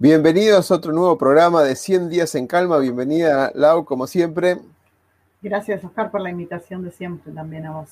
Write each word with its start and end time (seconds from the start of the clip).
Bienvenidos 0.00 0.72
a 0.72 0.74
otro 0.74 0.92
nuevo 0.92 1.16
programa 1.16 1.62
de 1.62 1.76
100 1.76 2.08
días 2.08 2.34
en 2.34 2.48
calma. 2.48 2.78
Bienvenida, 2.78 3.52
Lau, 3.54 3.84
como 3.84 4.08
siempre. 4.08 4.58
Gracias, 5.40 5.84
Oscar, 5.84 6.10
por 6.10 6.20
la 6.20 6.30
invitación 6.30 6.82
de 6.82 6.90
siempre 6.90 7.32
también 7.32 7.64
a 7.66 7.76
vos. 7.76 7.90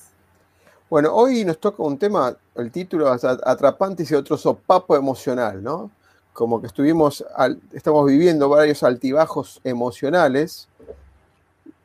Bueno, 0.89 1.15
hoy 1.15 1.45
nos 1.45 1.57
toca 1.59 1.81
un 1.81 1.97
tema, 1.97 2.35
el 2.55 2.71
título 2.71 3.13
es 3.13 3.23
Atrapantes 3.23 4.11
y 4.11 4.15
otro 4.15 4.35
sopapo 4.35 4.97
emocional, 4.97 5.63
¿no? 5.63 5.91
Como 6.33 6.59
que 6.59 6.67
estuvimos, 6.67 7.23
estamos 7.71 8.05
viviendo 8.05 8.49
varios 8.49 8.83
altibajos 8.83 9.61
emocionales, 9.63 10.67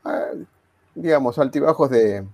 ah, 0.04 0.32
digamos, 0.96 1.38
altibajos 1.38 1.90
de, 1.90 2.26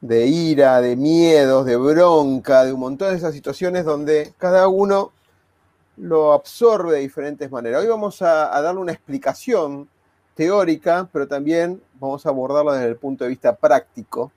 de 0.00 0.26
ira, 0.26 0.80
de 0.80 0.96
miedos, 0.96 1.66
de 1.66 1.76
bronca, 1.76 2.64
de 2.64 2.72
un 2.72 2.80
montón 2.80 3.10
de 3.10 3.16
esas 3.16 3.34
situaciones 3.34 3.84
donde 3.84 4.32
cada 4.38 4.68
uno 4.68 5.12
lo 6.00 6.32
absorbe 6.32 6.94
de 6.94 7.00
diferentes 7.00 7.50
maneras. 7.50 7.82
Hoy 7.82 7.88
vamos 7.88 8.22
a, 8.22 8.60
darle 8.60 8.80
una 8.80 8.92
explicación 8.92 9.88
teórica, 10.34 11.08
pero 11.12 11.26
también 11.26 11.80
vamos 11.94 12.24
a 12.24 12.28
abordarla 12.28 12.74
desde 12.74 12.88
el 12.88 12.96
punto 12.96 13.24
de 13.24 13.30
vista 13.30 13.54
práctico, 13.56 14.32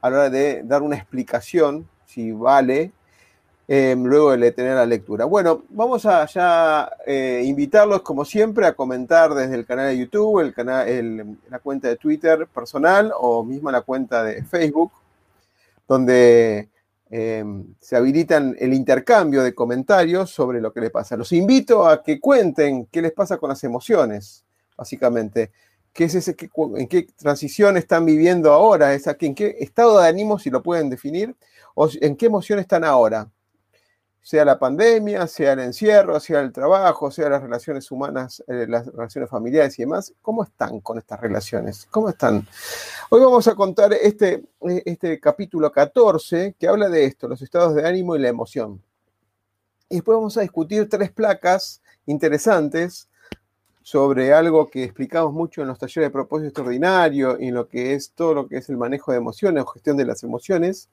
a 0.00 0.10
la 0.10 0.16
hora 0.16 0.30
de 0.30 0.62
dar 0.64 0.82
una 0.82 0.96
explicación, 0.96 1.88
si 2.06 2.32
vale, 2.32 2.92
em, 3.68 4.04
luego 4.04 4.36
de 4.36 4.52
tener 4.52 4.74
la 4.74 4.86
lectura. 4.86 5.24
Bueno, 5.24 5.64
vamos 5.70 6.04
a 6.06 6.26
ya 6.26 6.90
eh, 7.06 7.42
invitarlos, 7.44 8.02
como 8.02 8.24
siempre, 8.24 8.66
a 8.66 8.74
comentar 8.74 9.34
desde 9.34 9.54
el 9.54 9.66
canal 9.66 9.88
de 9.88 9.98
YouTube, 9.98 10.40
el 10.40 10.54
canal, 10.54 11.38
la 11.50 11.58
cuenta 11.58 11.88
de 11.88 11.96
Twitter 11.96 12.46
personal 12.46 13.12
o 13.18 13.42
mismo 13.44 13.70
la 13.70 13.82
cuenta 13.82 14.22
de 14.22 14.44
Facebook, 14.44 14.92
donde 15.88 16.68
Em, 17.16 17.76
se 17.78 17.94
habilitan 17.94 18.56
el 18.58 18.74
intercambio 18.74 19.44
de 19.44 19.54
comentarios 19.54 20.30
sobre 20.30 20.60
lo 20.60 20.72
que 20.72 20.80
les 20.80 20.90
pasa. 20.90 21.16
Los 21.16 21.30
invito 21.30 21.86
a 21.86 22.02
que 22.02 22.18
cuenten 22.18 22.86
qué 22.86 23.00
les 23.00 23.12
pasa 23.12 23.36
con 23.38 23.50
las 23.50 23.62
emociones, 23.62 24.44
básicamente. 24.76 25.52
¿Qué 25.92 26.06
es 26.06 26.16
ese, 26.16 26.34
¿En 26.76 26.88
qué 26.88 27.06
transición 27.16 27.76
están 27.76 28.04
viviendo 28.04 28.52
ahora? 28.52 28.92
¿En 28.92 29.34
qué 29.36 29.56
estado 29.60 30.00
de 30.00 30.08
ánimo, 30.08 30.40
si 30.40 30.50
lo 30.50 30.60
pueden 30.60 30.90
definir? 30.90 31.36
¿O 31.76 31.88
en 32.00 32.16
qué 32.16 32.26
emoción 32.26 32.58
están 32.58 32.82
ahora? 32.82 33.30
Sea 34.24 34.42
la 34.42 34.58
pandemia, 34.58 35.26
sea 35.26 35.52
el 35.52 35.60
encierro, 35.60 36.18
sea 36.18 36.40
el 36.40 36.50
trabajo, 36.50 37.10
sea 37.10 37.28
las 37.28 37.42
relaciones 37.42 37.90
humanas, 37.90 38.42
eh, 38.48 38.64
las 38.66 38.86
relaciones 38.86 39.28
familiares 39.28 39.78
y 39.78 39.82
demás, 39.82 40.14
¿cómo 40.22 40.42
están 40.44 40.80
con 40.80 40.96
estas 40.96 41.20
relaciones? 41.20 41.86
¿Cómo 41.90 42.08
están? 42.08 42.48
Hoy 43.10 43.20
vamos 43.20 43.46
a 43.48 43.54
contar 43.54 43.92
este, 43.92 44.42
eh, 44.66 44.82
este 44.86 45.20
capítulo 45.20 45.70
14 45.70 46.56
que 46.58 46.66
habla 46.66 46.88
de 46.88 47.04
esto, 47.04 47.28
los 47.28 47.42
estados 47.42 47.74
de 47.74 47.86
ánimo 47.86 48.16
y 48.16 48.18
la 48.18 48.30
emoción. 48.30 48.82
Y 49.90 49.96
después 49.96 50.16
vamos 50.16 50.38
a 50.38 50.40
discutir 50.40 50.88
tres 50.88 51.12
placas 51.12 51.82
interesantes 52.06 53.10
sobre 53.82 54.32
algo 54.32 54.70
que 54.70 54.84
explicamos 54.84 55.34
mucho 55.34 55.60
en 55.60 55.68
los 55.68 55.78
talleres 55.78 56.08
de 56.08 56.10
propósito 56.10 56.48
extraordinario 56.48 57.38
y 57.38 57.48
en 57.48 57.54
lo 57.54 57.68
que 57.68 57.92
es 57.92 58.12
todo 58.12 58.32
lo 58.32 58.48
que 58.48 58.56
es 58.56 58.70
el 58.70 58.78
manejo 58.78 59.12
de 59.12 59.18
emociones 59.18 59.64
o 59.64 59.66
gestión 59.66 59.98
de 59.98 60.06
las 60.06 60.22
emociones 60.22 60.88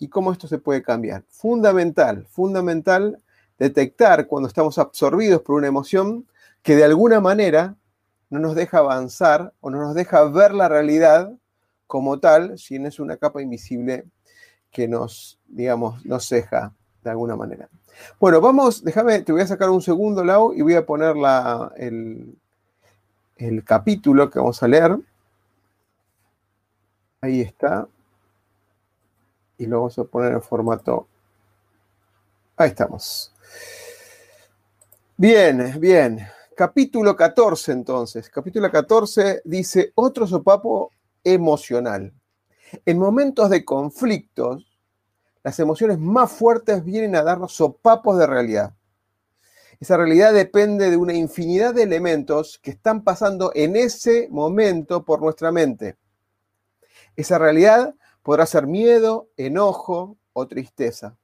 y 0.00 0.08
cómo 0.08 0.32
esto 0.32 0.48
se 0.48 0.58
puede 0.58 0.82
cambiar. 0.82 1.22
Fundamental, 1.28 2.26
fundamental 2.26 3.22
detectar 3.58 4.26
cuando 4.26 4.48
estamos 4.48 4.78
absorbidos 4.78 5.42
por 5.42 5.56
una 5.56 5.68
emoción 5.68 6.26
que 6.62 6.74
de 6.74 6.84
alguna 6.84 7.20
manera 7.20 7.76
no 8.30 8.38
nos 8.40 8.54
deja 8.54 8.78
avanzar 8.78 9.52
o 9.60 9.70
no 9.70 9.78
nos 9.78 9.94
deja 9.94 10.24
ver 10.24 10.54
la 10.54 10.68
realidad 10.68 11.30
como 11.86 12.18
tal, 12.18 12.58
si 12.58 12.78
no 12.78 12.88
es 12.88 12.98
una 12.98 13.18
capa 13.18 13.42
invisible 13.42 14.06
que 14.70 14.88
nos, 14.88 15.38
digamos, 15.46 16.04
nos 16.06 16.26
ceja 16.26 16.72
de 17.04 17.10
alguna 17.10 17.36
manera. 17.36 17.68
Bueno, 18.18 18.40
vamos, 18.40 18.82
déjame, 18.82 19.20
te 19.20 19.32
voy 19.32 19.42
a 19.42 19.46
sacar 19.46 19.68
un 19.68 19.82
segundo, 19.82 20.24
Lau, 20.24 20.54
y 20.54 20.62
voy 20.62 20.76
a 20.76 20.86
poner 20.86 21.16
la, 21.16 21.72
el, 21.76 22.34
el 23.36 23.64
capítulo 23.64 24.30
que 24.30 24.38
vamos 24.38 24.62
a 24.62 24.68
leer. 24.68 24.96
Ahí 27.20 27.42
está 27.42 27.86
y 29.60 29.66
lo 29.66 29.76
vamos 29.80 29.98
a 29.98 30.04
poner 30.04 30.32
en 30.32 30.42
formato. 30.42 31.06
Ahí 32.56 32.70
estamos. 32.70 33.30
Bien, 35.18 35.78
bien. 35.78 36.26
Capítulo 36.56 37.14
14 37.14 37.72
entonces. 37.72 38.30
Capítulo 38.30 38.70
14 38.70 39.42
dice 39.44 39.92
otro 39.96 40.26
sopapo 40.26 40.90
emocional. 41.22 42.10
En 42.86 42.98
momentos 42.98 43.50
de 43.50 43.62
conflictos, 43.62 44.66
las 45.42 45.58
emociones 45.60 45.98
más 45.98 46.32
fuertes 46.32 46.82
vienen 46.82 47.14
a 47.16 47.22
darnos 47.22 47.52
sopapos 47.52 48.18
de 48.18 48.26
realidad. 48.26 48.72
Esa 49.78 49.98
realidad 49.98 50.32
depende 50.32 50.88
de 50.88 50.96
una 50.96 51.12
infinidad 51.12 51.74
de 51.74 51.82
elementos 51.82 52.58
que 52.62 52.70
están 52.70 53.04
pasando 53.04 53.52
en 53.54 53.76
ese 53.76 54.26
momento 54.30 55.04
por 55.04 55.20
nuestra 55.20 55.52
mente. 55.52 55.96
Esa 57.14 57.36
realidad 57.36 57.94
Podrá 58.22 58.46
ser 58.46 58.66
miedo, 58.66 59.28
enojo 59.36 60.16
o 60.32 60.46
tristeza, 60.46 61.16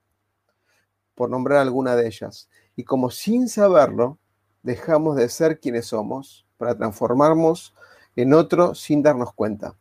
por 1.15 1.29
nombrar 1.29 1.59
alguna 1.59 1.95
de 1.95 2.07
ellas. 2.07 2.49
Y 2.75 2.83
como 2.83 3.09
sin 3.09 3.49
saberlo, 3.49 4.19
dejamos 4.63 5.15
de 5.15 5.29
ser 5.29 5.59
quienes 5.59 5.87
somos 5.87 6.45
para 6.57 6.75
transformarnos 6.75 7.75
en 8.15 8.33
otro 8.33 8.75
sin 8.75 9.03
darnos 9.03 9.33
cuenta. 9.33 9.75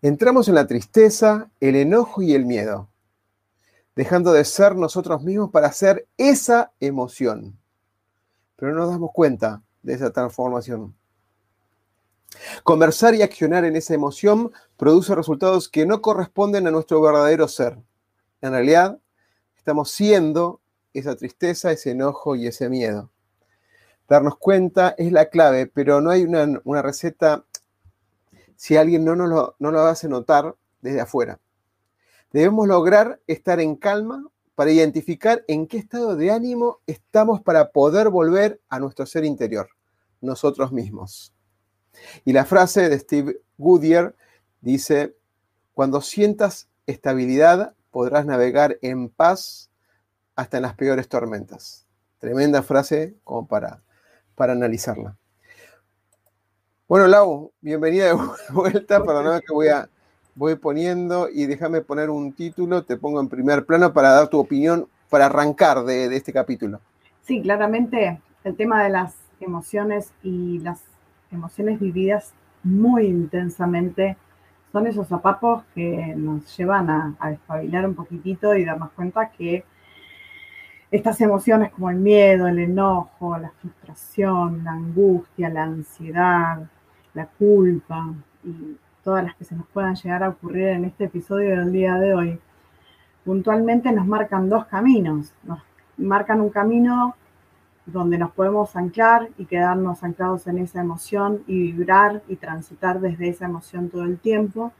Entramos 0.00 0.48
en 0.48 0.56
la 0.56 0.66
tristeza, 0.66 1.50
el 1.60 1.76
enojo 1.76 2.22
y 2.22 2.34
el 2.34 2.44
miedo, 2.44 2.90
dejando 3.94 4.32
de 4.32 4.44
ser 4.44 4.74
nosotros 4.74 5.22
mismos 5.22 5.50
para 5.50 5.70
ser 5.70 6.08
esa 6.16 6.72
emoción. 6.80 7.58
Pero 8.56 8.72
no 8.72 8.80
nos 8.80 8.90
damos 8.90 9.10
cuenta 9.12 9.62
de 9.82 9.94
esa 9.94 10.10
transformación. 10.10 10.96
Conversar 12.62 13.14
y 13.14 13.22
accionar 13.22 13.64
en 13.64 13.76
esa 13.76 13.94
emoción 13.94 14.52
produce 14.76 15.14
resultados 15.14 15.68
que 15.68 15.86
no 15.86 16.00
corresponden 16.02 16.66
a 16.66 16.70
nuestro 16.70 17.00
verdadero 17.00 17.48
ser. 17.48 17.78
En 18.40 18.52
realidad, 18.52 18.98
estamos 19.56 19.90
siendo 19.90 20.60
esa 20.92 21.16
tristeza, 21.16 21.72
ese 21.72 21.90
enojo 21.90 22.36
y 22.36 22.46
ese 22.46 22.68
miedo. 22.68 23.10
Darnos 24.08 24.36
cuenta 24.36 24.94
es 24.98 25.12
la 25.12 25.26
clave, 25.26 25.66
pero 25.66 26.00
no 26.00 26.10
hay 26.10 26.24
una, 26.24 26.82
receta 26.82 27.44
si 28.56 28.76
alguien 28.76 29.04
no 29.04 29.16
nos 29.16 29.28
lo, 29.28 29.56
no 29.58 29.70
lo 29.70 29.80
hace 29.80 30.08
notar 30.08 30.54
desde 30.80 31.00
afuera. 31.00 31.40
Debemos 32.32 32.66
lograr 32.66 33.20
estar 33.26 33.60
en 33.60 33.76
calma 33.76 34.26
para 34.54 34.70
identificar 34.70 35.44
en 35.48 35.66
qué 35.66 35.78
estado 35.78 36.16
de 36.16 36.30
ánimo 36.30 36.80
estamos 36.86 37.40
para 37.40 37.70
poder 37.70 38.10
volver 38.10 38.60
a 38.68 38.78
nuestro 38.78 39.06
ser 39.06 39.24
interior, 39.24 39.68
nosotros 40.20 40.72
mismos. 40.72 41.32
Y 42.24 42.32
la 42.32 42.44
frase 42.44 42.88
de 42.88 42.98
Steve 42.98 43.36
Goodyear 43.58 44.14
dice, 44.60 45.14
cuando 45.74 46.00
sientas 46.00 46.68
estabilidad 46.86 47.74
podrás 47.90 48.26
navegar 48.26 48.78
en 48.82 49.08
paz 49.08 49.70
hasta 50.34 50.56
en 50.56 50.62
las 50.62 50.74
peores 50.74 51.08
tormentas. 51.08 51.86
Tremenda 52.18 52.62
frase 52.62 53.14
como 53.24 53.46
para, 53.46 53.82
para 54.34 54.52
analizarla. 54.52 55.16
Bueno, 56.88 57.06
Lau, 57.06 57.52
bienvenida 57.60 58.06
de 58.06 58.18
vuelta. 58.52 59.02
Perdóname 59.02 59.40
que 59.40 59.52
voy, 59.52 59.68
a, 59.68 59.88
voy 60.34 60.56
poniendo 60.56 61.28
y 61.28 61.46
déjame 61.46 61.80
poner 61.80 62.10
un 62.10 62.32
título, 62.32 62.84
te 62.84 62.96
pongo 62.96 63.20
en 63.20 63.28
primer 63.28 63.66
plano 63.66 63.92
para 63.92 64.10
dar 64.10 64.28
tu 64.28 64.38
opinión, 64.38 64.88
para 65.08 65.26
arrancar 65.26 65.84
de, 65.84 66.08
de 66.08 66.16
este 66.16 66.32
capítulo. 66.32 66.80
Sí, 67.26 67.42
claramente 67.42 68.20
el 68.44 68.56
tema 68.56 68.82
de 68.82 68.90
las 68.90 69.14
emociones 69.40 70.12
y 70.22 70.58
las 70.60 70.80
emociones 71.32 71.80
vividas 71.80 72.32
muy 72.62 73.06
intensamente, 73.06 74.16
son 74.70 74.86
esos 74.86 75.08
zapapos 75.08 75.64
que 75.74 76.14
nos 76.16 76.56
llevan 76.56 76.88
a, 76.88 77.14
a 77.18 77.30
despabilar 77.30 77.86
un 77.86 77.94
poquitito 77.94 78.54
y 78.54 78.64
darnos 78.64 78.90
cuenta 78.92 79.30
que 79.30 79.64
estas 80.90 81.20
emociones 81.22 81.70
como 81.72 81.90
el 81.90 81.96
miedo, 81.96 82.46
el 82.46 82.58
enojo, 82.58 83.38
la 83.38 83.50
frustración, 83.50 84.62
la 84.62 84.72
angustia, 84.72 85.48
la 85.48 85.64
ansiedad, 85.64 86.68
la 87.14 87.26
culpa 87.26 88.12
y 88.44 88.76
todas 89.02 89.24
las 89.24 89.34
que 89.36 89.44
se 89.44 89.56
nos 89.56 89.66
puedan 89.68 89.94
llegar 89.94 90.22
a 90.22 90.28
ocurrir 90.28 90.68
en 90.68 90.84
este 90.84 91.04
episodio 91.04 91.58
del 91.58 91.72
día 91.72 91.96
de 91.96 92.14
hoy, 92.14 92.38
puntualmente 93.24 93.90
nos 93.92 94.06
marcan 94.06 94.48
dos 94.48 94.66
caminos. 94.66 95.32
Nos 95.44 95.60
marcan 95.96 96.40
un 96.40 96.50
camino 96.50 97.16
donde 97.86 98.18
nos 98.18 98.30
podemos 98.32 98.76
anclar 98.76 99.30
y 99.38 99.46
quedarnos 99.46 100.02
anclados 100.02 100.46
en 100.46 100.58
esa 100.58 100.80
emoción 100.80 101.42
y 101.46 101.72
vibrar 101.72 102.22
y 102.28 102.36
transitar 102.36 103.00
desde 103.00 103.28
esa 103.28 103.46
emoción 103.46 103.90
todo 103.90 104.04
el 104.04 104.18
tiempo, 104.18 104.72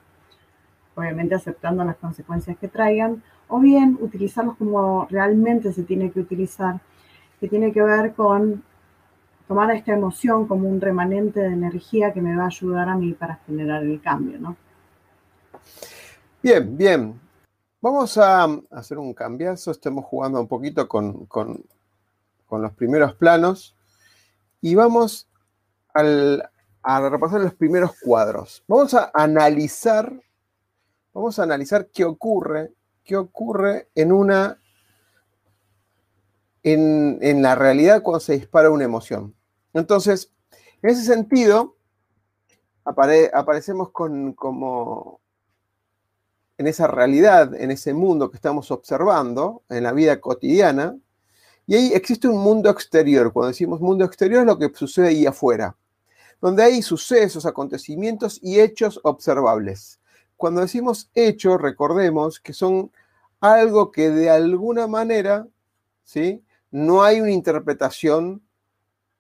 obviamente 0.95 1.35
aceptando 1.35 1.85
las 1.85 1.97
consecuencias 1.97 2.57
que 2.59 2.69
traigan, 2.69 3.23
o 3.49 3.59
bien 3.59 3.99
utilizarlos 4.01 4.57
como 4.57 5.07
realmente 5.11 5.73
se 5.73 5.83
tiene 5.83 6.11
que 6.11 6.21
utilizar, 6.21 6.81
que 7.41 7.49
tiene 7.49 7.73
que 7.73 7.83
ver 7.83 8.15
con 8.15 8.63
tomar 9.49 9.71
esta 9.73 9.93
emoción 9.93 10.47
como 10.47 10.69
un 10.69 10.81
remanente 10.81 11.41
de 11.41 11.53
energía 11.53 12.13
que 12.13 12.23
me 12.23 12.37
va 12.37 12.45
a 12.45 12.47
ayudar 12.47 12.89
a 12.89 12.97
mí 12.97 13.13
para 13.13 13.37
generar 13.47 13.83
el 13.83 14.01
cambio, 14.01 14.39
¿no? 14.39 14.57
Bien, 16.43 16.77
bien. 16.77 17.21
Vamos 17.81 18.17
a 18.17 18.45
hacer 18.71 18.99
un 18.99 19.13
cambiazo. 19.13 19.71
Estamos 19.73 20.05
jugando 20.05 20.41
un 20.41 20.49
poquito 20.49 20.89
con, 20.89 21.27
con, 21.27 21.65
los 22.61 22.73
primeros 22.73 23.15
planos 23.15 23.77
y 24.61 24.75
vamos 24.75 25.29
a 25.95 27.09
repasar 27.09 27.41
los 27.41 27.55
primeros 27.55 27.93
cuadros. 28.03 28.63
Vamos 28.67 28.93
a 28.95 29.11
analizar, 29.15 30.13
vamos 31.15 31.39
a 31.39 31.45
analizar 31.45 31.89
qué 31.89 32.05
ocurre, 32.05 32.73
qué 33.05 33.17
ocurre 33.17 33.89
en 33.95 34.13
una 34.13 34.59
en, 36.63 37.43
la 37.43 37.55
realidad 37.55 38.03
cuando 38.03 38.21
se 38.21 38.35
dispara 38.35 38.71
una 38.71 38.85
emoción. 38.85 39.35
Entonces, 39.73 40.33
en 40.83 40.91
ese 40.91 41.05
sentido, 41.05 41.77
aparecemos 42.85 43.91
con, 43.91 44.33
como 44.33 45.21
en 46.59 46.67
esa 46.67 46.87
realidad, 46.87 47.55
en 47.55 47.71
ese 47.71 47.95
mundo 47.95 48.31
que 48.31 48.37
estamos 48.37 48.71
observando, 48.71 49.63
en 49.69 49.83
la 49.83 49.93
vida 49.93 50.21
cotidiana, 50.21 50.97
y 51.67 51.75
ahí 51.75 51.93
existe 51.95 52.29
un 52.29 52.39
mundo 52.39 52.71
exterior. 52.71 53.33
Cuando 53.33 53.49
decimos 53.49 53.81
mundo 53.81 54.05
exterior 54.05 54.41
es 54.41 54.47
lo 54.47 54.59
que 54.59 54.71
sucede 54.75 55.09
ahí 55.09 55.27
afuera, 55.27 55.77
donde 56.41 56.63
hay 56.63 56.83
sucesos, 56.83 57.47
acontecimientos 57.47 58.39
y 58.43 58.61
hechos 58.61 59.01
observables. 59.05 60.01
Cuando 60.37 60.61
decimos 60.61 61.09
hechos, 61.15 61.61
recordemos 61.61 62.41
que 62.41 62.53
son 62.53 62.91
algo 63.41 63.91
que 63.91 64.11
de 64.11 64.31
alguna 64.31 64.87
manera, 64.87 65.47
¿sí? 66.05 66.43
No 66.71 67.03
hay 67.03 67.21
una 67.21 67.31
interpretación 67.31 68.43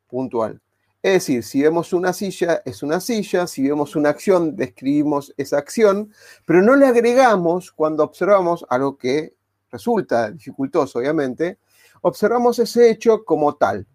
puntual. 0.08 0.60
Es 1.02 1.14
decir, 1.14 1.42
si 1.42 1.62
vemos 1.62 1.92
una 1.92 2.12
silla, 2.12 2.62
es 2.64 2.82
una 2.84 3.00
silla, 3.00 3.48
si 3.48 3.68
vemos 3.68 3.96
una 3.96 4.10
acción, 4.10 4.54
describimos 4.54 5.34
esa 5.36 5.58
acción, 5.58 6.12
pero 6.46 6.62
no 6.62 6.76
le 6.76 6.86
agregamos 6.86 7.72
cuando 7.72 8.04
observamos 8.04 8.64
algo 8.68 8.96
que 8.96 9.34
resulta 9.70 10.30
dificultoso, 10.30 11.00
obviamente, 11.00 11.58
observamos 12.02 12.58
ese 12.58 12.90
hecho 12.90 13.24
como 13.24 13.56
tal. 13.56 13.86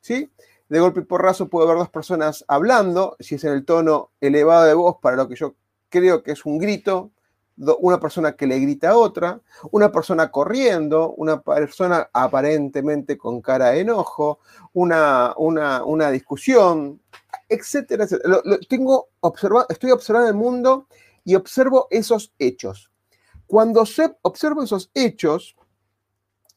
¿sí? 0.00 0.30
De 0.68 0.80
golpe 0.80 1.00
y 1.00 1.04
porrazo 1.04 1.48
puedo 1.48 1.66
ver 1.66 1.78
dos 1.78 1.90
personas 1.90 2.44
hablando, 2.46 3.16
si 3.20 3.34
es 3.34 3.44
en 3.44 3.52
el 3.52 3.64
tono 3.64 4.12
elevado 4.20 4.64
de 4.64 4.74
voz 4.74 4.96
para 5.00 5.16
lo 5.16 5.28
que 5.28 5.36
yo 5.36 5.56
creo 5.88 6.22
que 6.22 6.32
es 6.32 6.44
un 6.46 6.58
grito, 6.58 7.10
una 7.56 8.00
persona 8.00 8.32
que 8.34 8.46
le 8.46 8.58
grita 8.58 8.90
a 8.90 8.96
otra, 8.96 9.40
una 9.70 9.92
persona 9.92 10.30
corriendo, 10.30 11.12
una 11.14 11.40
persona 11.40 12.08
aparentemente 12.12 13.16
con 13.16 13.40
cara 13.40 13.70
de 13.70 13.80
enojo, 13.80 14.40
una, 14.72 15.34
una, 15.36 16.10
discusión, 16.10 17.00
etcétera, 17.48 18.04
etcétera. 18.04 18.40
tengo 18.68 19.08
estoy 19.68 19.92
observando 19.92 20.28
el 20.28 20.34
mundo 20.34 20.88
y 21.24 21.36
observo 21.36 21.86
esos 21.90 22.32
hechos. 22.38 22.90
Cuando 23.46 23.84
observo 24.22 24.62
esos 24.62 24.90
hechos, 24.94 25.56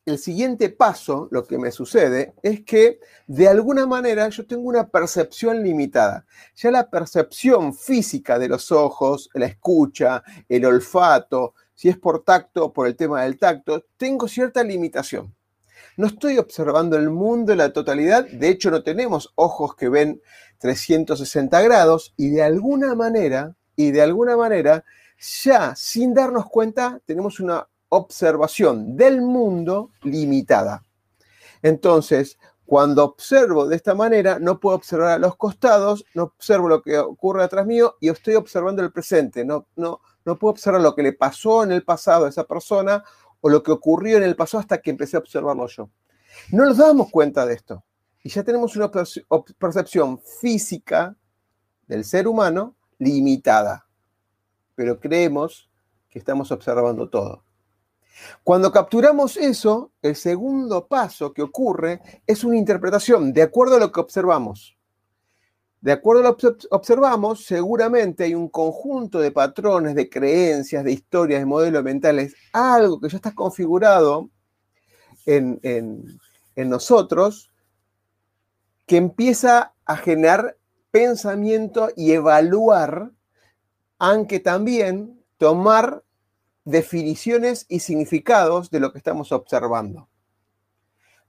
el 0.08 0.18
siguiente 0.20 0.70
paso, 0.70 1.28
lo 1.32 1.46
que 1.46 1.58
me 1.58 1.70
sucede, 1.70 2.34
es 2.42 2.64
que 2.64 3.02
de 3.28 3.50
alguna 3.50 3.86
manera 3.86 4.30
yo 4.30 4.48
tengo 4.48 4.64
una 4.70 4.88
percepción 4.88 5.62
limitada. 5.62 6.26
Ya 6.56 6.72
la 6.72 6.90
percepción 6.90 7.74
física 7.74 8.40
de 8.40 8.48
los 8.48 8.72
ojos, 8.72 9.30
la 9.34 9.48
escucha, 9.48 10.24
el 10.48 10.64
olfato, 10.66 11.56
si 11.74 11.90
es 11.90 11.98
por 11.98 12.24
tacto 12.24 12.66
o 12.66 12.74
por 12.74 12.88
el 12.88 12.96
tema 12.96 13.24
del 13.24 13.38
tacto, 13.38 13.86
tengo 13.98 14.30
cierta 14.30 14.64
limitación. 14.64 15.36
No 15.98 16.08
estoy 16.08 16.38
observando 16.38 16.96
el 16.96 17.10
mundo 17.10 17.52
en 17.52 17.58
la 17.58 17.74
totalidad, 17.74 18.26
de 18.26 18.48
hecho 18.48 18.72
no 18.72 18.84
tenemos 18.84 19.34
ojos 19.36 19.76
que 19.76 19.90
ven 19.90 20.22
360 20.60 21.62
grados 21.64 22.14
y 22.16 22.30
de 22.30 22.44
alguna 22.44 22.96
manera, 22.96 23.58
y 23.76 23.92
de 23.92 24.02
alguna 24.02 24.38
manera, 24.38 24.86
ya 25.44 25.76
sin 25.76 26.14
darnos 26.14 26.46
cuenta 26.46 27.02
tenemos 27.06 27.42
una 27.42 27.68
observación 27.90 28.96
del 28.96 29.22
mundo 29.22 29.92
limitada. 30.02 30.84
Entonces, 31.62 32.38
cuando 32.66 33.06
observo 33.06 33.66
de 33.66 33.78
esta 33.78 33.96
manera, 33.96 34.40
no 34.40 34.60
puedo 34.60 34.76
observar 34.76 35.12
a 35.12 35.20
los 35.20 35.38
costados, 35.38 36.06
no 36.14 36.24
observo 36.24 36.68
lo 36.68 36.82
que 36.82 36.98
ocurre 36.98 37.44
atrás 37.44 37.66
mío 37.66 37.96
y 38.02 38.10
estoy 38.10 38.36
observando 38.36 38.82
el 38.82 38.92
presente. 38.92 39.46
No, 39.46 39.68
no, 39.78 40.02
no 40.26 40.38
puedo 40.38 40.52
observar 40.52 40.82
lo 40.82 40.94
que 40.94 41.04
le 41.04 41.14
pasó 41.14 41.64
en 41.64 41.72
el 41.72 41.84
pasado 41.84 42.26
a 42.26 42.30
esa 42.30 42.44
persona 42.44 43.04
o 43.40 43.50
lo 43.50 43.64
que 43.64 43.72
ocurrió 43.72 44.18
en 44.18 44.24
el 44.24 44.36
pasado 44.36 44.60
hasta 44.60 44.82
que 44.82 44.90
empecé 44.90 45.16
a 45.16 45.22
observarlo 45.22 45.68
yo. 45.68 45.90
No 46.52 46.66
nos 46.66 46.78
damos 46.78 47.10
cuenta 47.10 47.46
de 47.46 47.54
esto. 47.54 47.84
Y 48.22 48.30
ya 48.30 48.44
tenemos 48.44 48.76
una 48.76 48.92
percepción 49.58 50.20
física 50.20 51.16
del 51.88 52.04
ser 52.04 52.28
humano 52.28 52.76
limitada. 52.98 53.88
Pero 54.76 55.00
creemos 55.00 55.70
que 56.10 56.20
estamos 56.20 56.52
observando 56.52 57.10
todo. 57.10 57.47
Cuando 58.44 58.72
capturamos 58.72 59.38
eso, 59.38 59.92
el 60.02 60.16
segundo 60.16 60.88
paso 60.88 61.34
que 61.34 61.42
ocurre 61.42 62.02
es 62.26 62.44
una 62.44 62.58
interpretación 62.58 63.34
de 63.34 63.44
acuerdo 63.44 63.76
a 63.76 63.80
lo 63.80 63.92
que 63.92 64.00
observamos. 64.00 64.78
De 65.82 65.92
acuerdo 65.92 66.22
a 66.22 66.32
lo 66.32 66.38
que 66.38 66.48
observamos, 66.72 67.46
seguramente 67.46 68.24
hay 68.24 68.34
un 68.34 68.50
conjunto 68.50 69.20
de 69.20 69.32
patrones, 69.32 69.96
de 69.96 70.10
creencias, 70.10 70.84
de 70.84 70.92
historias, 70.92 71.40
de 71.40 71.46
modelos 71.46 71.84
mentales, 71.84 72.36
algo 72.52 73.00
que 73.00 73.10
ya 73.10 73.18
está 73.18 73.36
configurado 73.36 74.30
en, 75.26 75.60
en 75.64 76.70
nosotros, 76.70 77.52
que 78.88 78.98
empieza 78.98 79.74
a 79.86 79.98
generar 79.98 80.58
pensamiento 80.92 81.90
y 81.96 82.14
evaluar, 82.14 83.12
aunque 84.00 84.40
también 84.40 85.24
tomar 85.38 86.04
definiciones 86.68 87.66
y 87.70 87.80
significados 87.80 88.70
de 88.70 88.82
lo 88.82 88.92
que 88.92 88.98
estamos 88.98 89.32
observando. 89.32 90.10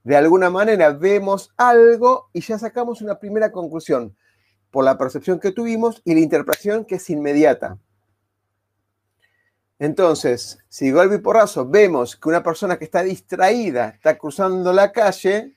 De 0.02 0.16
alguna 0.16 0.50
manera 0.50 0.90
vemos 0.92 1.52
algo 1.56 2.28
y 2.32 2.40
ya 2.40 2.58
sacamos 2.58 3.02
una 3.02 3.20
primera 3.20 3.52
conclusión 3.52 4.16
por 4.72 4.84
la 4.84 4.98
percepción 4.98 5.38
que 5.38 5.52
tuvimos 5.52 6.02
y 6.04 6.14
la 6.14 6.20
interpretación 6.20 6.84
que 6.84 6.96
es 6.96 7.08
inmediata. 7.08 7.78
Entonces, 9.78 10.58
si 10.68 10.90
golpe 10.90 11.14
y 11.14 11.18
porrazo 11.18 11.68
vemos 11.68 12.16
que 12.16 12.28
una 12.28 12.42
persona 12.42 12.76
que 12.76 12.86
está 12.86 13.04
distraída 13.04 13.90
está 13.90 14.18
cruzando 14.18 14.72
la 14.72 14.90
calle, 14.90 15.54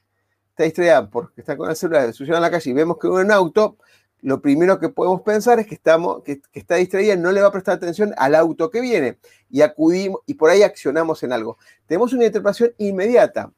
está 0.49 0.63
distraída 0.63 1.09
porque 1.09 1.41
está 1.41 1.57
con 1.57 1.71
el 1.71 1.75
celular, 1.75 2.13
sucede 2.13 2.35
en 2.35 2.43
la 2.43 2.51
calle 2.51 2.69
y 2.69 2.73
vemos 2.73 2.99
que 2.99 3.07
un 3.07 3.31
auto, 3.31 3.77
lo 4.21 4.41
primero 4.41 4.79
que 4.79 4.89
podemos 4.89 5.21
pensar 5.21 5.59
es 5.59 5.67
que, 5.67 5.75
estamos, 5.75 6.23
que, 6.23 6.41
está 6.53 6.75
distraída, 6.75 7.15
no 7.15 7.31
le 7.31 7.41
va 7.41 7.47
a 7.47 7.51
prestar 7.51 7.75
atención 7.75 8.13
al 8.17 8.35
auto 8.35 8.69
que 8.69 8.81
viene 8.81 9.17
y 9.49 9.61
acudimos 9.61 10.21
y 10.25 10.35
por 10.35 10.49
ahí 10.49 10.63
accionamos 10.63 11.23
en 11.23 11.33
algo. 11.33 11.57
Tenemos 11.87 12.13
una 12.13 12.25
interpretación 12.25 12.73
inmediata. 12.77 13.51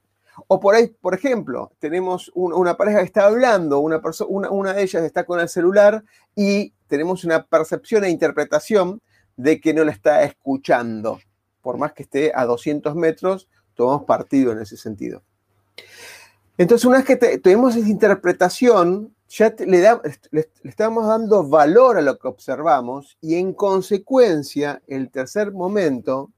O 0.47 0.59
por 0.59 0.73
ahí, 0.73 0.87
por 0.87 1.13
ejemplo, 1.13 1.71
tenemos 1.77 2.31
una 2.33 2.75
pareja 2.75 2.99
que 2.99 3.05
está 3.05 3.25
hablando, 3.25 3.79
una, 3.79 4.01
una, 4.27 4.49
una 4.49 4.73
de 4.73 4.81
ellas 4.81 5.03
está 5.03 5.25
con 5.25 5.39
el 5.39 5.47
celular 5.47 6.03
y 6.35 6.73
tenemos 6.87 7.23
una 7.23 7.45
percepción 7.45 8.03
e 8.03 8.09
interpretación 8.09 8.99
de 9.37 9.61
que 9.61 9.75
no 9.75 9.83
la 9.83 9.91
está 9.91 10.23
escuchando. 10.23 11.19
Por 11.61 11.77
más 11.77 11.93
que 11.93 12.03
esté 12.03 12.31
a 12.33 12.45
200 12.45 12.95
metros, 12.95 13.47
tomamos 13.75 14.05
partido 14.05 14.51
en 14.51 14.61
ese 14.61 14.75
sentido. 14.75 15.21
Entonces, 16.57 16.85
una 16.85 16.97
vez 16.97 17.05
que 17.05 17.15
tenemos 17.37 17.75
esa 17.75 17.89
interpretación, 17.89 19.12
ya 19.29 19.55
le, 19.59 20.49
estamos 20.63 21.07
dando 21.07 21.47
valor 21.47 21.97
a 21.97 22.01
lo 22.01 22.17
que 22.17 22.27
observamos 22.27 23.17
y 23.21 23.35
en 23.35 23.53
consecuencia, 23.53 24.81
el 24.87 25.09
tercer 25.09 25.51
momento, 25.51 26.31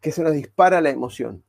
que 0.00 0.12
se 0.12 0.22
nos 0.22 0.32
dispara 0.32 0.80
la 0.80 0.90
emoción. 0.90 1.42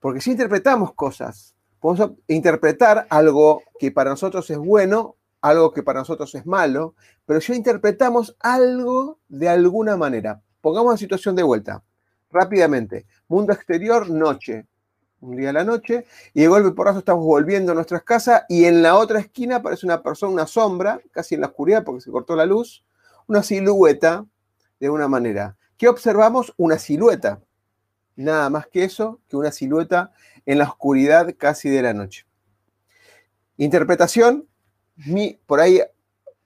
Porque 0.00 0.20
si 0.20 0.32
interpretamos 0.32 0.94
cosas, 0.94 1.54
podemos 1.78 2.12
interpretar 2.26 3.06
algo 3.10 3.62
que 3.78 3.90
para 3.90 4.10
nosotros 4.10 4.48
es 4.50 4.58
bueno 4.58 5.16
algo 5.40 5.72
que 5.72 5.82
para 5.82 6.00
nosotros 6.00 6.34
es 6.34 6.46
malo, 6.46 6.94
pero 7.24 7.40
ya 7.40 7.54
interpretamos 7.54 8.36
algo 8.40 9.18
de 9.28 9.48
alguna 9.48 9.96
manera. 9.96 10.42
Pongamos 10.60 10.92
la 10.92 10.98
situación 10.98 11.34
de 11.34 11.42
vuelta, 11.42 11.82
rápidamente. 12.30 13.06
Mundo 13.28 13.52
exterior, 13.52 14.10
noche. 14.10 14.66
Un 15.20 15.36
día 15.36 15.50
a 15.50 15.52
la 15.52 15.64
noche, 15.64 16.06
y 16.32 16.40
de 16.40 16.48
golpe 16.48 16.70
por 16.70 16.86
rato 16.86 17.00
estamos 17.00 17.26
volviendo 17.26 17.72
a 17.72 17.74
nuestras 17.74 18.02
casas, 18.04 18.44
y 18.48 18.64
en 18.64 18.82
la 18.82 18.96
otra 18.96 19.20
esquina 19.20 19.56
aparece 19.56 19.84
una 19.84 20.02
persona, 20.02 20.32
una 20.32 20.46
sombra, 20.46 20.98
casi 21.10 21.34
en 21.34 21.42
la 21.42 21.48
oscuridad 21.48 21.84
porque 21.84 22.00
se 22.00 22.10
cortó 22.10 22.34
la 22.34 22.46
luz, 22.46 22.82
una 23.26 23.42
silueta 23.42 24.24
de 24.78 24.88
una 24.88 25.08
manera. 25.08 25.58
¿Qué 25.76 25.88
observamos? 25.88 26.54
Una 26.56 26.78
silueta. 26.78 27.42
Nada 28.16 28.48
más 28.48 28.66
que 28.66 28.84
eso, 28.84 29.20
que 29.28 29.36
una 29.36 29.52
silueta 29.52 30.12
en 30.46 30.56
la 30.56 30.64
oscuridad 30.64 31.34
casi 31.36 31.68
de 31.68 31.82
la 31.82 31.92
noche. 31.92 32.26
Interpretación, 33.58 34.48
por 35.44 35.60
ahí 35.60 35.82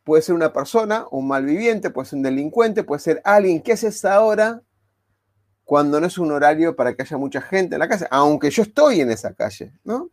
puede 0.03 0.23
ser 0.23 0.35
una 0.35 0.53
persona, 0.53 1.07
un 1.13 1.29
malviviente, 1.29 1.91
puede 1.91 2.09
ser 2.09 2.17
un 2.17 2.25
delincuente, 2.25 2.83
puede 2.83 3.01
ser 3.01 3.23
alguien. 3.25 3.63
¿Qué 3.63 3.73
es 3.73 3.85
esa 3.85 4.21
hora 4.21 4.64
cuando 5.65 6.01
no 6.01 6.07
es 6.07 6.19
un 6.19 6.31
horario 6.31 6.77
para 6.77 6.95
que 6.95 7.03
haya 7.03 7.17
mucha 7.17 7.41
gente 7.41 7.77
en 7.77 7.81
la 7.81 7.89
calle? 7.89 8.07
Aunque 8.11 8.51
yo 8.51 8.63
estoy 8.63 9.01
en 9.01 9.11
esa 9.11 9.35
calle, 9.35 9.73
¿no? 9.85 10.11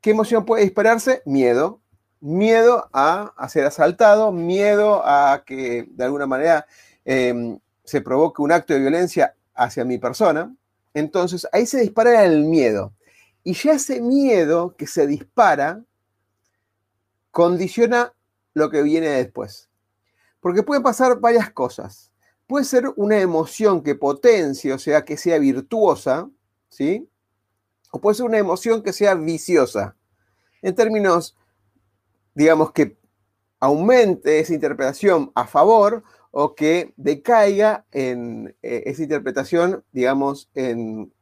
¿Qué 0.00 0.10
emoción 0.10 0.44
puede 0.44 0.64
dispararse? 0.64 1.22
Miedo. 1.26 1.80
Miedo 2.20 2.88
a, 2.92 3.32
ser 3.48 3.64
asaltado, 3.64 4.32
miedo 4.32 5.02
a 5.04 5.44
que 5.46 5.86
de 5.90 6.04
alguna 6.04 6.26
manera 6.26 6.66
em, 7.04 7.58
se 7.84 8.00
provoque 8.00 8.42
un 8.42 8.50
acto 8.50 8.74
de 8.74 8.80
violencia 8.80 9.34
hacia 9.54 9.84
mi 9.84 9.98
persona. 9.98 10.54
Entonces 10.94 11.46
ahí 11.52 11.66
se 11.66 11.80
dispara 11.80 12.24
el 12.24 12.44
miedo. 12.44 12.92
Y 13.44 13.54
ya 13.54 13.72
ese 13.72 14.00
miedo 14.00 14.74
que 14.76 14.86
se 14.86 15.06
dispara 15.06 15.82
condiciona 17.30 18.12
lo 18.54 18.70
que 18.70 18.82
viene 18.82 19.08
después. 19.08 19.68
Porque 20.40 20.62
pueden 20.62 20.82
pasar 20.82 21.20
varias 21.20 21.50
cosas. 21.50 22.10
Puede 22.48 22.64
ser 22.64 22.86
una 22.96 23.20
emoción 23.20 23.82
que 23.82 23.94
potencie, 23.94 24.72
o 24.72 24.78
sea, 24.78 25.04
que 25.04 25.16
sea 25.16 25.38
virtuosa, 25.38 26.28
¿sí? 26.68 27.08
O 27.92 28.00
puede 28.00 28.16
ser 28.16 28.26
una 28.26 28.38
emoción 28.38 28.82
que 28.82 28.92
sea 28.92 29.14
viciosa. 29.14 29.94
En 30.62 30.74
términos, 30.74 31.36
digamos, 32.34 32.72
que 32.72 32.96
aumente 33.60 34.40
esa 34.40 34.54
interpretación 34.54 35.30
a 35.34 35.46
favor 35.46 36.02
o 36.30 36.54
que 36.54 36.92
decaiga 36.96 37.84
en 37.92 38.56
eh, 38.62 38.82
esa 38.86 39.02
interpretación, 39.02 39.84
digamos, 39.92 40.48
en 40.54 41.12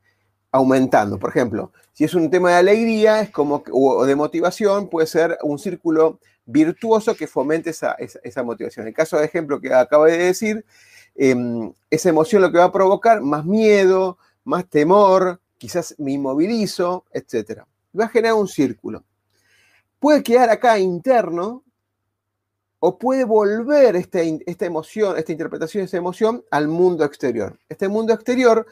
aumentando. 0.52 1.18
Por 1.18 1.30
ejemplo, 1.30 1.73
si 1.92 2.04
es 2.04 2.14
un 2.14 2.30
tema 2.30 2.50
de 2.50 2.56
alegría 2.56 3.21
es 3.21 3.30
como, 3.30 3.62
o 3.73 4.04
de 4.04 4.14
motivación, 4.16 4.88
puede 4.88 5.06
ser 5.06 5.38
un 5.42 5.59
círculo 5.59 6.21
virtuoso 6.45 7.16
que 7.16 7.26
fomente 7.26 7.71
esa, 7.71 7.97
motivación. 8.45 8.85
En 8.85 8.88
el 8.88 8.95
caso 8.95 9.18
de 9.18 9.25
ejemplo 9.25 9.61
que 9.61 9.75
acabo 9.75 10.04
de 10.04 10.16
decir, 10.16 10.64
em, 11.16 11.73
esa 11.90 12.08
emoción 12.08 12.42
lo 12.42 12.52
que 12.52 12.58
va 12.58 12.64
a 12.64 12.73
provocar 12.73 13.20
más 13.20 13.44
miedo, 13.44 14.18
más 14.44 14.68
temor, 14.68 15.40
quizás 15.58 15.94
me 15.99 16.12
inmovilizo, 16.12 17.04
etc. 17.12 17.62
Va 17.99 18.04
a 18.04 18.08
generar 18.08 18.35
un 18.35 18.49
círculo. 18.49 19.04
Puede 19.99 20.23
quedar 20.23 20.50
acá 20.50 20.78
interno 20.78 21.64
o 22.78 22.99
puede 22.99 23.25
volver 23.25 23.96
esta, 23.96 24.20
esta 24.20 24.66
emoción, 24.66 25.16
esta 25.16 25.32
interpretación 25.32 25.85
esa 25.85 25.96
emoción 25.96 26.44
al 26.50 26.68
mundo 26.68 27.04
exterior. 27.04 27.58
Este 27.68 27.88
mundo 27.88 28.12
exterior 28.12 28.66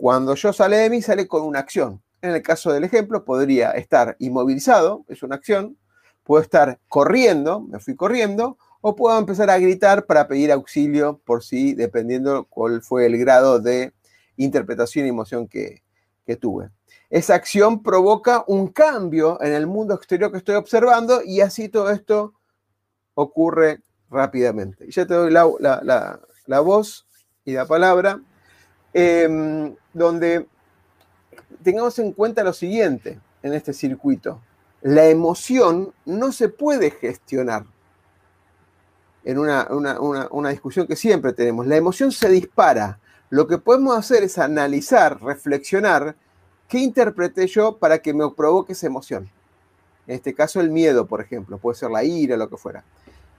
cuando 0.00 0.34
yo 0.34 0.50
sale 0.54 0.78
de 0.78 0.88
mí, 0.88 1.02
sale 1.02 1.28
con 1.28 1.42
una 1.42 1.58
acción. 1.58 2.02
En 2.22 2.30
el 2.30 2.40
caso 2.40 2.72
del 2.72 2.84
ejemplo, 2.84 3.22
podría 3.22 3.72
estar 3.72 4.16
inmovilizado, 4.18 5.04
es 5.08 5.22
una 5.22 5.34
acción, 5.34 5.76
puedo 6.24 6.42
estar 6.42 6.80
corriendo, 6.88 7.60
me 7.60 7.80
fui 7.80 7.94
corriendo, 7.94 8.56
o 8.80 8.96
puedo 8.96 9.18
empezar 9.18 9.50
a 9.50 9.58
gritar 9.58 10.06
para 10.06 10.26
pedir 10.26 10.52
auxilio 10.52 11.20
por 11.24 11.42
sí, 11.42 11.74
dependiendo 11.74 12.44
cuál 12.44 12.82
fue 12.82 13.06
el 13.06 13.18
grado 13.18 13.60
de 13.60 13.92
interpretación 14.36 15.06
y 15.06 15.10
emoción 15.10 15.48
que, 15.48 15.82
tuve. 16.40 16.70
Esa 17.08 17.34
acción 17.34 17.82
provoca 17.82 18.44
un 18.46 18.68
cambio 18.68 19.42
en 19.42 19.52
el 19.52 19.66
mundo 19.66 19.94
exterior 19.94 20.30
que 20.30 20.38
estoy 20.38 20.54
observando 20.54 21.22
y 21.24 21.40
así 21.40 21.68
todo 21.68 21.90
esto 21.90 22.34
ocurre 23.14 23.80
rápidamente. 24.08 24.86
Y 24.86 24.92
ya 24.92 25.06
te 25.06 25.14
doy 25.14 25.32
la 25.32 26.60
voz 26.60 27.08
y 27.44 27.54
la 27.54 27.66
palabra 27.66 28.22
Em, 28.92 29.76
donde 29.92 30.48
tengamos 31.62 31.96
en 32.00 32.12
cuenta 32.12 32.42
lo 32.42 32.52
siguiente 32.52 33.20
en 33.42 33.54
este 33.54 33.72
circuito. 33.72 34.40
La 34.82 35.06
emoción 35.06 35.92
no 36.04 36.32
se 36.32 36.48
puede 36.48 36.90
gestionar 36.90 37.66
en 39.24 39.38
una, 39.38 40.50
discusión 40.50 40.86
que 40.86 40.96
siempre 40.96 41.32
tenemos. 41.32 41.66
La 41.66 41.76
emoción 41.76 42.12
se 42.12 42.28
dispara. 42.28 42.98
Lo 43.28 43.46
que 43.46 43.58
podemos 43.58 43.96
hacer 43.96 44.22
es 44.22 44.38
analizar, 44.38 45.22
reflexionar 45.22 46.16
qué 46.68 46.78
interpreté 46.78 47.46
yo 47.46 47.76
para 47.76 47.98
que 47.98 48.14
me 48.14 48.28
provoque 48.30 48.72
esa 48.72 48.86
emoción. 48.86 49.30
En 50.06 50.16
este 50.16 50.34
caso 50.34 50.60
el 50.60 50.70
miedo, 50.70 51.06
por 51.06 51.20
ejemplo, 51.20 51.58
puede 51.58 51.76
ser 51.76 51.90
la 51.90 52.02
ira, 52.02 52.36
lo 52.36 52.48
que 52.48 52.56
fuera. 52.56 52.84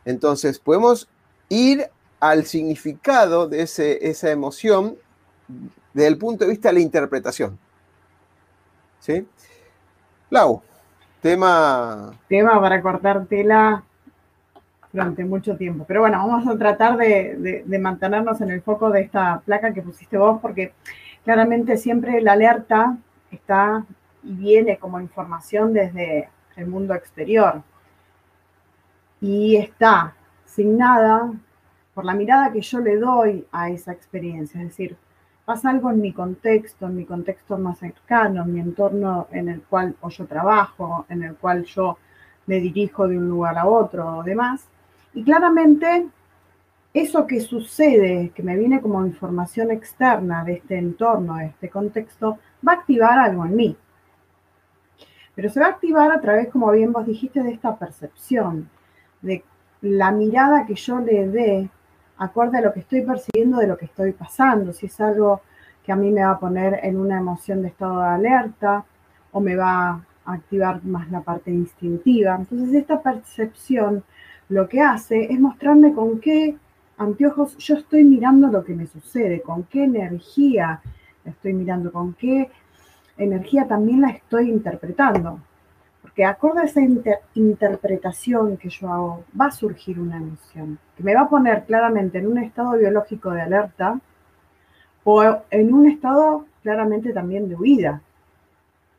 Entonces 0.06 0.60
podemos 0.60 1.10
ir 1.50 1.90
al 2.20 2.46
significado 2.46 3.48
de 3.48 3.64
esa 3.64 4.32
emoción 4.32 4.96
desde 5.94 6.08
el 6.08 6.18
punto 6.18 6.46
de 6.46 6.52
vista 6.52 6.70
de 6.70 6.74
la 6.74 6.80
interpretación. 6.80 7.60
¿Sí? 9.00 9.28
Lau, 10.30 10.62
tema... 11.22 12.14
Tema 12.30 12.62
para 12.62 12.82
cortar 12.82 13.26
tela 13.26 13.84
durante 14.92 15.24
mucho 15.26 15.56
tiempo. 15.58 15.86
Pero 15.88 16.02
bueno, 16.02 16.18
vamos 16.18 16.48
a 16.48 16.58
tratar 16.58 16.98
de, 16.98 17.64
mantenernos 17.80 18.42
en 18.42 18.52
el 18.52 18.62
foco 18.62 18.90
de 18.90 19.02
esta 19.02 19.42
placa 19.46 19.74
que 19.74 19.82
pusiste 19.82 20.18
vos, 20.18 20.40
porque 20.42 20.74
claramente 21.24 21.78
siempre 21.78 22.22
la 22.22 22.34
alerta 22.34 22.98
está 23.32 23.86
y 24.24 24.34
viene 24.34 24.78
como 24.78 25.00
información 25.00 25.74
desde 25.74 26.30
el 26.56 26.68
mundo 26.68 26.94
exterior. 26.94 27.62
Y 29.20 29.56
está 29.56 30.16
signada 30.46 31.32
por 31.94 32.06
la 32.06 32.14
mirada 32.14 32.52
que 32.52 32.62
yo 32.62 32.80
le 32.80 32.98
doy 32.98 33.46
a 33.52 33.70
esa 33.70 33.92
experiencia. 33.92 34.62
Es 34.62 34.70
decir, 34.70 34.98
pasa 35.46 35.70
algo 35.70 35.92
en 35.92 36.02
mi 36.02 36.14
contexto, 36.14 36.88
en 36.88 36.98
mi 36.98 37.06
contexto 37.06 37.58
más 37.58 37.80
cercano, 37.80 38.44
en 38.44 38.54
mi 38.54 38.60
entorno 38.60 39.28
en 39.32 39.50
el 39.50 39.62
cual 39.62 39.96
yo 40.10 40.26
trabajo, 40.26 41.06
en 41.10 41.24
el 41.24 41.36
cual 41.36 41.64
yo 41.66 41.98
me 42.48 42.60
dirijo 42.60 43.08
de 43.08 43.18
un 43.18 43.30
lugar 43.30 43.58
a 43.58 43.68
otro 43.68 44.18
o 44.18 44.24
demás. 44.24 44.66
Y 45.14 45.24
claramente 45.24 46.08
eso 46.94 47.26
que 47.26 47.40
sucede, 47.40 48.32
que 48.36 48.44
me 48.44 48.58
viene 48.58 48.82
como 48.82 49.06
información 49.06 49.72
externa 49.72 50.44
de 50.44 50.54
este 50.54 50.78
entorno, 50.78 51.38
de 51.38 51.48
este 51.48 51.70
contexto, 51.70 52.40
va 52.68 52.74
a 52.74 52.76
activar 52.76 53.18
algo 53.18 53.46
en 53.46 53.56
mí. 53.56 53.78
Pero 55.36 55.50
se 55.50 55.60
va 55.60 55.68
a 55.68 55.70
activar 55.70 56.12
a 56.12 56.20
través, 56.20 56.50
como 56.50 56.72
bien 56.72 56.92
vos 56.92 57.06
dijiste, 57.06 57.42
de 57.42 57.52
esta 57.52 57.78
percepción, 57.78 58.70
de 59.22 59.44
la 59.82 60.12
mirada 60.12 60.66
que 60.66 60.76
yo 60.76 61.00
le 61.00 61.28
dé 61.28 61.70
acorde 62.18 62.60
a 62.60 62.62
lo 62.62 62.74
que 62.74 62.82
estoy 62.82 63.02
percibiendo 63.02 63.58
de 63.58 63.68
lo 63.68 63.78
que 63.78 63.86
estoy 63.86 64.12
pasando, 64.12 64.74
si 64.74 64.86
es 64.86 65.02
algo 65.02 65.42
que 65.84 65.92
a 65.92 65.96
mí 65.96 66.12
me 66.12 66.24
va 66.24 66.32
a 66.32 66.40
poner 66.40 66.80
en 66.84 66.98
una 66.98 67.18
emoción 67.18 67.62
de 67.62 67.70
estado 67.70 68.00
de 68.00 68.08
alerta 68.08 68.86
o 69.32 69.40
me 69.40 69.56
va 69.56 70.04
a 70.26 70.34
activar 70.34 70.84
más 70.84 71.10
la 71.10 71.22
parte 71.22 71.50
instintiva. 71.50 72.36
Entonces 72.36 72.74
esta 72.76 73.02
percepción 73.02 74.04
lo 74.52 74.68
que 74.68 74.82
hace 74.82 75.32
es 75.32 75.40
mostrarme 75.40 75.94
con 75.94 76.20
qué 76.20 76.58
anteojos 76.98 77.58
yo 77.58 77.76
estoy 77.76 78.04
mirando 78.04 78.50
lo 78.50 78.66
que 78.66 78.74
me 78.74 78.86
sucede, 78.86 79.42
con 79.42 79.64
qué 79.64 79.86
energía 79.86 80.82
estoy 81.24 81.54
mirando, 81.54 81.90
con 81.92 82.14
qué 82.14 82.52
energía 83.18 83.66
también 83.66 84.02
la 84.02 84.10
estoy 84.10 84.50
interpretando. 84.50 85.40
Porque 86.02 86.26
acorde 86.26 86.62
a 86.62 86.66
esa 86.66 86.82
interpretación 87.34 88.58
que 88.58 88.70
yo 88.70 88.92
hago, 88.92 89.24
va 89.40 89.46
a 89.46 89.52
surgir 89.52 89.98
una 90.00 90.18
emoción 90.18 90.78
que 90.98 91.04
me 91.04 91.16
va 91.16 91.22
a 91.22 91.30
poner 91.30 91.64
claramente 91.64 92.18
en 92.18 92.28
un 92.28 92.38
estado 92.40 92.78
biológico 92.78 93.32
de 93.32 93.42
alerta 93.42 94.02
o 95.06 95.24
en 95.50 95.74
un 95.74 95.90
estado 95.90 96.46
claramente 96.62 97.14
también 97.14 97.48
de 97.48 97.56
huida. 97.56 98.02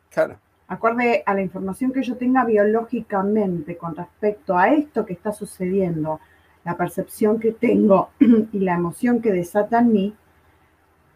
Claro. 0.09 0.38
Acorde 0.73 1.23
a 1.26 1.35
la 1.35 1.43
información 1.43 1.93
que 1.93 2.02
yo 2.02 2.17
tenga 2.17 2.47
biológicamente 2.47 3.76
con 3.76 3.95
respecto 3.95 4.57
a 4.57 4.69
esto 4.69 5.05
que 5.05 5.12
está 5.12 5.31
sucediendo, 5.31 6.19
la 6.64 6.79
percepción 6.79 7.38
que 7.38 7.52
tengo 7.52 8.09
y 8.52 8.59
la 8.59 8.76
emoción 8.76 9.21
que 9.21 9.33
desata 9.33 9.81
en 9.81 9.93
mí, 9.93 10.14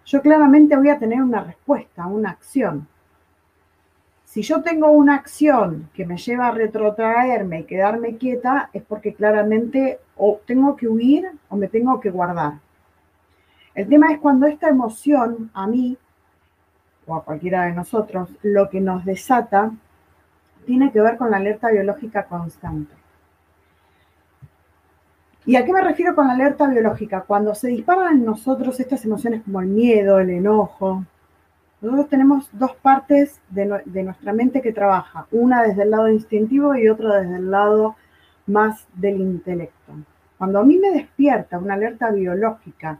yo 0.05 0.21
claramente 0.21 0.77
voy 0.77 0.91
a 0.91 0.99
tener 0.99 1.23
una 1.23 1.43
respuesta, 1.43 2.07
una 2.07 2.33
acción. 2.33 2.87
Si 4.27 4.43
yo 4.43 4.61
tengo 4.63 4.91
una 4.91 5.15
acción 5.15 5.89
que 5.95 6.05
me 6.05 6.19
lleva 6.19 6.49
a 6.49 6.51
retrotraerme 6.51 7.61
y 7.61 7.65
quedarme 7.65 8.19
quieta, 8.19 8.69
es 8.75 8.83
porque 8.83 9.15
claramente 9.15 10.01
o 10.17 10.39
tengo 10.45 10.77
que 10.77 10.87
huir 10.87 11.31
o 11.49 11.57
me 11.57 11.69
tengo 11.69 11.99
que 11.99 12.11
guardar. 12.11 12.59
El 13.75 13.89
tema 13.89 14.13
es 14.13 14.19
cuando 14.19 14.47
esta 14.47 14.69
emoción 14.69 15.51
a 15.55 15.67
mí 15.67 15.97
o 17.07 17.15
a 17.15 17.25
cualquiera 17.25 17.65
de 17.65 17.73
nosotros, 17.73 18.29
lo 18.43 18.69
que 18.69 18.81
nos 18.81 19.05
desata 19.05 19.71
tiene 20.67 20.91
que 20.93 21.01
ver 21.01 21.17
con 21.17 21.31
la 21.31 21.37
alerta 21.37 21.71
biológica 21.71 22.25
constante. 22.25 22.93
¿Y 25.47 25.55
a 25.55 25.65
qué 25.65 25.73
me 25.73 25.81
refiero 25.81 26.15
con 26.17 26.27
la 26.27 26.33
alerta 26.33 26.67
biológica? 26.67 27.21
Cuando 27.21 27.55
se 27.55 27.69
disparan 27.69 28.17
en 28.17 28.25
nosotros 28.25 28.81
estas 28.81 29.05
emociones 29.05 29.43
como 29.45 29.61
el 29.61 29.69
miedo, 29.69 30.19
el 30.19 30.31
enojo, 30.31 31.05
nosotros 31.81 32.09
tenemos 32.09 32.49
dos 32.53 32.73
partes 32.75 33.41
de, 33.51 33.81
de, 33.85 34.03
nuestra 34.03 34.33
mente 34.33 34.61
que 34.61 34.73
trabaja, 34.73 35.29
una 35.31 35.63
desde 35.63 35.83
el 35.83 35.91
lado 35.91 36.09
instintivo 36.09 36.75
y 36.75 36.89
otra 36.89 37.21
desde 37.21 37.37
el 37.37 37.51
lado 37.51 37.95
más 38.47 38.87
del 38.95 39.21
intelecto. 39.21 39.93
Cuando 40.37 40.59
a 40.59 40.65
mí 40.65 40.79
me 40.79 40.91
despierta 40.91 41.59
una 41.59 41.75
alerta 41.75 42.11
biológica, 42.11 42.99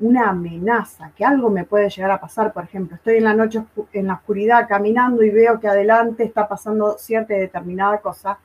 una 0.00 0.30
amenaza, 0.30 1.12
que 1.14 1.24
algo 1.24 1.50
me 1.50 1.64
puede 1.64 1.90
llegar 1.90 2.10
a 2.10 2.20
pasar, 2.20 2.52
por 2.52 2.64
ejemplo, 2.64 2.96
estoy 2.96 3.16
en 3.16 3.24
la 3.24 3.34
noche 3.34 3.62
en 3.92 4.06
la 4.06 4.14
oscuridad 4.14 4.66
caminando 4.68 5.22
y 5.22 5.30
veo 5.30 5.60
que 5.60 5.68
adelante 5.68 6.24
está 6.24 6.48
pasando 6.48 6.96
cierta 6.98 7.34
y 7.34 7.40
determinada 7.40 7.98
cosa, 7.98 8.38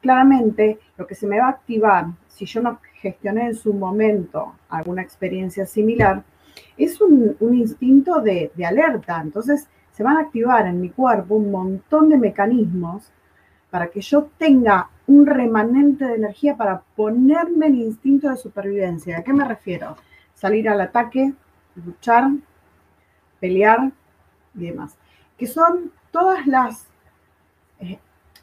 claramente 0.00 0.78
lo 0.96 1.06
que 1.06 1.14
se 1.14 1.26
me 1.26 1.38
va 1.38 1.46
a 1.46 1.50
activar 1.50 2.06
si 2.34 2.46
yo 2.46 2.60
no 2.60 2.78
gestioné 3.00 3.46
en 3.46 3.54
su 3.54 3.72
momento 3.72 4.54
alguna 4.68 5.02
experiencia 5.02 5.66
similar, 5.66 6.22
es 6.76 7.00
un, 7.00 7.36
instinto 7.40 8.20
de, 8.20 8.50
de, 8.54 8.66
alerta. 8.66 9.20
Entonces 9.22 9.68
se 9.92 10.02
van 10.02 10.16
a 10.16 10.20
activar 10.20 10.66
en 10.66 10.80
mi 10.80 10.90
cuerpo 10.90 11.36
un 11.36 11.50
montón 11.50 12.08
de 12.08 12.18
mecanismos 12.18 13.12
para 13.70 13.88
que 13.88 14.00
yo 14.00 14.30
tenga 14.38 14.88
un 15.06 15.26
remanente 15.26 16.04
de 16.04 16.14
energía 16.14 16.56
para 16.56 16.82
ponerme 16.96 17.66
el 17.66 17.76
instinto 17.76 18.30
de 18.30 18.36
supervivencia. 18.36 19.18
¿A 19.18 19.22
qué 19.22 19.32
me 19.32 19.44
refiero? 19.44 19.96
Salir 20.44 20.68
al 20.68 20.82
ataque, 20.82 21.32
luchar, 21.86 22.30
pelear 23.40 23.90
y 24.54 24.66
demás. 24.66 24.94
Que 25.38 25.46
son 25.46 25.90
todas 26.10 26.46
las 26.46 26.86
eh, 27.80 27.98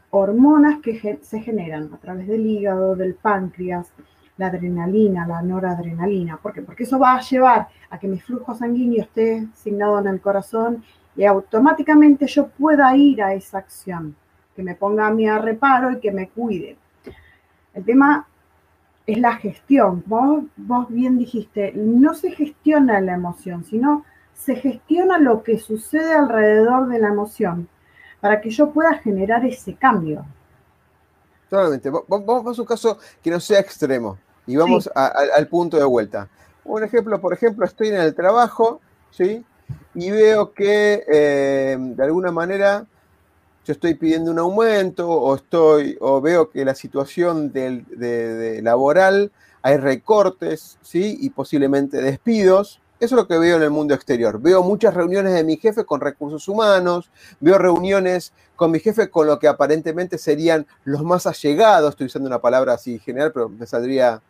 hormonas 0.10 0.81
que 0.81 1.20
se 1.22 1.41
generan 1.41 1.93
a 1.93 1.98
través 1.98 2.27
del 2.27 2.43
hígado, 2.43 2.96
del 2.96 3.13
páncreas, 3.13 3.93
la 4.38 4.48
adrenalina, 4.48 5.27
la 5.27 5.43
noradrenalina. 5.43 6.38
¿Por 6.38 6.53
qué? 6.53 6.63
Porque 6.63 6.86
eso 6.86 6.98
va 6.98 7.17
a 7.17 7.22
llevar 7.22 7.67
a 7.91 8.00
que 8.00 8.08
mi 8.08 8.20
flujo 8.20 8.55
sanguíneo 8.55 9.03
esté 9.03 9.48
asignado 9.53 10.00
en 10.00 10.08
el 10.08 10.22
corazón 10.22 10.84
y 11.15 11.25
automáticamente 11.25 12.25
yo 12.25 12.48
pueda 12.48 12.96
ir 12.98 13.22
a 13.22 13.36
esa 13.36 13.60
acción, 13.60 14.15
que 14.55 14.63
me 14.63 14.74
ponga 14.74 15.05
a 15.05 15.12
mí 15.12 15.29
a 15.29 15.38
reparo 15.38 15.91
y 15.91 16.00
que 16.00 16.12
me 16.12 16.29
cuide. 16.29 16.77
El 17.75 17.86
tema 17.86 18.27
es 19.08 19.17
la 19.17 19.36
gestión. 19.36 20.03
Vos, 20.05 20.43
vos 20.58 20.88
bien 20.89 21.17
dijiste, 21.17 21.74
no 21.75 22.13
se 22.13 22.31
gestiona 22.31 23.01
la 23.01 23.13
emoción, 23.13 23.63
sino 23.63 24.05
se 24.34 24.55
gestiona 24.55 25.17
lo 25.17 25.43
que 25.43 25.60
sucede 25.60 26.13
alrededor 26.13 26.88
de 26.88 27.00
la 27.00 27.10
emoción 27.10 27.67
para 28.20 28.41
que 28.41 28.50
yo 28.50 28.72
pueda 28.72 28.98
generar 29.00 29.46
ese 29.46 29.75
cambio. 29.75 30.25
Totalmente. 31.50 31.89
Vamos 32.08 32.58
a 32.58 32.62
un 32.62 32.67
caso 32.67 32.98
que 33.22 33.29
no 33.29 33.39
sea 33.39 33.60
extremo 33.60 34.17
y 34.48 34.55
vamos 34.55 34.89
al 34.96 35.48
punto 35.48 35.77
de 35.77 35.84
vuelta. 35.84 36.29
Un 36.63 36.84
ejemplo, 36.84 37.20
por 37.20 37.34
ejemplo, 37.34 37.65
estoy 37.65 37.89
en 37.89 37.96
el 37.96 38.15
trabajo, 38.15 38.79
¿sí? 39.10 39.43
Y 39.93 40.12
veo 40.12 40.53
que 40.53 41.03
eh, 41.12 41.77
de 41.77 42.03
alguna 42.03 42.31
manera 42.31 42.86
yo 43.65 43.74
estoy 43.74 43.94
pidiendo 43.96 44.32
un 44.32 44.39
aumento 44.39 45.10
o 45.10 45.36
estoy 45.36 45.98
o 46.01 46.20
veo 46.22 46.50
que 46.50 46.65
la 46.65 46.75
situación 46.75 47.51
de, 47.51 48.60
laboral 48.63 49.32
hay 49.62 49.77
recortes, 49.77 50.80
¿sí? 50.82 51.18
Y 51.22 51.30
posiblemente 51.30 52.01
despidos. 52.01 52.82
Eso 53.00 53.15
es 53.15 53.22
lo 53.22 53.27
que 53.27 53.38
veo 53.38 53.58
en 53.58 53.63
el 53.63 53.70
mundo 53.70 53.94
exterior. 53.94 54.39
Veo 54.39 54.63
muchas 54.63 54.94
reuniones 54.94 55.34
de 55.34 55.44
mi 55.44 55.58
jefe 55.58 55.86
con 55.86 56.01
recursos 56.01 56.48
humanos, 56.48 57.10
veo 57.39 57.58
reuniones 57.58 58.34
con 58.56 58.72
mi 58.72 58.80
jefe 58.80 59.10
con 59.10 59.27
lo 59.27 59.39
que 59.39 59.48
aparentemente 59.48 60.18
serían 60.18 60.68
los 60.84 61.03
más 61.03 61.25
allegados, 61.25 61.91
estoy 61.91 62.08
usando 62.08 62.27
una 62.27 62.39
palabra 62.39 62.74
así 62.74 63.00
general, 63.00 63.32
pero 63.32 63.50
me 63.50 63.65
saldría 63.65 64.21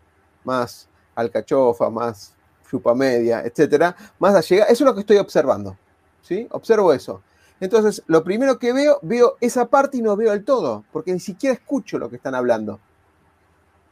más 0.45 0.87
alcachofa, 1.15 1.89
más 1.89 2.33
chupa 2.69 2.95
media, 2.95 3.41
etcétera, 3.43 3.95
más 4.19 4.35
allegada. 4.35 4.71
Eso 4.71 4.83
es 4.83 4.87
lo 4.87 4.93
que 4.93 5.01
estoy 5.01 5.17
observando. 5.17 5.77
¿sí? 6.21 6.47
Observo 6.51 6.93
eso. 6.93 7.21
Entonces, 7.61 8.03
lo 8.07 8.23
primero 8.23 8.57
que 8.57 8.73
veo, 8.73 8.99
veo 9.03 9.37
esa 9.39 9.67
parte 9.67 9.97
y 9.97 10.01
no 10.01 10.17
veo 10.17 10.33
el 10.33 10.43
todo, 10.43 10.83
porque 10.91 11.13
ni 11.13 11.19
siquiera 11.19 11.53
escucho 11.53 11.99
lo 11.99 12.09
que 12.09 12.15
están 12.15 12.33
hablando. 12.35 12.79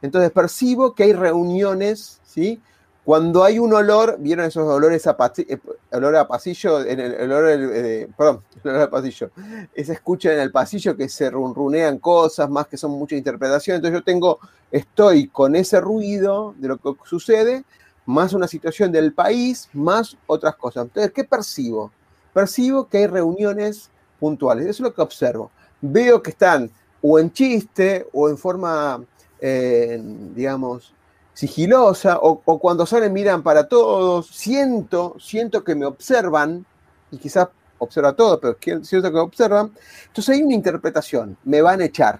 Entonces 0.01 0.32
percibo 0.32 0.95
que 0.95 1.03
hay 1.03 1.13
reuniones, 1.13 2.19
¿sí? 2.23 2.60
Cuando 3.05 3.43
hay 3.43 3.60
un 3.60 3.73
olor, 3.73 4.17
¿vieron 4.19 4.45
esos 4.45 4.67
olores 4.67 5.05
a? 5.05 5.15
Eh, 5.38 5.58
olor 5.91 6.15
a 6.15 6.27
pasillo? 6.27 6.79
El, 6.79 6.99
olor, 7.32 7.45
eh, 7.47 8.08
perdón, 8.17 8.43
el 8.63 8.69
olor 8.71 8.82
a 8.82 8.89
pasillo. 8.89 9.29
Esa 9.75 9.93
escucha 9.93 10.34
en 10.34 10.39
el 10.39 10.51
pasillo 10.51 10.97
que 10.97 11.08
se 11.08 11.29
runrunean 11.29 11.99
cosas, 11.99 12.49
más 12.49 12.67
que 12.67 12.77
son 12.77 12.91
mucha 12.91 13.15
interpretación. 13.15 13.75
Entonces 13.75 13.99
yo 13.99 14.03
tengo, 14.03 14.39
estoy 14.71 15.27
con 15.27 15.55
ese 15.55 15.79
ruido 15.79 16.55
de 16.58 16.69
lo 16.69 16.77
que 16.77 16.91
sucede, 17.03 17.65
más 18.05 18.34
una 18.34 18.47
situación 18.47 18.91
del 18.91 19.13
país, 19.13 19.69
más 19.73 20.17
otras 20.25 20.55
cosas. 20.55 20.86
Entonces, 20.86 21.12
¿qué 21.12 21.23
percibo? 21.23 21.91
Percibo 22.33 22.87
que 22.87 22.99
hay 22.99 23.07
reuniones 23.07 23.89
puntuales. 24.19 24.65
Eso 24.65 24.83
es 24.83 24.89
lo 24.89 24.93
que 24.93 25.01
observo. 25.01 25.51
Veo 25.81 26.21
que 26.21 26.31
están 26.31 26.69
o 27.01 27.19
en 27.19 27.31
chiste 27.31 28.07
o 28.13 28.29
en 28.29 28.37
forma, 28.37 29.03
eh, 29.39 30.01
digamos, 30.35 30.93
sigilosa 31.39 32.19
o, 32.21 32.41
cuando 32.59 32.85
salen 32.85 33.13
miran 33.13 33.41
para 33.41 33.67
todos, 33.69 34.27
siento, 34.27 35.15
siento 35.19 35.63
que 35.63 35.73
me 35.73 35.85
observan 35.85 36.65
y 37.11 37.17
quizás 37.17 37.47
observa 37.77 38.13
todo, 38.13 38.41
pero 38.41 38.57
siento 38.83 39.07
que 39.07 39.15
me 39.15 39.21
observan. 39.21 39.71
Entonces 40.07 40.35
hay 40.35 40.43
una 40.43 40.53
interpretación, 40.53 41.37
me 41.45 41.61
van 41.61 41.79
a 41.79 41.85
echar. 41.85 42.19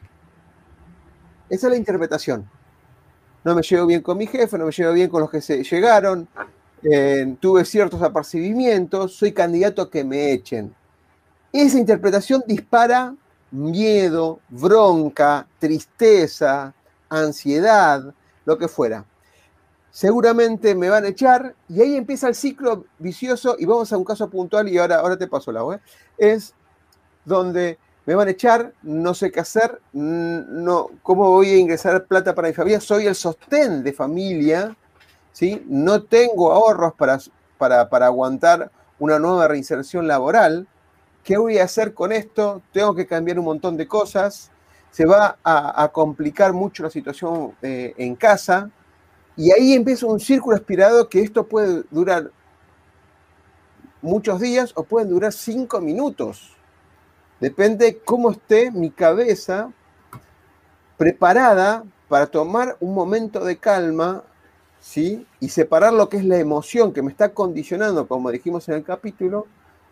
Esa 1.49 1.67
es 1.67 1.71
la 1.71 1.77
interpretación. 1.77 2.49
No 3.43 3.55
me 3.55 3.61
llevo 3.61 3.87
bien 3.87 4.01
con 4.01 4.17
mi 4.17 4.25
jefe, 4.25 4.57
no 4.57 4.65
me 4.65 4.71
llevo 4.71 4.93
bien 4.93 5.09
con 5.09 5.19
los 5.19 5.29
que 5.29 5.41
se 5.41 5.63
llegaron, 5.63 6.27
eh, 6.83 7.35
tuve 7.39 7.65
ciertos 7.65 8.01
apercibimientos, 8.01 9.15
soy 9.15 9.31
candidato 9.31 9.81
a 9.81 9.89
que 9.89 10.03
me 10.03 10.31
echen. 10.31 10.73
Esa 11.51 11.79
interpretación 11.79 12.43
dispara 12.45 13.15
miedo, 13.51 14.39
bronca, 14.49 15.47
tristeza, 15.57 16.73
ansiedad, 17.09 18.13
lo 18.45 18.57
que 18.57 18.67
fuera. 18.67 19.05
Seguramente 19.91 20.75
me 20.75 20.89
van 20.89 21.05
a 21.05 21.07
echar 21.07 21.55
y 21.67 21.81
ahí 21.81 21.95
empieza 21.95 22.27
el 22.27 22.35
ciclo 22.35 22.85
vicioso 22.99 23.55
y 23.57 23.65
vamos 23.65 23.91
a 23.91 23.97
un 23.97 24.05
caso 24.05 24.29
puntual 24.29 24.69
y 24.69 24.77
ahora, 24.77 24.97
ahora 24.97 25.17
te 25.17 25.27
paso 25.27 25.51
la 25.51 25.63
web. 25.63 25.81
Es 26.17 26.53
donde 27.25 27.79
me 28.05 28.15
van 28.15 28.27
a 28.27 28.31
echar, 28.31 28.73
no 28.83 29.13
sé 29.13 29.31
qué 29.31 29.39
hacer, 29.39 29.81
no, 29.93 30.89
cómo 31.03 31.29
voy 31.29 31.49
a 31.49 31.57
ingresar 31.57 32.05
plata 32.05 32.33
para 32.33 32.47
mi 32.47 32.53
familia, 32.53 32.79
soy 32.79 33.07
el 33.07 33.15
sostén 33.15 33.83
de 33.83 33.93
familia, 33.93 34.75
no 35.67 36.03
tengo 36.03 36.51
ahorros 36.51 36.93
para, 36.93 37.19
para, 37.57 37.89
para 37.89 38.07
aguantar 38.07 38.71
una 38.99 39.19
nueva 39.19 39.47
reinserción 39.47 40.07
laboral, 40.07 40.67
¿qué 41.23 41.37
voy 41.37 41.57
a 41.57 41.63
hacer 41.63 41.93
con 41.93 42.11
esto? 42.11 42.61
Tengo 42.73 42.93
que 42.95 43.07
cambiar 43.07 43.39
un 43.39 43.45
montón 43.45 43.77
de 43.77 43.87
cosas, 43.87 44.51
se 44.91 45.05
va 45.05 45.37
a, 45.43 45.89
complicar 45.93 46.53
mucho 46.53 46.83
la 46.83 46.89
situación 46.89 47.53
eh, 47.61 47.93
en 47.97 48.15
casa. 48.15 48.69
Y 49.35 49.51
ahí 49.51 49.73
empieza 49.73 50.05
un 50.05 50.19
círculo 50.19 50.55
aspirado 50.55 51.07
que 51.07 51.21
esto 51.21 51.47
puede 51.47 51.83
durar 51.91 52.31
muchos 54.01 54.39
días 54.39 54.71
o 54.75 54.83
pueden 54.83 55.09
durar 55.09 55.31
cinco 55.31 55.79
minutos. 55.79 56.55
Depende 57.39 57.99
cómo 58.03 58.31
esté 58.31 58.71
mi 58.71 58.89
cabeza 58.89 59.71
preparada 60.97 61.83
para 62.09 62.27
tomar 62.27 62.75
un 62.81 62.93
momento 62.93 63.45
de 63.45 63.57
calma, 63.57 64.23
¿sí? 64.79 65.25
Y 65.39 65.49
separar 65.49 65.93
lo 65.93 66.09
que 66.09 66.17
es 66.17 66.25
la 66.25 66.37
emoción 66.37 66.93
que 66.93 67.01
me 67.01 67.11
está 67.11 67.33
condicionando, 67.33 68.07
como 68.07 68.31
dijimos 68.31 68.67
en 68.69 68.75
el 68.75 68.83
capítulo, 68.83 69.47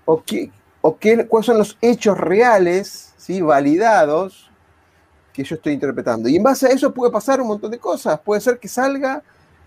o, 0.06 0.24
qué, 0.24 0.52
o 0.82 0.98
qué, 0.98 1.28
cuáles 1.28 1.46
son 1.46 1.58
los 1.58 1.78
hechos 1.82 2.18
reales, 2.18 3.14
¿sí? 3.18 3.42
Validados 3.42 4.50
que 5.34 5.44
yo 5.44 5.56
estoy 5.56 5.74
interpretando. 5.74 6.30
Y 6.30 6.36
en 6.36 6.44
base 6.44 6.68
a 6.68 6.70
eso 6.70 6.94
puede 6.94 7.12
pasar 7.12 7.40
un 7.42 7.48
montón 7.48 7.70
de 7.70 7.78
cosas. 7.78 8.20
Puede 8.20 8.42
ser 8.42 8.58
que 8.58 8.68
salga 8.68 9.22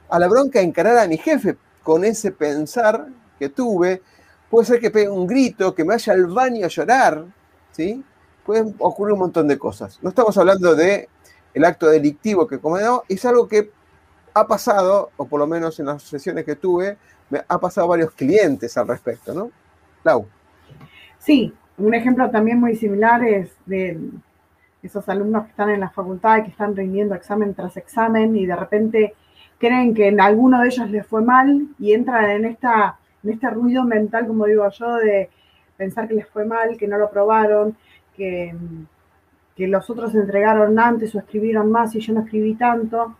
a 0.08 0.18
la 0.18 0.26
bronca 0.26 0.58
a 0.58 0.62
encarar 0.62 0.98
a 0.98 1.06
mi 1.06 1.16
jefe 1.16 1.56
con 1.82 2.04
ese 2.04 2.32
pensar 2.32 3.06
que 3.38 3.48
tuve. 3.48 4.02
Puede 4.50 4.66
ser 4.66 4.80
que 4.80 4.90
pegue 4.90 5.08
un 5.08 5.28
grito, 5.28 5.74
que 5.74 5.84
me 5.84 5.94
vaya 5.94 6.12
al 6.12 6.26
baño 6.26 6.66
a 6.66 6.68
llorar. 6.68 7.24
¿sí? 7.70 8.02
Pueden 8.44 8.74
ocurrir 8.78 9.12
un 9.12 9.20
montón 9.20 9.46
de 9.46 9.58
cosas. 9.58 10.00
No 10.02 10.08
estamos 10.08 10.36
hablando 10.38 10.74
de 10.74 11.08
el 11.54 11.64
acto 11.64 11.88
delictivo 11.88 12.46
que 12.46 12.58
cometió, 12.58 13.04
es 13.08 13.24
algo 13.24 13.48
que 13.48 13.70
ha 14.34 14.46
pasado, 14.46 15.10
o 15.16 15.26
por 15.26 15.40
lo 15.40 15.46
menos 15.46 15.78
en 15.80 15.86
las 15.86 16.02
sesiones 16.02 16.44
que 16.44 16.56
tuve, 16.56 16.96
me 17.28 17.42
ha 17.46 17.58
pasado 17.58 17.88
varios 17.88 18.12
clientes 18.12 18.76
al 18.76 18.88
respecto, 18.88 19.32
¿no? 19.34 19.50
Lau. 20.04 20.26
Sí, 21.18 21.52
un 21.78 21.94
ejemplo 21.94 22.30
también 22.30 22.58
muy 22.58 22.76
similar 22.76 23.22
es 23.24 23.54
de 23.66 23.98
esos 24.82 25.08
alumnos 25.08 25.44
que 25.44 25.50
están 25.50 25.70
en 25.70 25.80
la 25.80 25.90
facultad 25.90 26.38
y 26.38 26.42
que 26.44 26.50
están 26.50 26.74
rindiendo 26.74 27.14
examen 27.14 27.54
tras 27.54 27.76
examen 27.76 28.34
y 28.36 28.46
de 28.46 28.56
repente 28.56 29.14
creen 29.58 29.94
que 29.94 30.08
en 30.08 30.20
alguno 30.20 30.60
de 30.60 30.68
ellos 30.68 30.90
les 30.90 31.06
fue 31.06 31.22
mal 31.22 31.68
y 31.78 31.92
entran 31.92 32.30
en, 32.30 32.44
esta, 32.46 32.98
en 33.22 33.30
este 33.30 33.50
ruido 33.50 33.84
mental, 33.84 34.26
como 34.26 34.46
digo 34.46 34.68
yo, 34.70 34.94
de 34.96 35.28
pensar 35.76 36.08
que 36.08 36.14
les 36.14 36.28
fue 36.28 36.46
mal, 36.46 36.76
que 36.78 36.88
no 36.88 36.96
lo 36.96 37.10
probaron, 37.10 37.76
que, 38.16 38.54
que 39.54 39.68
los 39.68 39.88
otros 39.90 40.14
entregaron 40.14 40.78
antes 40.78 41.14
o 41.14 41.18
escribieron 41.18 41.70
más 41.70 41.94
y 41.94 42.00
yo 42.00 42.14
no 42.14 42.20
escribí 42.20 42.54
tanto. 42.54 43.16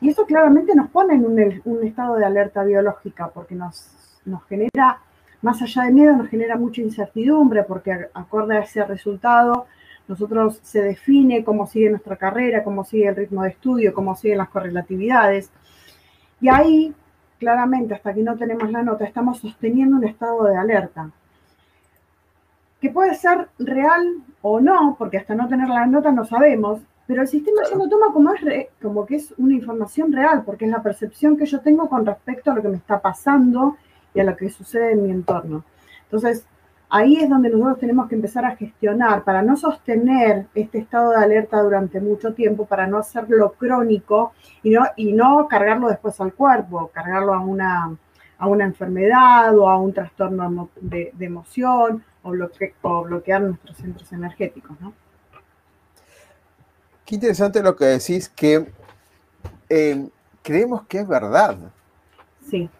Y 0.00 0.08
eso 0.08 0.24
claramente 0.24 0.74
nos 0.74 0.88
pone 0.90 1.14
en 1.14 1.26
un, 1.26 1.84
estado 1.84 2.16
de 2.16 2.24
alerta 2.24 2.64
biológica, 2.64 3.28
porque 3.28 3.54
nos, 3.54 4.20
nos 4.24 4.44
genera, 4.46 4.98
más 5.42 5.60
allá 5.60 5.84
de 5.84 5.92
miedo, 5.92 6.16
nos 6.16 6.28
genera 6.28 6.56
mucha 6.56 6.80
incertidumbre, 6.80 7.64
porque 7.64 8.08
acorde 8.14 8.56
a 8.56 8.60
ese 8.60 8.84
resultado, 8.84 9.66
nosotros 10.08 10.58
se 10.62 10.82
define 10.82 11.44
cómo 11.44 11.66
sigue 11.66 11.90
nuestra 11.90 12.16
carrera, 12.16 12.64
cómo 12.64 12.84
sigue 12.84 13.08
el 13.08 13.16
ritmo 13.16 13.42
de 13.42 13.50
estudio, 13.50 13.92
cómo 13.92 14.16
siguen 14.16 14.38
las 14.38 14.48
correlatividades. 14.48 15.50
Y 16.40 16.48
ahí, 16.48 16.94
claramente, 17.38 17.94
hasta 17.94 18.14
que 18.14 18.22
no 18.22 18.36
tenemos 18.36 18.70
la 18.70 18.82
nota, 18.82 19.04
estamos 19.04 19.38
sosteniendo 19.38 19.96
un 19.96 20.04
estado 20.04 20.44
de 20.44 20.56
alerta 20.56 21.10
que 22.80 22.90
puede 22.90 23.14
ser 23.14 23.48
real 23.58 24.22
o 24.42 24.60
no, 24.60 24.96
porque 24.98 25.18
hasta 25.18 25.34
no 25.34 25.48
tener 25.48 25.68
la 25.68 25.86
nota 25.86 26.12
no 26.12 26.24
sabemos, 26.24 26.80
pero 27.10 27.22
el 27.22 27.28
sistema 27.28 27.62
ya 27.68 27.76
lo 27.76 27.88
toma 27.88 28.12
como, 28.12 28.32
es 28.32 28.68
como 28.80 29.04
que 29.04 29.16
es 29.16 29.34
una 29.36 29.54
información 29.54 30.12
real, 30.12 30.44
porque 30.46 30.66
es 30.66 30.70
la 30.70 30.80
percepción 30.80 31.36
que 31.36 31.44
yo 31.44 31.58
tengo 31.58 31.88
con 31.88 32.06
respecto 32.06 32.52
a 32.52 32.54
lo 32.54 32.62
que 32.62 32.68
me 32.68 32.76
está 32.76 33.00
pasando 33.00 33.76
y 34.14 34.20
a 34.20 34.24
lo 34.24 34.36
que 34.36 34.48
sucede 34.48 34.92
en 34.92 35.02
mi 35.02 35.10
entorno. 35.10 35.64
Entonces, 36.04 36.46
ahí 36.88 37.16
es 37.16 37.28
donde 37.28 37.50
nosotros 37.50 37.80
tenemos 37.80 38.08
que 38.08 38.14
empezar 38.14 38.44
a 38.44 38.54
gestionar 38.54 39.24
para 39.24 39.42
no 39.42 39.56
sostener 39.56 40.46
este 40.54 40.78
estado 40.78 41.10
de 41.10 41.16
alerta 41.16 41.60
durante 41.60 42.00
mucho 42.00 42.32
tiempo, 42.32 42.64
para 42.64 42.86
no 42.86 42.98
hacerlo 42.98 43.54
crónico 43.58 44.32
y 44.62 44.70
no, 44.70 44.84
y 44.94 45.12
no 45.12 45.48
cargarlo 45.48 45.88
después 45.88 46.20
al 46.20 46.32
cuerpo, 46.32 46.92
cargarlo 46.94 47.34
a 47.34 47.40
una, 47.40 47.90
a 48.38 48.46
una 48.46 48.64
enfermedad 48.66 49.58
o 49.58 49.68
a 49.68 49.76
un 49.78 49.92
trastorno 49.92 50.68
de, 50.80 51.12
emoción 51.18 52.04
o, 52.22 52.32
o 52.82 53.02
bloquear 53.02 53.42
nuestros 53.42 53.78
centros 53.78 54.12
energéticos, 54.12 54.80
¿no? 54.80 54.92
Qué 57.10 57.16
interesante 57.16 57.60
lo 57.60 57.74
que 57.74 57.86
decís, 57.86 58.28
que 58.28 58.70
eh, 59.68 60.08
creemos 60.44 60.86
que 60.86 61.00
es 61.00 61.08
verdad. 61.08 61.56
Sí. 62.48 62.70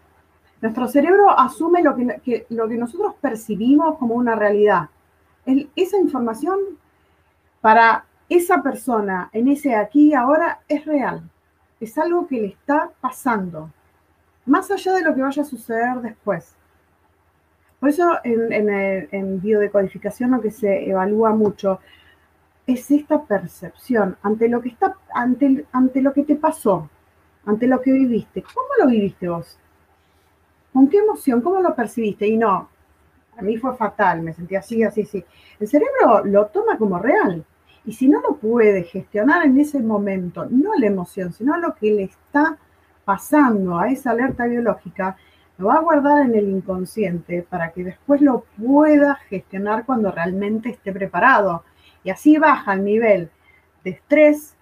Nuestro 0.61 0.87
cerebro 0.87 1.37
asume 1.37 1.83
lo 1.83 1.97
que, 1.97 2.47
lo 2.49 2.69
que 2.69 2.77
nosotros 2.77 3.17
percibimos 3.21 3.99
como 3.99 4.15
una 4.15 4.37
realidad. 4.37 4.89
esa 5.75 5.99
información 5.99 6.61
para 7.61 8.05
esa 8.29 8.63
persona 8.63 9.31
en 9.33 9.49
ese 9.49 9.75
aquí 9.75 10.11
y 10.11 10.15
ahora 10.15 10.61
es 10.69 10.85
real. 10.85 11.29
Es 11.81 11.99
algo 11.99 12.29
que 12.29 12.41
le 12.41 12.47
está 12.47 12.89
pasando. 13.01 13.69
Más 14.47 14.71
allá 14.71 14.95
de 14.95 15.03
lo 15.03 15.13
que 15.13 15.23
vaya 15.23 15.43
a 15.43 15.45
suceder 15.45 15.97
después. 16.03 16.55
Por 17.81 17.89
eso 17.89 18.19
en, 18.23 18.53
en, 18.53 19.09
en 19.11 19.41
biodecodificación 19.41 20.31
lo 20.31 20.41
que 20.41 20.53
se 20.53 20.89
evalúa 20.89 21.31
mucho 21.31 21.81
es 22.73 22.91
esta 22.91 23.23
percepción 23.23 24.17
ante 24.23 24.49
lo 24.49 24.61
que 24.61 24.71
está, 24.71 24.97
ante, 25.15 25.67
ante 25.73 26.03
lo 26.03 26.13
que 26.13 26.25
te 26.25 26.37
pasó, 26.37 26.89
ante 27.47 27.67
lo 27.67 27.81
que 27.81 27.93
viviste. 27.93 28.43
¿Cómo 28.43 28.69
lo 28.79 28.89
viviste 28.89 29.29
vos? 29.29 29.59
¿Con 30.73 30.89
qué 30.89 30.99
emoción? 30.99 31.41
¿Cómo 31.41 31.61
lo 31.61 31.75
percibiste? 31.75 32.27
Y 32.27 32.37
no, 32.37 32.69
a 33.37 33.43
mí 33.43 33.57
fue 33.57 33.77
fatal, 33.77 34.23
me 34.23 34.33
sentí 34.33 34.57
así, 34.57 34.83
así, 34.83 35.03
así. 35.03 35.25
El 35.59 35.69
cerebro 35.69 36.25
lo 36.25 36.47
toma 36.47 36.77
como 36.77 36.99
real. 36.99 37.45
Y 37.85 37.93
si 37.95 38.09
no 38.09 38.21
lo 38.21 38.37
puede 38.37 38.85
gestionar 38.85 39.47
en 39.47 39.59
ese 39.59 39.81
momento, 39.81 40.47
no 40.51 40.75
la 40.79 40.87
emoción, 40.87 41.33
sino 41.33 41.57
lo 41.57 41.75
que 41.75 41.91
le 41.91 42.03
está 42.05 42.59
pasando 43.05 43.79
a 43.79 43.89
esa 43.89 44.11
alerta 44.11 44.45
biológica, 44.45 45.17
lo 45.57 45.69
va 45.69 45.77
a 45.77 45.81
guardar 45.81 46.27
en 46.27 46.35
el 46.35 46.49
inconsciente 46.49 47.43
para 47.49 47.71
que 47.71 47.85
después 47.85 48.21
lo 48.21 48.45
pueda 48.63 49.17
gestionar 49.29 49.85
cuando 49.85 50.11
realmente 50.11 50.71
esté 50.71 50.93
preparado. 50.93 51.65
Y 52.05 52.11
así 52.11 52.39
baja 52.39 52.73
el 52.75 52.85
nivel 52.85 53.31
de 53.85 53.91
estrés, 53.91 54.55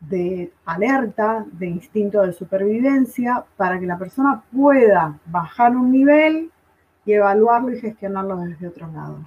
de 0.00 0.52
alerta, 0.64 1.44
de 1.52 1.66
instinto 1.66 2.22
de 2.22 2.32
supervivencia, 2.32 3.44
para 3.56 3.78
que 3.78 3.86
la 3.86 3.98
persona 3.98 4.42
pueda 4.54 5.18
bajar 5.26 5.76
un 5.76 5.90
nivel 5.90 6.50
y 7.04 7.12
evaluarlo 7.12 7.72
y 7.72 7.80
gestionarlo 7.80 8.36
desde 8.38 8.68
otro 8.68 8.86
lado. 8.88 9.18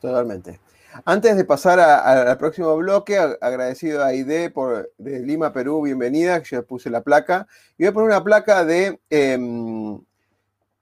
Totalmente. 0.00 0.60
Antes 1.04 1.36
de 1.36 1.44
pasar 1.44 1.80
al 1.80 2.38
próximo 2.38 2.76
bloque, 2.76 3.18
agradecido 3.18 4.02
a 4.02 4.08
Aide 4.08 4.50
por, 4.50 4.92
de 4.96 5.20
Lima, 5.20 5.52
Perú, 5.52 5.82
bienvenida, 5.82 6.40
que 6.40 6.50
yo 6.50 6.64
puse 6.64 6.88
la 6.88 7.02
placa. 7.02 7.48
Y 7.76 7.82
voy 7.82 7.88
a 7.88 7.92
poner 7.92 8.08
una 8.10 8.22
placa 8.22 8.64
de, 8.64 9.00
em, 9.10 9.98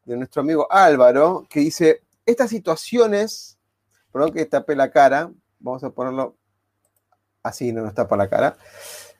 de 0.04 0.16
nuestro 0.16 0.42
amigo 0.42 0.70
Álvaro, 0.70 1.46
que 1.48 1.60
dice, 1.60 2.02
estas 2.26 2.50
situaciones, 2.50 3.58
perdón 4.12 4.32
que 4.32 4.44
tapé 4.44 4.76
la 4.76 4.90
cara, 4.90 5.30
vamos 5.62 5.82
a 5.84 5.90
ponerlo 5.90 6.36
así, 7.42 7.72
no 7.72 7.82
nos 7.82 7.94
tapa 7.94 8.16
la 8.16 8.28
cara. 8.28 8.56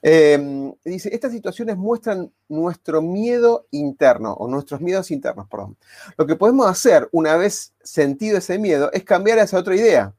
Em, 0.04 0.74
dice, 0.84 1.14
estas 1.14 1.32
situaciones 1.32 1.76
muestran 1.76 2.32
nuestro 2.48 3.00
miedo 3.00 3.66
interno, 3.70 4.32
o 4.34 4.48
nuestros 4.48 4.80
miedos 4.80 5.10
internos, 5.10 5.48
perdón. 5.48 5.76
Lo 6.16 6.26
que 6.26 6.36
podemos 6.36 6.66
hacer 6.66 7.08
una 7.12 7.36
vez 7.36 7.72
sentido 7.82 8.38
ese 8.38 8.58
miedo 8.58 8.90
es 8.92 9.04
cambiar 9.04 9.38
esa 9.38 9.58
otra 9.58 9.76
idea. 9.76 10.12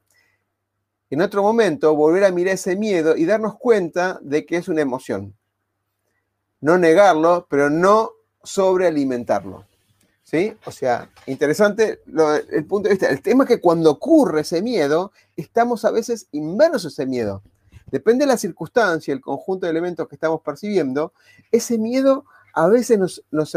En 1.10 1.20
otro 1.20 1.42
momento, 1.42 1.94
volver 1.94 2.24
a 2.24 2.30
mirar 2.30 2.54
ese 2.54 2.76
miedo 2.76 3.14
y 3.14 3.26
darnos 3.26 3.56
cuenta 3.56 4.18
de 4.22 4.46
que 4.46 4.56
es 4.56 4.68
una 4.68 4.80
emoción. 4.80 5.36
No 6.60 6.78
negarlo, 6.78 7.46
pero 7.48 7.68
no 7.68 8.12
sobrealimentarlo. 8.42 9.66
¿Sí? 10.34 10.52
O 10.66 10.72
sea, 10.72 11.08
interesante 11.26 12.00
el 12.50 12.66
punto 12.66 12.88
de 12.88 12.94
vista. 12.94 13.08
El 13.08 13.22
tema 13.22 13.44
es 13.44 13.48
que 13.48 13.60
cuando 13.60 13.88
ocurre 13.92 14.40
ese 14.40 14.62
miedo, 14.62 15.12
estamos 15.36 15.84
a 15.84 15.92
veces 15.92 16.26
inmersos 16.32 16.84
en 16.84 16.88
ese 16.88 17.06
miedo. 17.06 17.42
Depende 17.92 18.24
de 18.24 18.32
la 18.32 18.36
circunstancia, 18.36 19.14
el 19.14 19.20
conjunto 19.20 19.66
de 19.66 19.70
elementos 19.70 20.08
que 20.08 20.16
estamos 20.16 20.40
percibiendo, 20.40 21.12
ese 21.52 21.78
miedo 21.78 22.24
a 22.52 22.66
veces 22.66 22.98
nos, 22.98 23.22
nos, 23.30 23.54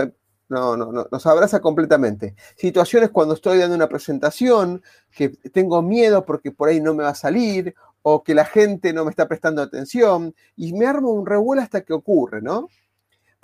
nos 0.49 1.25
abraza 1.25 1.61
completamente. 1.61 2.35
Situaciones 2.55 3.09
cuando 3.09 3.33
estoy 3.33 3.57
dando 3.57 3.75
una 3.75 3.89
presentación, 3.89 4.83
que 5.09 5.29
tengo 5.29 5.81
miedo 5.81 6.25
porque 6.25 6.51
por 6.51 6.69
ahí 6.69 6.79
no 6.79 6.93
me 6.93 7.01
va 7.01 7.09
a 7.09 7.15
salir, 7.15 7.73
o 8.03 8.23
que 8.23 8.35
la 8.35 8.45
gente 8.45 8.93
no 8.93 9.03
me 9.03 9.09
está 9.09 9.27
prestando 9.27 9.63
atención, 9.63 10.35
y 10.55 10.73
me 10.73 10.85
armo 10.85 11.09
un 11.09 11.25
revuelo 11.25 11.63
hasta 11.63 11.81
que 11.81 11.93
ocurre, 11.93 12.43
¿no? 12.43 12.69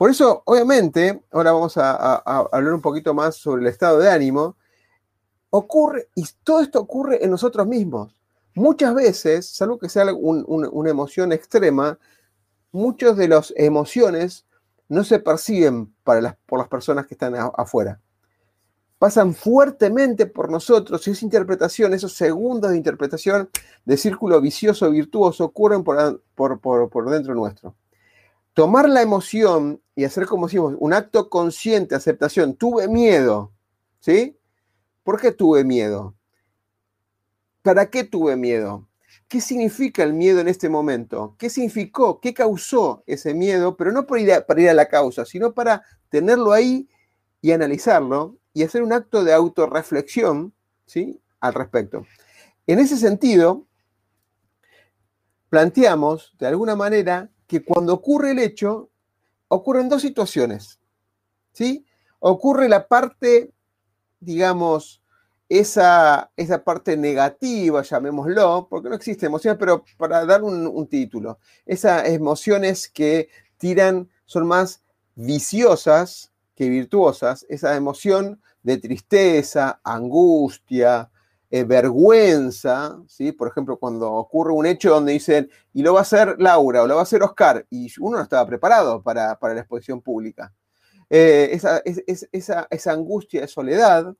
Por 0.04 0.10
eso, 0.10 0.44
obviamente, 0.48 1.24
ahora 1.32 1.54
vamos 1.54 1.78
a, 1.78 2.16
hablar 2.52 2.74
un 2.74 2.82
poquito 2.82 3.13
más 3.13 3.38
sobre 3.38 3.62
el 3.62 3.70
estado 3.70 4.00
de 4.00 4.10
ánimo. 4.10 4.58
Ocurre, 5.50 6.10
y 6.13 6.26
todo 6.44 6.60
esto 6.60 6.82
ocurre 6.82 7.24
en 7.24 7.32
nosotros 7.32 7.66
mismos. 7.66 8.13
Muchas 8.54 8.94
veces, 8.94 9.46
salvo 9.46 9.80
que 9.80 9.88
sea 9.88 10.06
una 10.13 10.89
emoción 10.89 11.32
extrema, 11.32 11.98
muchas 12.74 13.16
de 13.16 13.30
las 13.30 13.54
emociones 13.56 14.46
no 14.89 15.06
se 15.06 15.20
perciben 15.20 15.96
por 16.04 16.22
las 16.22 16.68
personas 16.68 17.08
que 17.08 17.13
están 17.13 17.36
afuera. 17.56 18.02
Pasan 19.00 19.34
fuertemente 19.34 20.26
por 20.26 20.52
nosotros 20.52 21.08
y 21.08 21.12
esa 21.12 21.24
interpretación, 21.24 21.94
esos 21.94 22.12
segundos 22.12 22.72
de 22.72 22.76
interpretación 22.76 23.50
de 23.86 23.96
círculo 23.96 24.42
vicioso 24.42 24.92
virtuoso 24.92 25.46
ocurren 25.46 25.82
por 25.86 27.10
dentro 27.10 27.36
nuestro 27.36 27.74
tomar 28.54 28.88
la 28.89 29.02
emoción 29.02 29.82
y 29.96 30.06
hacer 30.06 30.26
como 30.26 30.48
decimos, 30.48 30.76
un 30.80 30.94
acto 30.94 31.30
consciente, 31.30 31.96
aceptación. 31.96 32.56
Tuve 32.56 32.88
miedo, 32.88 33.52
¿sí? 34.00 34.38
¿Por 35.04 35.20
qué 35.20 35.32
tuve 35.32 35.63
miedo? 35.63 36.16
¿Para 37.62 37.89
qué 37.89 38.04
tuve 38.04 38.36
miedo? 38.36 38.88
¿Qué 39.28 39.42
significa 39.42 40.04
el 40.04 40.13
miedo 40.13 40.39
en 40.39 40.48
este 40.48 40.70
momento? 40.70 41.36
¿Qué 41.38 41.50
significó? 41.50 42.20
¿Qué 42.20 42.34
causó 42.34 43.04
ese 43.08 43.34
miedo? 43.34 43.78
Pero 43.78 43.92
no 43.92 44.06
para 44.06 44.22
ir 44.22 44.70
a, 44.70 44.74
la 44.74 44.88
causa, 44.88 45.26
sino 45.26 45.54
para 45.54 45.84
tenerlo 46.10 46.52
ahí 46.52 46.88
y 47.42 47.52
analizarlo 47.52 48.38
y 48.54 48.63
hacer 48.63 48.84
un 48.84 48.94
acto 48.94 49.24
de 49.24 49.34
autorreflexión 49.34 50.54
¿sí? 50.86 51.20
al 51.39 51.54
respecto. 51.54 52.06
En 52.68 52.80
ese 52.80 52.98
sentido, 52.98 53.66
planteamos 55.50 56.36
de 56.39 56.48
alguna 56.48 56.76
manera 56.76 57.33
que 57.54 57.63
cuando 57.63 57.94
ocurre 57.94 58.32
el 58.32 58.39
hecho, 58.39 58.89
ocurren 59.48 59.88
dos 59.88 60.02
situaciones. 60.02 60.80
¿Sí? 61.52 61.86
Ocurre 62.18 62.68
la 62.68 62.88
parte, 62.88 63.52
digamos, 64.20 65.04
esa, 65.48 66.32
esa 66.36 66.63
parte 66.63 66.98
negativa, 66.98 67.84
llamémoslo, 67.84 68.66
porque 68.68 68.89
no 68.89 68.96
existe 68.96 69.28
emoción, 69.28 69.56
pero 69.60 69.86
para 69.98 70.26
dar 70.26 70.42
un, 70.42 70.88
título, 70.88 71.38
esas 71.63 72.08
emociones 72.08 72.89
que 72.89 73.30
tiran, 73.60 74.10
son 74.26 74.48
más 74.48 74.82
viciosas 75.13 76.32
que 76.56 76.70
virtuosas, 76.70 77.46
esa 77.50 77.76
emoción 77.76 78.42
de 78.63 78.78
tristeza, 78.78 79.80
angustia, 79.84 81.12
eh, 81.56 81.66
vergüenza, 81.66 83.00
¿sí? 83.08 83.32
Por 83.32 83.48
ejemplo, 83.48 83.78
cuando 83.78 84.12
ocurre 84.12 84.52
un 84.52 84.66
hecho 84.66 84.89
donde 84.89 85.12
dicen, 85.12 85.52
y 85.72 85.84
lo 85.84 85.94
va 85.94 86.00
a 86.00 86.02
hacer 86.02 86.36
Laura 86.39 86.82
o 86.82 86.88
lo 86.88 86.96
va 86.96 87.02
a 87.02 87.04
hacer 87.04 87.22
Oscar, 87.22 87.68
y 87.70 87.92
uno 88.00 88.18
no 88.18 88.24
estaba 88.24 88.44
preparado 88.48 89.04
para, 89.04 89.38
la 89.39 89.60
exposición 89.60 90.02
pública. 90.02 90.52
Eh, 91.12 91.50
esa, 91.52 91.84
esa, 92.72 92.92
angustia 92.92 93.42
de 93.42 93.48
soledad. 93.48 94.16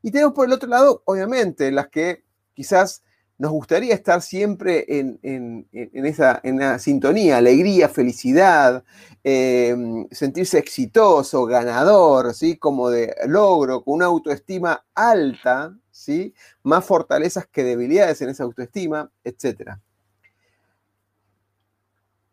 Y 0.00 0.10
tenemos 0.12 0.32
por 0.32 0.46
el 0.46 0.54
otro 0.54 0.66
lado, 0.66 1.02
obviamente, 1.04 1.70
las 1.70 1.88
que 1.88 2.24
quizás 2.54 3.02
nos 3.36 3.52
gustaría 3.52 3.92
estar 3.92 4.22
siempre 4.22 4.86
en, 4.88 5.68
esa 5.92 6.40
en 6.42 6.78
sintonía, 6.80 7.36
alegría, 7.36 7.90
felicidad, 7.90 8.82
em, 9.22 10.08
sentirse 10.10 10.56
exitoso, 10.56 11.44
ganador, 11.44 12.32
¿sí? 12.32 12.56
como 12.56 12.88
de 12.88 13.14
logro, 13.26 13.84
con 13.84 13.96
una 13.96 14.06
autoestima 14.06 14.86
alta, 14.94 15.76
¿sí? 15.92 16.34
más 16.64 16.84
fortalezas 16.84 17.46
que 17.46 17.62
debilidades 17.62 18.20
en 18.22 18.30
esa 18.30 18.42
autoestima, 18.42 19.12
etc. 19.22 19.76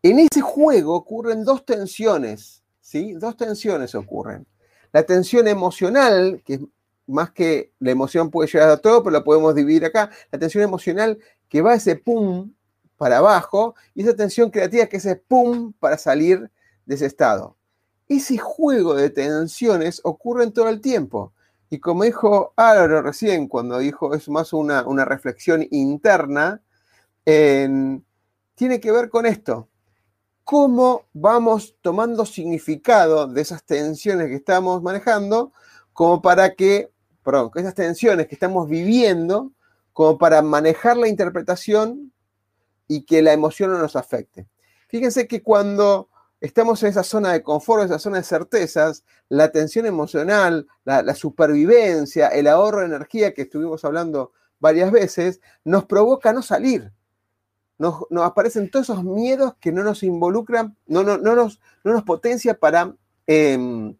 En 0.01 0.17
ese 0.17 0.41
juego 0.41 0.95
ocurren 0.95 1.43
dos 1.43 1.65
tensiones, 1.65 2.63
¿sí? 2.81 3.13
dos 3.13 3.37
tensiones 3.37 3.93
ocurren. 3.93 4.47
La 4.91 5.03
tensión 5.03 5.47
emocional, 5.47 6.41
que 6.43 6.55
es 6.55 6.61
más 7.05 7.31
que 7.31 7.71
la 7.79 7.91
emoción 7.91 8.31
puede 8.31 8.49
llegar 8.49 8.69
a 8.69 8.77
todo, 8.77 9.03
pero 9.03 9.17
lo 9.17 9.23
podemos 9.23 9.53
dividir 9.53 9.85
acá. 9.85 10.09
La 10.31 10.39
tensión 10.39 10.63
emocional 10.63 11.19
que 11.47 11.61
va 11.61 11.75
ese 11.75 11.95
pum 11.95 12.53
para 12.97 13.17
abajo 13.17 13.75
y 13.93 14.03
esa 14.03 14.15
tensión 14.15 14.49
creativa 14.49 14.85
que 14.87 14.97
es 14.97 15.05
ese 15.05 15.15
pum 15.15 15.73
para 15.79 15.97
salir 15.97 16.49
de 16.85 16.95
ese 16.95 17.05
estado. 17.05 17.55
Ese 18.07 18.37
juego 18.37 18.95
de 18.95 19.09
tensiones 19.09 20.01
ocurre 20.03 20.49
todo 20.51 20.69
el 20.69 20.81
tiempo. 20.81 21.33
Y 21.69 21.79
como 21.79 22.03
dijo 22.03 22.53
Álvaro 22.55 23.01
recién, 23.01 23.47
cuando 23.47 23.77
dijo 23.77 24.13
es 24.13 24.27
más 24.29 24.53
una, 24.53 24.83
reflexión 25.05 25.65
interna, 25.69 26.61
tiene 27.25 28.79
que 28.79 28.91
ver 28.91 29.09
con 29.09 29.25
esto. 29.25 29.69
Cómo 30.43 31.05
vamos 31.13 31.75
tomando 31.81 32.25
significado 32.25 33.27
de 33.27 33.41
esas 33.41 33.63
tensiones 33.63 34.27
que 34.27 34.35
estamos 34.35 34.81
manejando 34.81 35.53
como 35.93 36.21
para 36.21 36.55
que 36.55 36.91
perdón, 37.23 37.51
esas 37.55 37.75
tensiones 37.75 38.27
que 38.27 38.35
estamos 38.35 38.67
viviendo 38.67 39.51
como 39.93 40.17
para 40.17 40.41
manejar 40.41 40.97
la 40.97 41.07
interpretación 41.07 42.11
y 42.87 43.03
que 43.03 43.21
la 43.21 43.33
emoción 43.33 43.71
no 43.71 43.77
nos 43.77 43.95
afecte. 43.95 44.47
Fíjense 44.87 45.27
que 45.27 45.43
cuando 45.43 46.08
estamos 46.41 46.81
en 46.83 46.89
esa 46.89 47.03
zona 47.03 47.33
de 47.33 47.43
confort, 47.43 47.83
esa 47.83 47.99
zona 47.99 48.17
de 48.17 48.23
certezas, 48.23 49.03
la 49.27 49.51
tensión 49.51 49.85
emocional, 49.85 50.67
la, 50.83 51.15
supervivencia, 51.15 52.27
el 52.27 52.47
ahorro 52.47 52.79
de 52.79 52.87
energía 52.87 53.33
que 53.33 53.43
estuvimos 53.43 53.85
hablando 53.85 54.31
varias 54.59 54.91
veces, 54.91 55.41
nos 55.63 55.85
provoca 55.85 56.33
no 56.33 56.41
salir. 56.41 56.91
Nos, 57.77 58.03
aparecen 58.21 58.69
todos 58.69 58.89
esos 58.89 59.03
miedos 59.03 59.55
que 59.59 59.71
no 59.71 59.83
nos 59.83 60.03
involucran, 60.03 60.75
no, 60.85 61.03
no, 61.03 61.17
no, 61.17 61.35
nos, 61.35 61.61
no 61.83 61.93
nos 61.93 62.03
potencia 62.03 62.59
para 62.59 62.93
em, 63.25 63.95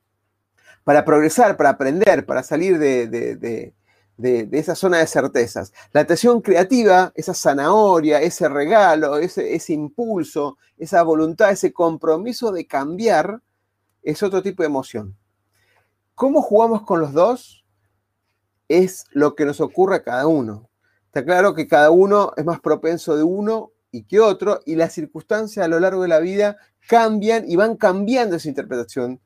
para 0.90 1.06
progresar, 1.06 1.56
para 1.56 1.70
aprender, 1.70 2.26
para 2.26 2.42
salir 2.42 2.80
de, 2.80 3.74
esa 4.22 4.76
zona 4.76 4.98
de 4.98 5.08
certezas. 5.08 5.72
La 5.94 6.02
atención 6.02 6.42
creativa, 6.42 7.12
esa 7.16 7.34
zanahoria, 7.34 8.22
ese 8.22 8.50
regalo, 8.50 9.18
ese, 9.18 9.56
ese 9.56 9.74
impulso, 9.74 10.58
esa 10.78 11.04
voluntad, 11.04 11.52
ese 11.52 11.72
compromiso 11.72 12.52
de 12.52 12.68
cambiar, 12.68 13.42
es 14.04 14.22
otro 14.24 14.42
tipo 14.42 14.64
de 14.64 14.68
emoción. 14.68 15.16
¿Cómo 16.16 16.42
jugamos 16.42 16.84
con 16.84 17.00
los 17.00 17.14
dos? 17.14 17.66
Es 18.68 19.06
lo 19.12 19.36
que 19.36 19.46
nos 19.46 19.62
ocurre 19.62 19.98
a 19.98 20.04
cada 20.04 20.28
uno. 20.28 20.70
Está 21.06 21.24
claro 21.24 21.56
que 21.56 21.68
cada 21.68 21.92
uno 21.92 22.34
es 22.36 22.46
más 22.46 22.60
propenso 22.60 23.16
de 23.16 23.24
uno 23.24 23.72
y 23.92 24.04
que 24.04 24.20
otro, 24.20 24.60
y 24.66 24.76
las 24.76 24.94
circunstancias 24.94 25.66
a 25.66 25.70
lo 25.70 25.80
largo 25.80 26.04
de 26.04 26.10
la 26.10 26.20
vida 26.20 26.58
cambian 26.88 27.50
y 27.50 27.56
van 27.56 27.76
cambiando 27.78 28.36
esa 28.36 28.50
interpretación 28.50 29.20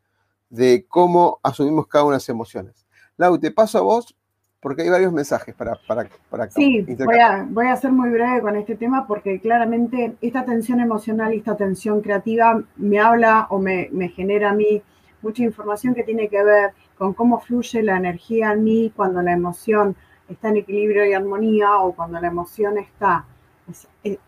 de 0.50 0.86
cómo 0.88 1.40
asumimos 1.44 1.88
cada 1.88 2.06
una 2.06 2.14
de 2.14 2.18
las 2.18 2.30
emociones. 2.30 2.86
Lau, 3.18 3.40
te 3.40 3.52
paso 3.52 3.80
a 3.80 3.82
vos 3.82 4.16
porque 4.64 4.82
hay 4.84 4.90
varios 4.90 5.12
mensajes 5.12 5.54
para... 5.54 5.76
para, 5.88 6.08
para 6.30 6.50
sí, 6.50 6.82
voy 7.06 7.20
a, 7.20 7.46
voy 7.48 7.68
a 7.68 7.76
ser 7.76 7.92
muy 7.92 8.10
breve 8.10 8.42
con 8.42 8.56
este 8.56 8.76
tema 8.76 9.06
porque 9.06 9.40
claramente 9.40 10.16
esta 10.22 10.46
tensión 10.46 10.80
emocional 10.80 11.34
y 11.34 11.38
esta 11.38 11.56
tensión 11.56 12.02
creativa 12.02 12.64
me 12.78 13.00
habla 13.00 13.48
o 13.50 13.60
me, 13.60 13.90
me 13.92 14.10
genera 14.10 14.52
a 14.52 14.54
mí 14.54 14.82
mucha 15.22 15.44
información 15.44 15.94
que 15.94 16.04
tiene 16.04 16.30
que 16.30 16.44
ver 16.44 16.72
con 16.98 17.14
cómo 17.14 17.40
fluye 17.40 17.84
la 17.84 17.98
energía 17.98 18.54
en 18.54 18.64
mí 18.64 18.92
cuando 18.96 19.22
la 19.22 19.34
emoción 19.34 19.96
está 20.30 20.50
en 20.50 20.58
equilibrio 20.58 21.06
y 21.06 21.14
armonía 21.14 21.78
o 21.80 21.94
cuando 21.94 22.20
la 22.20 22.28
emoción 22.28 22.78
está 22.78 23.26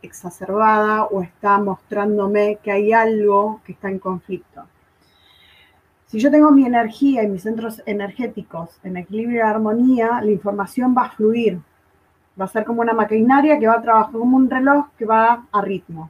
exacerbada 0.02 1.06
o 1.06 1.22
está 1.22 1.58
mostrándome 1.58 2.60
que 2.64 2.72
hay 2.72 2.94
algo 2.94 3.62
que 3.66 3.74
está 3.74 3.90
en 3.90 4.00
conflicto. 4.00 4.64
Si 6.16 6.22
yo 6.22 6.32
tengo 6.32 6.50
mi 6.50 6.66
energía 6.66 7.24
y 7.24 7.28
mis 7.28 7.44
centros 7.44 7.84
energéticos 7.86 8.80
en 8.86 8.96
equilibrio 8.96 9.40
y 9.40 9.42
armonía, 9.42 10.22
la 10.22 10.32
información 10.32 10.96
va 10.98 11.08
a 11.08 11.10
fluir. 11.10 11.60
Va 12.40 12.46
a 12.46 12.48
ser 12.48 12.64
como 12.64 12.80
una 12.80 12.94
maquinaria 12.94 13.60
que 13.60 13.68
va 13.68 13.74
a 13.74 13.82
trabajar 13.82 14.14
como 14.14 14.38
un 14.38 14.50
reloj 14.50 14.86
que 14.98 15.04
va 15.04 15.46
a 15.52 15.62
ritmo. 15.62 16.10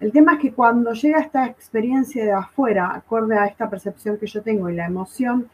El 0.00 0.10
tema 0.10 0.32
es 0.32 0.40
que 0.40 0.52
cuando 0.52 0.94
llega 0.94 1.20
esta 1.20 1.46
experiencia 1.46 2.24
de 2.24 2.32
afuera, 2.32 2.92
acorde 2.92 3.38
a 3.38 3.46
esta 3.46 3.70
percepción 3.70 4.18
que 4.18 4.26
yo 4.26 4.42
tengo 4.42 4.68
y 4.68 4.74
la 4.74 4.86
emoción, 4.86 5.48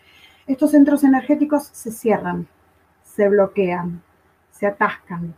estos 0.47 0.71
centros 0.71 1.05
energéticos 1.05 1.65
se 1.65 1.91
cierran, 1.91 2.47
se 3.03 3.29
bloquean, 3.29 4.01
se 4.53 4.69
atascan. 4.69 5.35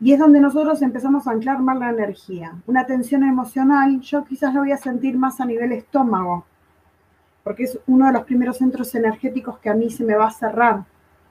Y 0.00 0.12
es 0.12 0.18
donde 0.18 0.40
nosotros 0.40 0.82
empezamos 0.82 1.26
a 1.26 1.30
anclar 1.30 1.60
más 1.60 1.78
la 1.78 1.88
energía. 1.88 2.52
Una 2.66 2.84
tensión 2.84 3.24
emocional, 3.24 4.02
yo 4.02 4.22
quizás 4.26 4.52
lo 4.52 4.60
voy 4.60 4.72
a 4.72 4.76
sentir 4.76 5.16
más 5.16 5.40
a 5.40 5.46
nivel 5.46 5.72
estómago, 5.72 6.44
porque 7.42 7.64
es 7.64 7.78
uno 7.86 8.06
de 8.06 8.12
los 8.12 8.24
primeros 8.24 8.58
centros 8.58 8.94
energéticos 8.94 9.58
que 9.58 9.70
a 9.70 9.74
mí 9.74 9.90
se 9.90 10.04
me 10.04 10.14
va 10.14 10.26
a 10.26 10.32
cerrar, 10.32 10.84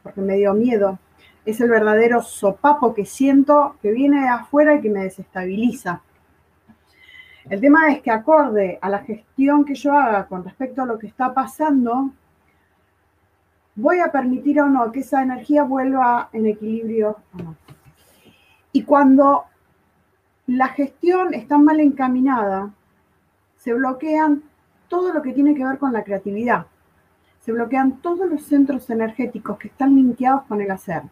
porque 0.03 0.21
me 0.21 0.37
dio 0.37 0.53
miedo. 0.53 0.99
Es 1.45 1.61
el 1.61 1.69
verdadero 1.69 2.21
sopapo 2.21 2.93
que 2.93 3.05
siento 3.05 3.75
que 3.81 3.91
viene 3.91 4.21
de 4.21 4.29
afuera 4.29 4.75
y 4.75 4.81
que 4.81 4.89
me 4.89 5.03
desestabiliza. 5.03 6.01
El 7.49 7.61
tema 7.61 7.91
es 7.91 8.01
que 8.01 8.11
acorde 8.11 8.77
a 8.81 8.89
la 8.89 8.99
gestión 8.99 9.65
que 9.65 9.75
yo 9.75 9.93
haga 9.93 10.27
con 10.27 10.43
respecto 10.43 10.81
a 10.81 10.85
lo 10.85 10.99
que 10.99 11.07
está 11.07 11.33
pasando, 11.33 12.11
voy 13.75 13.99
a 13.99 14.11
permitir 14.11 14.61
o 14.61 14.67
no 14.67 14.91
que 14.91 14.99
esa 14.99 15.23
energía 15.23 15.63
vuelva 15.63 16.29
en 16.33 16.45
equilibrio 16.45 17.17
o 17.33 17.43
no. 17.43 17.55
Y 18.71 18.83
cuando 18.83 19.45
la 20.47 20.67
gestión 20.69 21.33
está 21.33 21.57
mal 21.57 21.79
encaminada, 21.79 22.71
se 23.57 23.73
bloquean 23.73 24.43
todo 24.89 25.13
lo 25.13 25.21
que 25.21 25.31
tiene 25.31 25.55
que 25.55 25.63
ver 25.63 25.77
con 25.77 25.93
la 25.93 26.03
creatividad. 26.03 26.65
Se 27.39 27.53
bloquean 27.53 28.01
todos 28.01 28.29
los 28.29 28.43
centros 28.43 28.89
energéticos 28.89 29.57
que 29.57 29.69
están 29.69 29.95
linkeados 29.95 30.43
con 30.43 30.59
el 30.59 30.69
hacer, 30.71 31.03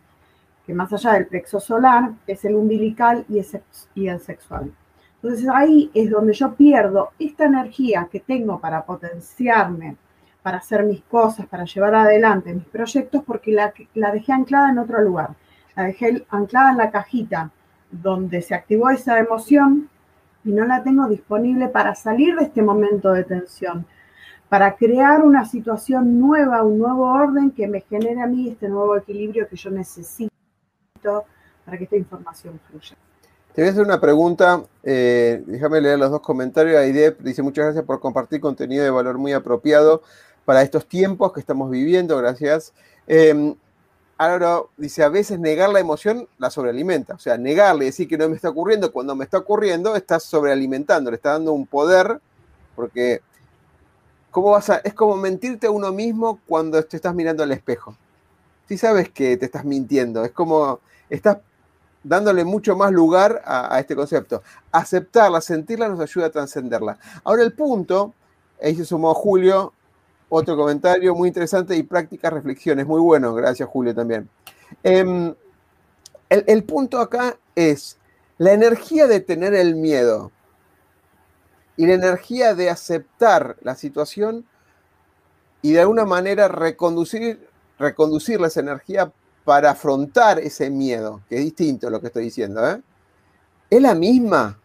que 0.65 0.73
más 0.73 0.91
allá 0.91 1.13
del 1.13 1.27
plexo 1.27 1.59
solar 1.59 2.11
es 2.27 2.43
el 2.43 2.55
umbilical 2.55 3.25
y, 3.29 3.41
y 3.95 4.07
el 4.07 4.19
sexual. 4.19 4.73
Entonces 5.21 5.47
ahí 5.49 5.89
es 5.93 6.09
donde 6.09 6.33
yo 6.33 6.53
pierdo 6.53 7.11
esta 7.17 7.45
energía 7.45 8.07
que 8.11 8.19
tengo 8.19 8.59
para 8.59 8.83
potenciarme, 8.83 9.95
para 10.43 10.57
hacer 10.57 10.83
mis 10.83 11.01
cosas, 11.03 11.47
para 11.47 11.65
llevar 11.65 11.95
adelante 11.95 12.53
mis 12.53 12.65
proyectos, 12.65 13.23
porque 13.25 13.51
la, 13.51 13.73
la 13.95 14.11
dejé 14.11 14.33
anclada 14.33 14.69
en 14.69 14.79
otro 14.79 15.01
lugar. 15.01 15.31
La 15.75 15.83
dejé 15.83 16.25
anclada 16.29 16.71
en 16.71 16.77
la 16.77 16.91
cajita 16.91 17.51
donde 17.89 18.41
se 18.41 18.53
activó 18.53 18.89
esa 18.89 19.17
emoción 19.19 19.89
y 20.47 20.53
no 20.53 20.65
la 20.65 20.81
tengo 20.81 21.07
disponible 21.07 21.67
para 21.67 21.93
salir 21.93 22.35
de 22.37 22.45
este 22.45 22.61
momento 22.61 23.11
de 23.11 23.25
tensión, 23.25 23.85
para 24.47 24.77
crear 24.77 25.23
una 25.23 25.43
situación 25.43 26.19
nueva, 26.19 26.63
un 26.63 26.79
nuevo 26.79 27.11
orden 27.11 27.51
que 27.51 27.67
me 27.67 27.81
genere 27.81 28.21
a 28.21 28.27
mí 28.27 28.47
este 28.49 28.69
nuevo 28.69 28.95
equilibrio 28.95 29.47
que 29.49 29.57
yo 29.57 29.69
necesito 29.69 30.31
para 31.65 31.77
que 31.77 31.83
esta 31.83 31.97
información 31.97 32.59
fluya. 32.69 32.95
Te 33.53 33.61
voy 33.61 33.67
a 33.67 33.71
hacer 33.71 33.83
una 33.83 33.99
pregunta, 33.99 34.63
eh, 34.83 35.43
déjame 35.45 35.81
leer 35.81 35.99
los 35.99 36.11
dos 36.11 36.21
comentarios. 36.21 36.77
Aidep 36.77 37.19
dice 37.19 37.41
muchas 37.41 37.65
gracias 37.65 37.83
por 37.83 37.99
compartir 37.99 38.39
contenido 38.39 38.85
de 38.85 38.89
valor 38.89 39.17
muy 39.17 39.33
apropiado 39.33 40.01
para 40.45 40.61
estos 40.61 40.87
tiempos 40.87 41.33
que 41.33 41.41
estamos 41.41 41.69
viviendo, 41.69 42.15
gracias. 42.17 42.73
Em, 43.05 43.55
Ahora 44.19 44.61
dice, 44.77 45.03
a 45.03 45.09
veces 45.09 45.39
negar 45.39 45.69
la 45.69 45.79
emoción 45.79 46.27
la 46.39 46.49
sobrealimenta. 46.49 47.13
O 47.13 47.19
sea, 47.19 47.37
negarle, 47.37 47.85
decir 47.85 48.07
que 48.07 48.17
no 48.17 48.27
me 48.27 48.35
está 48.35 48.49
ocurriendo, 48.49 48.91
cuando 48.91 49.15
me 49.15 49.23
está 49.23 49.37
ocurriendo, 49.37 49.95
estás 49.95 50.23
sobrealimentando, 50.23 51.11
le 51.11 51.17
está 51.17 51.33
dando 51.33 51.53
un 51.53 51.67
poder, 51.67 52.19
porque 52.75 53.21
¿cómo 54.31 54.51
vas 54.51 54.71
a, 54.71 54.77
es 54.77 54.95
como 54.95 55.15
mentirte 55.17 55.67
a 55.67 55.71
uno 55.71 55.91
mismo 55.91 56.39
cuando 56.47 56.83
te 56.83 56.95
estás 56.95 57.13
mirando 57.13 57.43
al 57.43 57.51
espejo. 57.51 57.95
Si 58.67 58.77
sabes 58.77 59.09
que 59.09 59.37
te 59.37 59.45
estás 59.45 59.65
mintiendo, 59.65 60.25
es 60.25 60.31
como 60.31 60.79
estás 61.09 61.37
dándole 62.03 62.43
mucho 62.43 62.75
más 62.75 62.91
lugar 62.91 63.43
a, 63.45 63.75
a 63.75 63.79
este 63.79 63.95
concepto. 63.95 64.41
Aceptarla, 64.71 65.41
sentirla 65.41 65.89
nos 65.89 65.99
ayuda 65.99 66.27
a 66.27 66.31
trascenderla. 66.31 66.97
Ahora 67.23 67.43
el 67.43 67.53
punto, 67.53 68.13
ahí 68.61 68.75
se 68.75 68.83
sumó 68.83 69.13
Julio, 69.13 69.73
otro 70.29 70.57
comentario 70.57 71.15
muy 71.15 71.29
interesante 71.29 71.75
y 71.75 71.83
prácticas 71.83 72.33
reflexiones. 72.33 72.85
Muy 72.85 73.01
bueno, 73.01 73.33
gracias 73.33 73.69
Julio 73.69 73.95
también. 73.95 74.29
Em, 74.83 75.33
el, 76.29 76.63
punto 76.63 76.99
acá 76.99 77.37
es 77.55 77.97
la 78.37 78.51
energía 78.51 79.07
de 79.07 79.21
tener 79.21 79.53
el 79.53 79.75
miedo 79.75 80.31
y 81.77 81.85
la 81.85 81.93
energía 81.93 82.53
de 82.53 82.69
aceptar 82.69 83.55
la 83.61 83.75
situación 83.75 84.45
y 85.61 85.71
de 85.71 85.81
alguna 85.81 86.05
manera 86.05 86.47
reconducir, 86.47 87.47
reconducir 87.79 88.41
esa 88.41 88.59
energía 88.59 89.11
para 89.45 89.71
afrontar 89.71 90.39
ese 90.39 90.69
miedo, 90.69 91.21
que 91.29 91.37
es 91.37 91.43
distinto 91.43 91.89
lo 91.89 92.01
que 92.01 92.07
estoy 92.07 92.25
diciendo, 92.25 92.69
¿eh? 92.69 92.81
¿es 93.69 93.81
la 93.81 93.95
misma? 93.95 94.59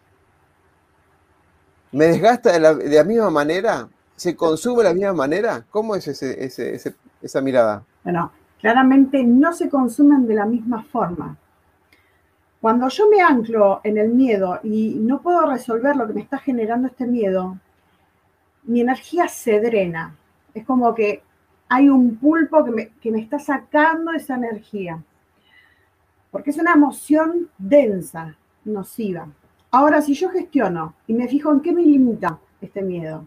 ¿Me 1.92 2.06
desgasta 2.06 2.52
de 2.52 2.60
la, 2.60 3.04
misma 3.04 3.30
manera? 3.30 3.88
¿Se 4.22 4.36
consume 4.36 4.84
de 4.84 4.88
la 4.90 4.94
misma 4.94 5.14
manera? 5.14 5.64
¿Cómo 5.68 5.96
es 5.96 6.06
esa 6.06 7.40
mirada? 7.40 7.82
Bueno, 8.04 8.30
claramente 8.60 9.24
no 9.24 9.52
se 9.52 9.68
consumen 9.68 10.28
de 10.28 10.34
la 10.36 10.46
misma 10.46 10.84
forma. 10.84 11.36
Cuando 12.60 12.86
yo 12.86 13.10
me 13.10 13.20
anclo 13.20 13.80
en 13.82 13.98
el 13.98 14.10
miedo 14.10 14.60
y 14.62 14.94
no 15.00 15.20
puedo 15.20 15.44
resolver 15.50 15.96
lo 15.96 16.06
que 16.06 16.12
me 16.12 16.20
está 16.20 16.38
generando 16.38 16.86
este 16.86 17.04
miedo, 17.04 17.58
mi 18.62 18.82
energía 18.82 19.26
se 19.26 19.58
drena. 19.58 20.14
Es 20.54 20.64
como 20.64 20.94
que 20.94 21.24
hay 21.68 21.88
un 21.88 22.14
pulpo 22.14 22.64
que 22.64 22.70
me, 22.70 22.88
que 23.00 23.10
me 23.10 23.18
está 23.18 23.40
sacando 23.40 24.12
esa 24.12 24.36
energía. 24.36 25.02
Porque 26.30 26.50
es 26.50 26.58
una 26.58 26.74
emoción 26.74 27.50
densa, 27.58 28.36
nociva. 28.64 29.26
Ahora, 29.72 30.00
si 30.00 30.14
yo 30.14 30.30
gestiono 30.30 30.94
y 31.08 31.14
me 31.14 31.26
fijo 31.26 31.50
en 31.50 31.58
qué 31.60 31.72
me 31.72 31.82
limita 31.82 32.38
este 32.60 32.82
miedo, 32.82 33.26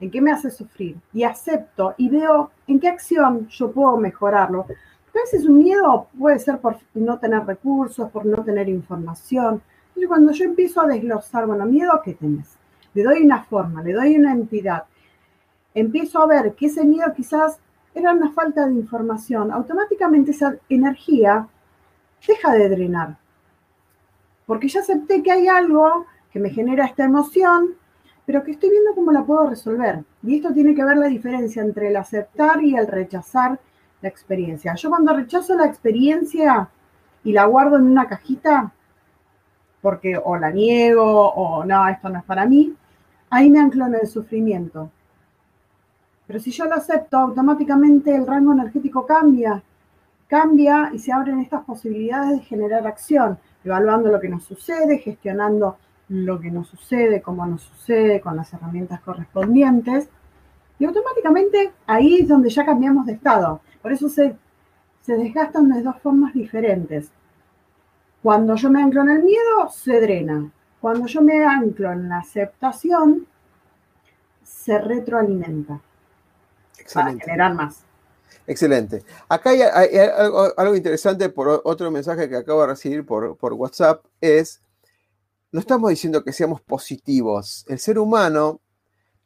en 0.00 0.10
qué 0.10 0.20
me 0.20 0.32
hace 0.32 0.50
sufrir, 0.50 0.96
y 1.12 1.22
acepto 1.24 1.94
y 1.98 2.08
veo 2.08 2.50
en 2.66 2.80
qué 2.80 2.88
acción 2.88 3.46
yo 3.48 3.70
puedo 3.70 3.96
mejorarlo, 3.98 4.66
a 5.14 5.18
veces 5.18 5.44
un 5.44 5.58
miedo 5.58 6.06
puede 6.18 6.38
ser 6.38 6.58
por 6.58 6.78
no 6.94 7.18
tener 7.18 7.44
recursos, 7.44 8.10
por 8.10 8.24
no 8.24 8.42
tener 8.44 8.68
información. 8.68 9.60
Entonces, 9.88 10.08
cuando 10.08 10.32
yo 10.32 10.44
empiezo 10.44 10.80
a 10.80 10.86
desglosar, 10.86 11.46
bueno, 11.46 11.66
miedo, 11.66 12.00
¿qué 12.04 12.14
tenés? 12.14 12.56
Le 12.94 13.02
doy 13.02 13.22
una 13.22 13.42
forma, 13.42 13.82
le 13.82 13.92
doy 13.92 14.16
una 14.16 14.32
entidad. 14.32 14.84
Empiezo 15.74 16.22
a 16.22 16.26
ver 16.26 16.54
que 16.54 16.66
ese 16.66 16.84
miedo 16.84 17.12
quizás 17.14 17.58
era 17.94 18.12
una 18.12 18.30
falta 18.30 18.66
de 18.66 18.74
información. 18.74 19.50
Automáticamente 19.50 20.30
esa 20.30 20.56
energía 20.68 21.48
deja 22.26 22.52
de 22.52 22.68
drenar. 22.68 23.16
Porque 24.46 24.68
ya 24.68 24.80
acepté 24.80 25.22
que 25.22 25.32
hay 25.32 25.48
algo 25.48 26.06
que 26.32 26.38
me 26.38 26.50
genera 26.50 26.86
esta 26.86 27.04
emoción, 27.04 27.74
pero 28.30 28.44
que 28.44 28.52
estoy 28.52 28.70
viendo 28.70 28.94
cómo 28.94 29.10
la 29.10 29.24
puedo 29.24 29.50
resolver. 29.50 30.04
Y 30.22 30.36
esto 30.36 30.52
tiene 30.52 30.72
que 30.72 30.84
ver 30.84 30.96
la 30.96 31.08
diferencia 31.08 31.62
entre 31.62 31.88
el 31.88 31.96
aceptar 31.96 32.62
y 32.62 32.76
el 32.76 32.86
rechazar 32.86 33.58
la 34.00 34.08
experiencia. 34.08 34.76
Yo 34.76 34.88
cuando 34.88 35.12
rechazo 35.12 35.56
la 35.56 35.66
experiencia 35.66 36.68
y 37.24 37.32
la 37.32 37.46
guardo 37.46 37.76
en 37.76 37.88
una 37.88 38.06
cajita, 38.06 38.70
porque 39.82 40.16
o 40.16 40.36
la 40.36 40.52
niego 40.52 41.02
o 41.02 41.64
no, 41.64 41.88
esto 41.88 42.08
no 42.08 42.20
es 42.20 42.24
para 42.24 42.46
mí, 42.46 42.72
ahí 43.30 43.50
me 43.50 43.58
anclo 43.58 43.86
en 43.86 43.96
el 43.96 44.06
sufrimiento. 44.06 44.92
Pero 46.28 46.38
si 46.38 46.52
yo 46.52 46.66
lo 46.66 46.76
acepto, 46.76 47.16
automáticamente 47.16 48.14
el 48.14 48.28
rango 48.28 48.52
energético 48.52 49.06
cambia, 49.06 49.60
cambia 50.28 50.90
y 50.92 51.00
se 51.00 51.10
abren 51.10 51.40
estas 51.40 51.64
posibilidades 51.64 52.38
de 52.38 52.44
generar 52.44 52.86
acción, 52.86 53.40
evaluando 53.64 54.08
lo 54.08 54.20
que 54.20 54.28
nos 54.28 54.44
sucede, 54.44 54.98
gestionando 54.98 55.78
lo 56.10 56.40
que 56.40 56.50
nos 56.50 56.66
sucede, 56.66 57.22
cómo 57.22 57.46
nos 57.46 57.62
sucede, 57.62 58.20
con 58.20 58.36
las 58.36 58.52
herramientas 58.52 59.00
correspondientes. 59.00 60.08
Y 60.78 60.84
automáticamente 60.84 61.72
ahí 61.86 62.20
es 62.20 62.28
donde 62.28 62.50
ya 62.50 62.66
cambiamos 62.66 63.06
de 63.06 63.12
estado. 63.12 63.60
Por 63.80 63.92
eso 63.92 64.08
se, 64.08 64.36
se 65.02 65.16
desgastan 65.16 65.70
de 65.70 65.82
dos 65.82 65.96
formas 66.02 66.34
diferentes. 66.34 67.10
Cuando 68.22 68.56
yo 68.56 68.70
me 68.70 68.82
anclo 68.82 69.02
en 69.02 69.10
el 69.10 69.22
miedo, 69.22 69.68
se 69.72 70.00
drena. 70.00 70.50
Cuando 70.80 71.06
yo 71.06 71.22
me 71.22 71.44
anclo 71.44 71.92
en 71.92 72.08
la 72.08 72.18
aceptación, 72.18 73.26
se 74.42 74.78
retroalimenta. 74.78 75.80
Para 76.92 77.14
generar 77.14 77.54
más. 77.54 77.84
Excelente. 78.48 79.04
Acá 79.28 79.50
hay, 79.50 79.62
algo, 79.62 80.74
interesante 80.74 81.28
por 81.28 81.62
otro 81.62 81.88
mensaje 81.92 82.28
que 82.28 82.36
acabo 82.36 82.62
de 82.62 82.66
recibir 82.66 83.06
por, 83.06 83.36
por 83.36 83.52
WhatsApp, 83.52 84.04
es, 84.20 84.60
no 85.52 85.60
estamos 85.60 85.90
diciendo 85.90 86.22
que 86.24 86.32
seamos 86.32 86.60
positivos. 86.60 87.64
El 87.68 87.78
ser 87.78 87.98
humano, 87.98 88.60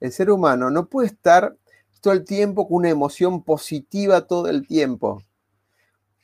el 0.00 0.12
ser 0.12 0.30
humano 0.30 0.70
no 0.70 0.88
puede 0.88 1.08
estar 1.08 1.56
todo 2.00 2.12
el 2.12 2.24
tiempo 2.24 2.68
con 2.68 2.78
una 2.78 2.90
emoción 2.90 3.42
positiva 3.42 4.26
todo 4.26 4.48
el 4.48 4.66
tiempo. 4.66 5.22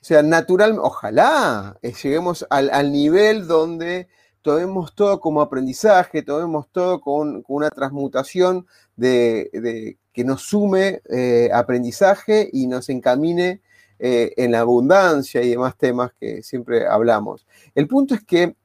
O 0.03 0.05
sea, 0.05 0.23
natural, 0.23 0.79
ojalá 0.79 1.79
eh, 1.83 1.93
lleguemos 1.93 2.47
al, 2.49 2.93
nivel 2.93 3.47
donde 3.47 4.09
tomemos 4.43 4.95
todo 4.95 5.21
como 5.21 5.43
aprendizaje, 5.43 6.23
tomemos 6.23 6.69
todo 6.73 7.01
con, 7.01 7.45
una 7.49 7.69
transmutación 7.69 8.67
de, 8.97 9.99
que 10.13 10.25
nos 10.25 10.43
sume 10.43 11.03
eh, 11.11 11.51
aprendizaje 11.53 12.49
y 12.51 12.67
nos 12.67 12.89
encamine 12.89 13.61
eh, 13.99 14.33
en 14.39 14.53
la 14.53 14.61
abundancia 14.61 15.43
y 15.43 15.51
demás 15.51 15.77
temas 15.77 16.13
que 16.19 16.43
siempre 16.43 16.87
hablamos. 16.87 17.47
El 17.75 17.87
punto 17.87 18.15
es 18.15 18.25
que 18.25 18.57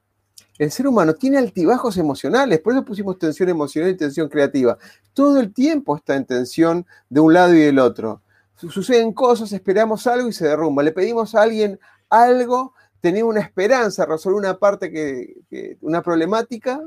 el 0.58 0.70
ser 0.70 0.86
humano 0.86 1.14
tiene 1.14 1.38
altibajos 1.38 1.98
emocionales, 1.98 2.60
por 2.60 2.72
eso 2.72 2.84
pusimos 2.84 3.18
tensión 3.18 3.48
emocional 3.48 3.90
y 3.90 3.96
tensión 3.96 4.28
creativa. 4.28 4.78
Todo 5.12 5.38
el 5.38 5.52
tiempo 5.52 5.96
está 5.96 6.16
en 6.16 6.24
tensión 6.24 6.86
de 7.08 7.20
un 7.20 7.34
lado 7.34 7.54
y 7.54 7.60
del 7.60 7.78
otro. 7.78 8.22
Suceden 8.56 9.12
cosas, 9.12 9.52
esperamos 9.52 10.06
algo 10.06 10.28
y 10.28 10.32
se 10.32 10.48
derrumba. 10.48 10.82
Le 10.82 10.92
pedimos 10.92 11.34
a 11.34 11.42
alguien 11.42 11.78
algo, 12.08 12.72
tenía 13.00 13.24
una 13.24 13.40
esperanza, 13.40 14.06
resolver 14.06 14.38
una 14.38 14.58
parte 14.58 14.90
que, 14.90 15.76
una 15.82 16.02
problemática 16.02 16.80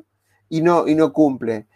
y 0.49 0.61
no, 0.61 0.87
y 0.87 0.95
no 0.95 1.13
cumple. 1.13 1.67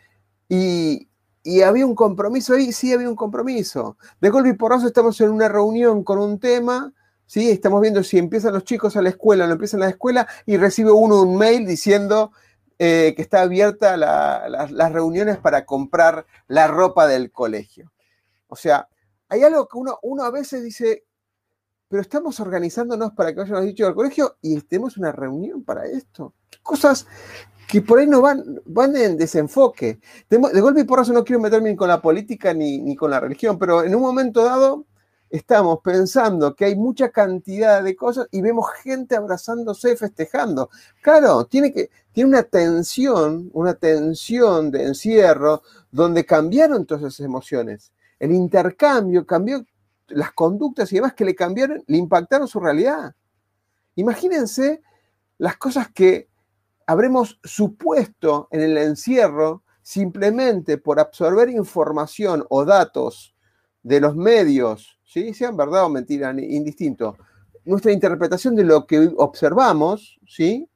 Y, 0.50 1.08
y 1.44 1.62
había 1.62 1.86
un 1.86 1.94
compromiso 1.94 2.56
ahí, 2.56 2.72
sí 2.72 2.92
había 2.92 3.08
un 3.08 3.16
compromiso. 3.16 3.98
De 4.20 4.32
golpe 4.32 4.50
y 4.50 4.54
porrazo 4.54 4.88
estamos 4.88 5.22
en 5.22 5.30
una 5.30 5.48
reunión 5.48 6.04
con 6.04 6.18
un 6.18 6.40
tema 6.40 6.92
¿sí? 7.26 7.50
Estamos 7.50 7.82
viendo 7.82 8.04
si 8.04 8.18
empiezan 8.18 8.54
los 8.54 8.64
chicos 8.64 8.96
a 8.96 9.02
la 9.02 9.10
escuela 9.10 9.46
o 9.46 9.48
no 9.48 9.54
empiezan 9.54 9.82
a 9.82 9.86
la 9.86 9.92
escuela 9.92 10.28
y 10.46 10.58
recibe 10.58 10.92
uno 10.92 11.22
un 11.22 11.38
mail 11.38 11.66
diciendo 11.66 12.32
eh, 12.80 13.14
que 13.16 13.22
está 13.22 13.42
abierta 13.42 13.98
las 13.98 14.92
reuniones 14.92 15.38
para 15.38 15.66
comprar 15.66 16.26
la 16.48 16.68
ropa 16.68 17.08
del 17.08 17.32
colegio. 17.32 17.92
O 18.48 18.56
sea, 18.56 18.88
hay 19.30 19.44
algo 19.44 19.68
que 19.68 19.78
uno, 19.78 20.00
uno 20.02 20.24
a 20.24 20.32
veces 20.32 20.64
dice, 20.64 21.06
pero 21.88 22.02
estamos 22.02 22.40
organizándonos 22.40 23.14
para 23.14 23.32
que 23.32 23.40
vayan 23.40 23.56
los 23.56 23.66
dichos 23.66 23.88
al 23.88 23.96
colegio 23.96 24.38
y 24.42 24.60
tenemos 24.62 24.98
una 24.98 25.12
reunión 25.12 25.64
para 25.64 25.86
esto. 25.86 26.34
Cosas 26.62 27.08
que 27.68 27.82
por 27.82 28.00
ahí 28.00 28.08
no 28.08 28.22
van, 28.22 28.62
van 28.66 28.96
en 28.96 29.18
desenfoque. 29.18 30.00
De, 30.30 30.38
golpe 30.38 30.82
y 30.82 30.84
por 30.84 31.00
eso 31.00 31.14
no 31.14 31.24
quiero 31.24 31.42
meterme 31.42 31.70
ni 31.70 31.76
con 31.76 31.88
la 31.88 32.02
política 32.02 32.54
ni, 32.54 32.80
ni 32.80 32.96
con 32.96 33.12
la 33.12 33.20
religión, 33.20 33.58
pero 33.58 33.84
en 33.84 33.96
un 33.96 34.02
momento 34.02 34.44
dado 34.44 34.86
estamos 35.34 35.80
pensando 35.84 36.56
que 36.56 36.66
hay 36.66 36.76
mucha 36.76 37.10
cantidad 37.10 37.82
de 37.84 37.96
cosas 37.96 38.28
y 38.30 38.40
vemos 38.40 38.68
gente 38.84 39.16
abrazándose, 39.16 39.98
festejando. 39.98 40.70
Claro, 41.02 41.46
tiene, 41.46 41.74
que, 41.74 41.90
tiene 42.12 42.30
una 42.30 42.44
tensión, 42.44 43.50
una 43.52 43.74
tensión 43.74 44.70
de 44.70 44.84
encierro 44.84 45.64
donde 45.92 46.24
cambiaron 46.24 46.86
todas 46.86 47.06
esas 47.06 47.26
emociones. 47.26 47.92
El 48.20 48.32
intercambio 48.32 49.26
cambió 49.26 49.66
las 50.10 50.34
conductas 50.34 50.92
y 50.92 50.98
demás 50.98 51.16
que 51.16 51.26
le 51.26 51.34
cambiaron, 51.34 51.84
le 51.88 51.98
impactaron 51.98 52.48
su 52.48 52.60
realidad. 52.60 53.16
Imagínense 53.96 54.84
las 55.40 55.58
cosas 55.58 55.88
que 55.92 56.30
habremos 56.86 57.40
supuesto 57.44 58.50
en 58.52 58.62
el 58.62 58.78
encierro 58.78 59.64
simplemente 59.82 60.78
por 60.78 61.00
absorber 61.00 61.50
información 61.50 62.46
o 62.50 62.66
datos 62.66 63.34
de 63.82 64.00
los 64.00 64.16
medios 64.16 65.00
¿sí? 65.14 65.34
sean 65.34 65.56
verdad 65.56 65.86
o 65.86 65.90
mentira, 65.90 66.32
indistinto. 66.32 67.16
Nuestra 67.66 67.92
interpretación 67.92 68.56
de 68.56 68.64
lo 68.64 68.88
que 68.88 69.12
observamos, 69.18 70.20
¿sí? 70.28 70.68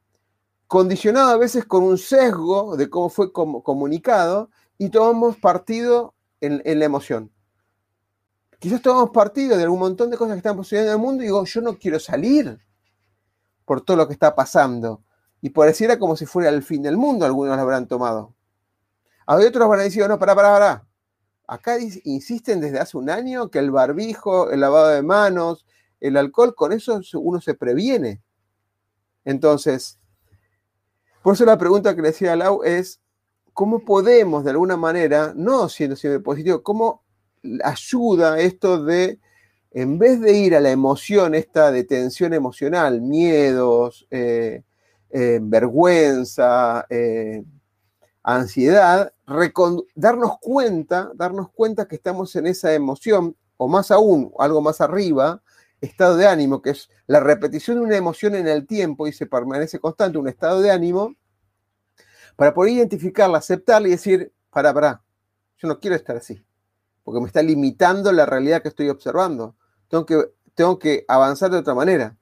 condicionado 0.67 1.30
a 1.30 1.38
veces 1.38 1.65
con 1.65 1.84
un 1.84 1.97
sesgo 1.97 2.78
de 2.78 2.89
cómo 2.89 3.10
fue 3.10 3.32
comunicado 3.34 4.50
y 4.78 4.89
tomamos 4.89 5.38
partido 5.38 6.13
en, 6.39 6.62
la 6.80 6.86
emoción. 6.86 7.32
Quizás 8.60 8.82
tomamos 8.82 9.10
partido 9.10 9.58
de 9.58 9.63
algún 9.63 9.80
montón 9.80 10.12
de 10.12 10.18
cosas 10.18 10.36
que 10.36 10.39
están 10.39 10.57
sucediendo 10.57 10.91
en 10.91 10.99
el 10.99 11.03
mundo 11.03 11.24
y 11.24 11.28
digo, 11.28 11.43
yo 11.45 11.62
no 11.62 11.78
quiero 11.78 11.99
salir 11.99 12.59
por 13.66 13.82
todo 13.82 13.97
lo 13.97 14.07
que 14.07 14.14
está 14.14 14.36
pasando. 14.36 15.03
Y 15.41 15.49
pareciera 15.49 15.97
como 15.99 16.16
si 16.16 16.26
fuera 16.26 16.49
el 16.49 16.64
fin 16.64 16.82
del 16.82 16.97
mundo, 16.97 17.26
algunos 17.26 17.55
lo 17.55 17.62
habrán 17.62 17.88
tomado. 17.88 18.34
Hay 19.26 19.45
otros 19.45 19.64
habrán 19.64 19.88
dicho, 19.88 20.07
no, 20.07 20.18
para, 20.18 20.36
para, 20.36 20.51
para. 20.51 20.87
Acá 21.48 21.78
insisten 22.04 22.60
desde 22.60 22.80
hace 22.80 22.98
un 22.98 23.10
año 23.10 23.50
que 23.50 23.60
el 23.60 23.72
barbijo, 23.72 24.52
el 24.52 24.60
lavado 24.60 24.89
de 24.89 25.02
manos, 25.02 25.66
el 26.02 26.18
alcohol, 26.18 26.54
con 26.54 26.74
eso 26.74 27.00
uno 27.14 27.39
se 27.39 27.54
previene. 27.54 28.22
Entonces, 29.24 29.98
por 31.22 31.34
eso 31.34 31.45
la 31.45 31.58
pregunta 31.58 31.95
que 31.95 32.02
le 32.02 32.10
decía 32.10 32.34
a 32.34 32.36
Lau 32.36 32.64
es, 32.64 33.02
¿cómo 33.54 33.84
podemos 33.84 34.43
de 34.43 34.52
alguna 34.52 34.78
manera, 34.78 35.34
no 35.36 35.70
siendo 35.70 35.95
siempre 35.95 36.20
positivo, 36.20 36.62
cómo 36.64 37.04
ayuda 37.64 38.39
esto 38.39 38.84
de, 38.84 39.20
en 39.72 39.98
vez 40.00 40.20
de 40.20 40.34
ir 40.34 40.56
a 40.56 40.60
la 40.60 40.72
emoción, 40.72 41.34
esta 41.34 41.72
de 41.72 41.84
tensión 41.84 42.34
emocional, 42.34 43.02
miedos, 43.02 44.06
eh, 44.12 44.64
eh, 45.10 45.39
vergüenza, 45.41 46.86
eh, 46.89 47.43
ansiedad, 48.24 49.14
darnos 49.95 50.39
cuenta, 50.39 51.11
darnos 51.13 51.51
cuenta 51.51 51.88
que 51.88 51.95
estamos 51.95 52.36
en 52.36 52.47
esa 52.47 52.73
emoción, 52.73 53.36
o 53.57 53.67
más 53.67 53.91
aún, 53.91 54.32
algo 54.39 54.61
más 54.61 54.82
arriba, 54.82 55.41
estado 55.82 56.15
de 56.15 56.28
ánimo, 56.28 56.61
que 56.61 56.71
es 56.71 56.89
la 57.07 57.19
repetición 57.19 57.78
de 57.78 57.84
una 57.84 57.97
emoción 57.97 58.36
en 58.36 58.47
el 58.47 58.65
tiempo 58.65 59.07
y 59.07 59.11
se 59.11 59.25
permanece 59.25 59.80
constante, 59.80 60.17
un 60.17 60.28
estado 60.28 60.61
de 60.61 60.71
ánimo, 60.71 61.15
para 62.36 62.53
poder 62.53 62.73
identificarla, 62.73 63.39
aceptarla 63.39 63.88
y 63.89 63.91
decir, 63.91 64.32
para, 64.49 64.73
para, 64.73 65.03
yo 65.57 65.67
no 65.67 65.80
quiero 65.80 65.95
estar 65.95 66.15
así, 66.15 66.43
porque 67.03 67.19
me 67.19 67.28
está 67.28 67.41
limitando 67.41 68.11
la 68.11 68.25
realidad 68.25 68.61
que 68.61 68.69
estoy 68.69 68.89
observando. 68.89 69.55
Tengo 69.89 70.05
que, 70.05 70.32
tengo 70.55 70.80
que 70.80 71.03
avanzar 71.07 71.51
de 71.51 71.57
otra 71.57 71.73
manera. 71.73 72.17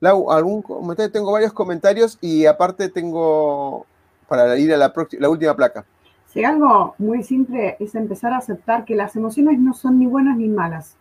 algún 0.00 0.62
comentario, 0.62 1.12
tengo 1.12 1.32
varios 1.32 1.52
comentarios 1.52 2.18
y 2.20 2.46
aparte 2.46 2.88
tengo 2.88 3.86
para 4.32 4.56
ir 4.56 4.72
a 4.72 4.78
la, 4.78 5.28
última 5.28 5.54
placa. 5.54 5.84
Si 6.24 6.42
algo 6.42 6.94
muy 6.96 7.22
simple 7.22 7.76
es 7.78 7.94
empezar 7.94 8.32
a 8.32 8.38
aceptar 8.38 8.86
que 8.86 8.94
las 8.94 9.14
emociones 9.14 9.58
no 9.58 9.74
son 9.74 9.98
ni 9.98 10.06
buenas 10.06 10.38
ni 10.38 10.48
malas, 10.48 10.96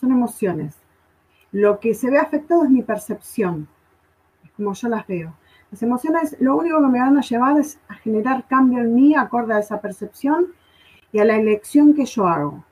son 0.00 0.12
emociones. 0.12 0.74
Lo 1.52 1.78
que 1.78 1.92
se 1.92 2.08
ve 2.08 2.16
afectado 2.16 2.64
es 2.64 2.70
mi 2.70 2.80
percepción, 2.80 3.68
es 4.42 4.50
como 4.52 4.72
yo 4.72 4.88
las 4.88 5.06
veo. 5.06 5.34
Las 5.70 5.82
emociones 5.82 6.38
lo 6.40 6.56
único 6.56 6.80
que 6.80 6.86
me 6.86 7.00
van 7.00 7.18
a 7.18 7.20
llevar 7.20 7.60
es 7.60 7.78
a 7.86 7.96
generar 7.96 8.46
cambio 8.48 8.78
en 8.78 8.94
mí 8.94 9.14
acorde 9.14 9.52
a 9.52 9.58
esa 9.58 9.82
percepción 9.82 10.46
y 11.12 11.18
a 11.18 11.26
la 11.26 11.36
elección 11.36 11.92
que 11.92 12.06
yo 12.06 12.26
hago. 12.26 12.64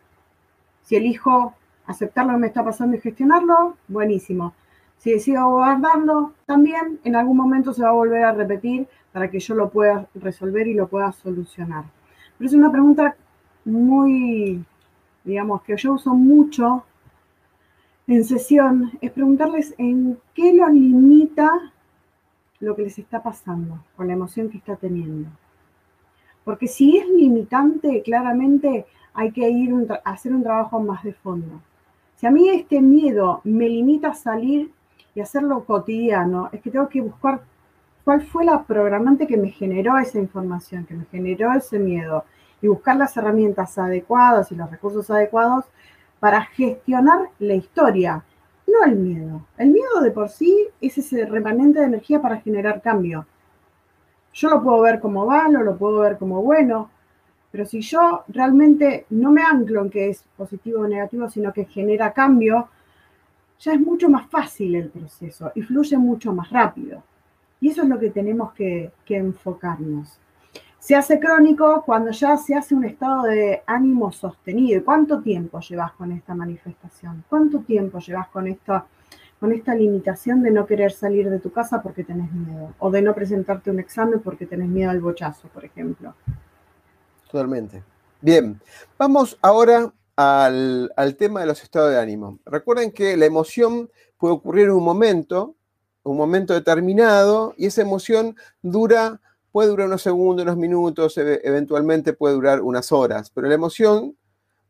Si 0.84 0.96
elijo 0.96 1.52
aceptar 1.84 2.24
lo 2.24 2.32
que 2.32 2.38
me 2.38 2.46
está 2.46 2.64
pasando 2.64 2.96
y 2.96 3.00
gestionarlo, 3.00 3.76
buenísimo. 3.88 4.54
Si 4.98 5.12
decido 5.12 5.48
guardarlo, 5.50 6.32
también 6.46 6.98
en 7.04 7.16
algún 7.16 7.36
momento 7.36 7.72
se 7.72 7.82
va 7.82 7.90
a 7.90 7.92
volver 7.92 8.24
a 8.24 8.32
repetir 8.32 8.88
para 9.12 9.30
que 9.30 9.38
yo 9.38 9.54
lo 9.54 9.70
pueda 9.70 10.06
resolver 10.14 10.66
y 10.66 10.74
lo 10.74 10.88
pueda 10.88 11.12
solucionar. 11.12 11.84
Pero 12.36 12.48
es 12.48 12.54
una 12.54 12.72
pregunta 12.72 13.16
muy, 13.64 14.64
digamos, 15.24 15.62
que 15.62 15.76
yo 15.76 15.94
uso 15.94 16.14
mucho 16.14 16.84
en 18.06 18.24
sesión, 18.24 18.92
es 19.00 19.10
preguntarles 19.10 19.74
en 19.78 20.18
qué 20.34 20.52
los 20.52 20.72
limita 20.72 21.72
lo 22.60 22.76
que 22.76 22.82
les 22.82 22.98
está 22.98 23.22
pasando, 23.22 23.84
con 23.96 24.06
la 24.06 24.12
emoción 24.12 24.48
que 24.48 24.58
está 24.58 24.76
teniendo. 24.76 25.28
Porque 26.44 26.68
si 26.68 26.96
es 26.96 27.08
limitante, 27.08 28.02
claramente 28.02 28.86
hay 29.12 29.32
que 29.32 29.48
ir 29.48 29.74
a 30.04 30.10
hacer 30.10 30.32
un 30.32 30.42
trabajo 30.42 30.78
más 30.78 31.02
de 31.02 31.12
fondo. 31.12 31.60
Si 32.16 32.26
a 32.26 32.30
mí 32.30 32.48
este 32.48 32.80
miedo 32.80 33.40
me 33.44 33.68
limita 33.68 34.08
a 34.08 34.14
salir 34.14 34.70
y 35.16 35.20
hacerlo 35.22 35.64
cotidiano, 35.64 36.50
es 36.52 36.60
que 36.60 36.70
tengo 36.70 36.88
que 36.90 37.00
buscar 37.00 37.40
cuál 38.04 38.20
fue 38.20 38.44
la 38.44 38.62
programante 38.62 39.26
que 39.26 39.38
me 39.38 39.50
generó 39.50 39.96
esa 39.96 40.18
información, 40.18 40.84
que 40.84 40.94
me 40.94 41.06
generó 41.06 41.52
ese 41.54 41.78
miedo, 41.78 42.24
y 42.60 42.68
buscar 42.68 42.96
las 42.96 43.16
herramientas 43.16 43.78
adecuadas 43.78 44.52
y 44.52 44.56
los 44.56 44.70
recursos 44.70 45.10
adecuados 45.10 45.64
para 46.20 46.42
gestionar 46.42 47.30
la 47.38 47.54
historia, 47.54 48.22
no 48.66 48.84
el 48.84 48.96
miedo. 48.96 49.40
El 49.56 49.70
miedo 49.70 50.02
de 50.02 50.10
por 50.10 50.28
sí 50.28 50.68
es 50.82 50.98
ese 50.98 51.24
remanente 51.24 51.80
de 51.80 51.86
energía 51.86 52.20
para 52.20 52.40
generar 52.42 52.82
cambio. 52.82 53.26
Yo 54.34 54.50
lo 54.50 54.62
puedo 54.62 54.82
ver 54.82 55.00
como 55.00 55.24
malo, 55.24 55.62
lo 55.62 55.78
puedo 55.78 56.00
ver 56.00 56.18
como 56.18 56.42
bueno, 56.42 56.90
pero 57.50 57.64
si 57.64 57.80
yo 57.80 58.24
realmente 58.28 59.06
no 59.08 59.30
me 59.30 59.42
anclo 59.42 59.80
en 59.80 59.88
que 59.88 60.10
es 60.10 60.24
positivo 60.36 60.82
o 60.82 60.86
negativo, 60.86 61.30
sino 61.30 61.54
que 61.54 61.64
genera 61.64 62.12
cambio, 62.12 62.68
ya 63.60 63.72
es 63.72 63.80
mucho 63.80 64.08
más 64.08 64.26
fácil 64.28 64.74
el 64.74 64.88
proceso 64.88 65.52
y 65.54 65.62
fluye 65.62 65.96
mucho 65.96 66.32
más 66.32 66.50
rápido. 66.50 67.02
Y 67.60 67.70
eso 67.70 67.82
es 67.82 67.88
lo 67.88 67.98
que 67.98 68.10
tenemos 68.10 68.52
que, 68.52 68.92
enfocarnos. 69.08 70.18
Se 70.78 70.94
hace 70.94 71.18
crónico 71.18 71.82
cuando 71.84 72.12
ya 72.12 72.36
se 72.36 72.54
hace 72.54 72.74
un 72.74 72.84
estado 72.84 73.24
de 73.24 73.62
ánimo 73.66 74.12
sostenido. 74.12 74.84
¿Cuánto 74.84 75.20
tiempo 75.20 75.58
llevas 75.60 75.92
con 75.92 76.12
esta 76.12 76.34
manifestación? 76.34 77.24
¿Cuánto 77.28 77.60
tiempo 77.60 77.98
llevas 77.98 78.28
con 78.28 78.46
esta, 78.46 78.86
con 79.40 79.52
esta 79.52 79.74
limitación 79.74 80.42
de 80.42 80.52
no 80.52 80.64
querer 80.64 80.92
salir 80.92 81.28
de 81.28 81.40
tu 81.40 81.50
casa 81.50 81.82
porque 81.82 82.04
tenés 82.04 82.30
miedo? 82.30 82.74
O 82.78 82.90
de 82.90 83.02
no 83.02 83.14
presentarte 83.14 83.70
un 83.70 83.80
examen 83.80 84.20
porque 84.20 84.46
tenés 84.46 84.68
miedo 84.68 84.90
al 84.90 85.00
bochazo, 85.00 85.48
por 85.48 85.64
ejemplo. 85.64 86.14
Totalmente. 87.30 87.82
Bien, 88.20 88.60
vamos 88.96 89.36
ahora 89.42 89.92
al, 90.16 90.92
al 90.96 91.16
tema 91.16 91.40
de 91.40 91.46
los 91.46 91.62
estados 91.62 91.90
de 91.90 92.00
ánimo. 92.00 92.40
Recuerden 92.46 92.90
que 92.90 93.16
la 93.16 93.26
emoción 93.26 93.90
puede 94.18 94.34
ocurrir 94.34 94.64
en 94.64 94.72
un 94.72 94.84
momento, 94.84 95.54
un 96.02 96.16
momento 96.16 96.54
determinado 96.54 97.54
y 97.56 97.66
esa 97.66 97.82
emoción 97.82 98.36
dura, 98.62 99.20
puede 99.52 99.68
durar 99.68 99.88
unos 99.88 100.02
segundos, 100.02 100.44
unos 100.44 100.56
minutos, 100.56 101.16
eventualmente 101.16 102.12
puede 102.12 102.34
durar 102.34 102.60
unas 102.60 102.92
horas, 102.92 103.30
pero 103.30 103.48
la 103.48 103.54
emoción, 103.54 104.16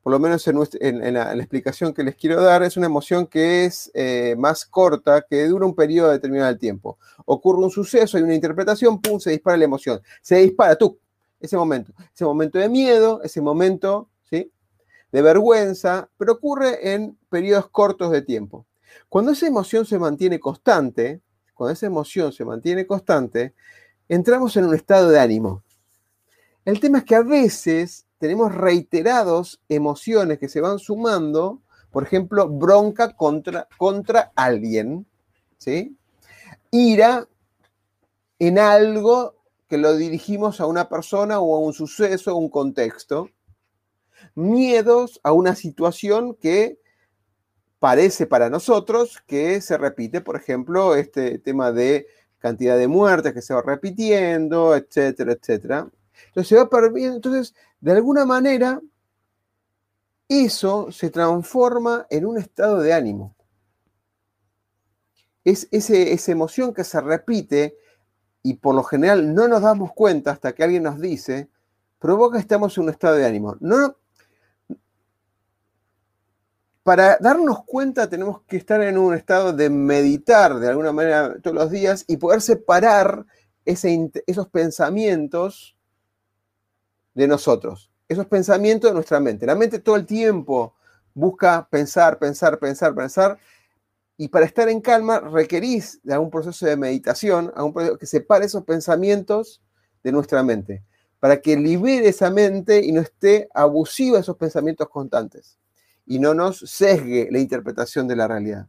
por 0.02 0.12
lo 0.12 0.18
menos 0.18 0.46
en, 0.46 1.14
la, 1.14 1.34
explicación 1.34 1.92
que 1.92 2.04
les 2.04 2.14
quiero 2.14 2.40
dar, 2.40 2.62
es 2.62 2.76
una 2.76 2.86
emoción 2.86 3.26
que 3.26 3.64
es 3.64 3.90
eh, 3.94 4.36
más 4.38 4.64
corta, 4.64 5.22
que 5.28 5.44
dura 5.46 5.66
un 5.66 5.74
periodo 5.74 6.12
determinado 6.12 6.52
de 6.52 6.58
tiempo. 6.58 6.98
Ocurre 7.24 7.64
un 7.64 7.70
suceso, 7.70 8.16
hay 8.16 8.22
una 8.22 8.34
interpretación, 8.34 9.00
pum, 9.00 9.18
se 9.18 9.30
dispara 9.30 9.56
la 9.56 9.64
emoción, 9.64 10.00
se 10.22 10.36
dispara 10.36 10.76
tú, 10.76 10.98
ese 11.40 11.56
momento, 11.56 11.92
ese 12.14 12.24
momento 12.24 12.58
de 12.58 12.68
miedo, 12.68 13.20
ese 13.22 13.40
momento, 13.40 14.08
¿sí? 14.30 14.52
De 15.16 15.22
vergüenza, 15.22 16.10
pero 16.18 16.34
ocurre 16.34 16.92
en 16.92 17.16
periodos 17.30 17.70
cortos 17.70 18.10
de 18.12 18.20
tiempo. 18.20 18.66
Cuando 19.08 19.30
esa 19.30 19.46
emoción 19.46 19.86
se 19.86 19.98
mantiene 19.98 20.38
constante, 20.38 21.22
cuando 21.54 21.72
esa 21.72 21.86
emoción 21.86 22.34
se 22.34 22.44
mantiene 22.44 22.86
constante, 22.86 23.54
entramos 24.10 24.54
en 24.58 24.66
un 24.66 24.74
estado 24.74 25.08
de 25.08 25.18
ánimo. 25.18 25.62
El 26.66 26.80
tema 26.80 26.98
es 26.98 27.04
que 27.04 27.14
a 27.14 27.22
veces 27.22 28.04
tenemos 28.18 28.54
reiterados 28.54 29.58
emociones 29.70 30.38
que 30.38 30.50
se 30.50 30.60
van 30.60 30.78
sumando, 30.78 31.62
por 31.90 32.02
ejemplo, 32.02 32.46
bronca 32.46 33.16
contra, 33.16 33.68
contra 33.78 34.32
alguien, 34.36 35.06
¿sí? 35.56 35.96
Ira 36.70 37.26
en 38.38 38.58
algo 38.58 39.34
que 39.66 39.78
lo 39.78 39.96
dirigimos 39.96 40.60
a 40.60 40.66
una 40.66 40.90
persona 40.90 41.40
o 41.40 41.56
a 41.56 41.60
un 41.60 41.72
suceso 41.72 42.34
o 42.34 42.38
un 42.38 42.50
contexto. 42.50 43.30
Miedos 44.36 45.20
a 45.24 45.32
una 45.32 45.56
situación 45.56 46.34
que 46.34 46.78
parece 47.80 48.26
para 48.26 48.48
nosotros 48.50 49.22
que 49.26 49.60
se 49.60 49.76
repite, 49.76 50.20
por 50.20 50.36
ejemplo, 50.36 50.94
este 50.94 51.38
tema 51.38 51.72
de 51.72 52.06
cantidad 52.38 52.78
de 52.78 52.86
muertes 52.86 53.32
que 53.32 53.42
se 53.42 53.54
va 53.54 53.62
repitiendo, 53.62 54.76
etcétera, 54.76 55.32
etcétera. 55.32 55.90
Entonces 56.28 56.48
se 56.48 56.56
va 56.56 56.68
entonces, 56.94 57.54
de 57.80 57.92
alguna 57.92 58.24
manera, 58.24 58.80
eso 60.28 60.90
se 60.90 61.10
transforma 61.10 62.06
en 62.10 62.26
un 62.26 62.38
estado 62.38 62.80
de 62.80 62.92
ánimo. 62.92 63.34
Es 65.44 65.68
esa 65.70 66.32
emoción 66.32 66.74
que 66.74 66.84
se 66.84 67.00
repite 67.00 67.76
y 68.42 68.54
por 68.54 68.74
lo 68.74 68.82
general 68.82 69.34
no 69.34 69.48
nos 69.48 69.62
damos 69.62 69.92
cuenta 69.92 70.32
hasta 70.32 70.52
que 70.54 70.64
alguien 70.64 70.82
nos 70.82 71.00
dice, 71.00 71.48
provoca 71.98 72.36
que 72.36 72.42
estamos 72.42 72.76
en 72.76 72.84
un 72.84 72.90
estado 72.90 73.16
de 73.16 73.26
ánimo. 73.26 73.56
No, 73.60 73.96
para 76.86 77.18
darnos 77.20 77.64
cuenta 77.64 78.08
tenemos 78.08 78.42
que 78.42 78.56
estar 78.56 78.80
en 78.80 78.96
un 78.96 79.12
estado 79.12 79.52
de 79.52 79.68
meditar 79.68 80.60
de 80.60 80.68
alguna 80.68 80.92
manera 80.92 81.34
todos 81.42 81.56
los 81.56 81.68
días 81.68 82.04
y 82.06 82.16
poder 82.16 82.40
separar 82.40 83.26
esos 83.64 84.46
pensamientos 84.52 85.76
de 87.12 87.26
nosotros, 87.26 87.90
esos 88.06 88.26
pensamientos 88.26 88.88
de 88.88 88.94
nuestra 88.94 89.18
mente. 89.18 89.46
La 89.46 89.56
mente 89.56 89.80
todo 89.80 89.96
el 89.96 90.06
tiempo 90.06 90.76
busca 91.12 91.66
pensar, 91.68 92.20
pensar, 92.20 92.56
pensar, 92.60 92.94
pensar, 92.94 93.36
y 94.16 94.28
para 94.28 94.46
estar 94.46 94.68
en 94.68 94.80
calma 94.80 95.18
requerís 95.18 95.98
de 96.04 96.14
algún 96.14 96.30
proceso 96.30 96.66
de 96.66 96.76
meditación, 96.76 97.52
algún 97.56 97.72
proceso 97.72 97.98
que 97.98 98.06
separe 98.06 98.46
esos 98.46 98.62
pensamientos 98.62 99.60
de 100.04 100.12
nuestra 100.12 100.40
mente, 100.44 100.84
para 101.18 101.40
que 101.42 101.56
libere 101.56 102.10
esa 102.10 102.30
mente 102.30 102.78
y 102.78 102.92
no 102.92 103.00
esté 103.00 103.48
abusiva 103.52 104.18
de 104.18 104.22
esos 104.22 104.36
pensamientos 104.36 104.88
constantes 104.88 105.58
y 106.06 106.18
no 106.18 106.34
nos 106.34 106.60
sesgue 106.60 107.28
la 107.30 107.38
interpretación 107.38 108.08
de 108.08 108.16
la 108.16 108.28
realidad. 108.28 108.68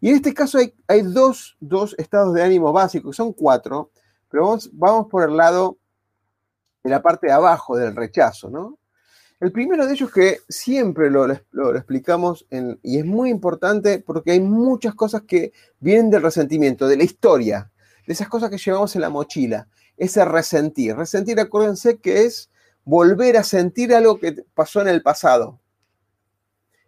Y 0.00 0.08
en 0.08 0.16
este 0.16 0.34
caso 0.34 0.58
hay, 0.58 0.74
hay 0.88 1.02
dos, 1.02 1.56
estados 1.98 2.34
de 2.34 2.42
ánimo 2.42 2.72
básicos, 2.72 3.14
son 3.14 3.32
cuatro, 3.32 3.90
pero 4.28 4.46
vamos, 4.46 4.70
vamos 4.72 5.06
por 5.10 5.28
el 5.28 5.36
lado 5.36 5.78
de 6.82 6.90
la 6.90 7.02
parte 7.02 7.26
de 7.26 7.32
abajo 7.32 7.76
del 7.76 7.94
rechazo, 7.94 8.50
¿no? 8.50 8.78
El 9.42 9.50
primero 9.50 9.86
de 9.86 9.94
ellos 9.94 10.12
que 10.12 10.38
siempre 10.48 11.10
lo, 11.10 11.26
lo, 11.50 11.76
explicamos 11.76 12.46
y 12.82 12.98
es 12.98 13.04
muy 13.04 13.28
importante 13.28 13.98
porque 13.98 14.30
hay 14.30 14.40
muchas 14.40 14.94
cosas 14.94 15.22
que 15.22 15.52
vienen 15.80 16.10
del 16.10 16.22
resentimiento, 16.22 16.86
de 16.86 16.96
la 16.96 17.02
historia, 17.02 17.72
de 18.06 18.12
esas 18.12 18.28
cosas 18.28 18.50
que 18.50 18.58
llevamos 18.58 18.94
en 18.94 19.00
la 19.00 19.10
mochila, 19.10 19.66
ese 19.96 20.24
resentir. 20.24 20.94
Resentir, 20.94 21.40
acuérdense 21.40 21.98
que 21.98 22.22
es 22.22 22.52
volver 22.84 23.36
a 23.36 23.42
sentir 23.42 23.92
algo 23.92 24.20
que 24.20 24.44
pasó 24.54 24.80
en 24.80 24.86
el 24.86 25.02
pasado. 25.02 25.58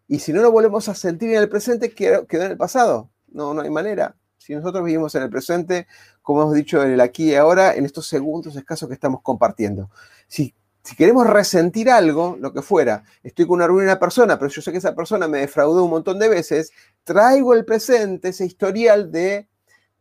Y 0.09 0.19
si 0.19 0.33
no 0.33 0.43
lo 0.43 0.53
volvemos 0.53 0.89
a 0.89 0.95
sentir 0.95 1.31
en 1.31 1.39
el 1.39 1.49
presente, 1.49 1.91
quedó, 1.95 2.27
en 2.29 2.43
el 2.43 2.57
pasado. 2.57 3.11
No, 3.29 3.55
no 3.55 3.63
hay 3.63 3.71
manera. 3.71 4.17
Si 4.37 4.55
nosotros 4.55 4.85
vivimos 4.85 5.15
en 5.15 5.23
el 5.23 5.31
presente, 5.31 5.87
como 6.21 6.43
hemos 6.43 6.55
dicho 6.55 6.83
en 6.83 6.93
el 6.93 7.01
aquí 7.01 7.31
y 7.31 7.35
ahora, 7.35 7.75
en 7.75 7.85
estos 7.85 8.07
segundos 8.07 8.55
escasos 8.57 8.89
que 8.89 8.95
estamos 8.95 9.23
compartiendo. 9.23 9.91
Si 10.29 10.55
Si 10.83 10.95
queremos 10.97 11.27
resentir 11.27 11.89
algo, 11.89 12.37
lo 12.39 12.53
que 12.53 12.61
fuera, 12.61 13.05
estoy 13.23 13.47
con 13.47 13.55
una 13.55 13.67
reunión 13.67 13.87
una 13.87 13.99
persona, 13.99 14.39
pero 14.39 14.51
yo 14.51 14.61
sé 14.61 14.71
que 14.71 14.77
esa 14.79 14.95
persona 14.95 15.27
me 15.27 15.39
defraudó 15.39 15.83
un 15.83 15.91
montón 15.91 16.19
de 16.19 16.29
veces, 16.29 16.73
traigo 17.05 17.55
el 17.55 17.65
presente, 17.65 18.29
ese 18.29 18.45
historial 18.45 19.11
de, 19.11 19.49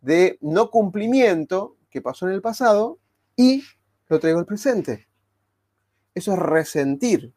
de 0.01 0.37
no 0.41 0.69
cumplimiento 0.69 1.77
que 1.89 2.01
pasó 2.01 2.27
en 2.27 2.33
el 2.33 2.41
pasado 2.41 2.99
y 3.37 3.63
lo 4.09 4.19
traigo 4.19 4.39
al 4.39 4.45
presente. 4.45 5.07
Eso 6.13 6.33
es 6.33 6.39
resentir. 6.39 7.31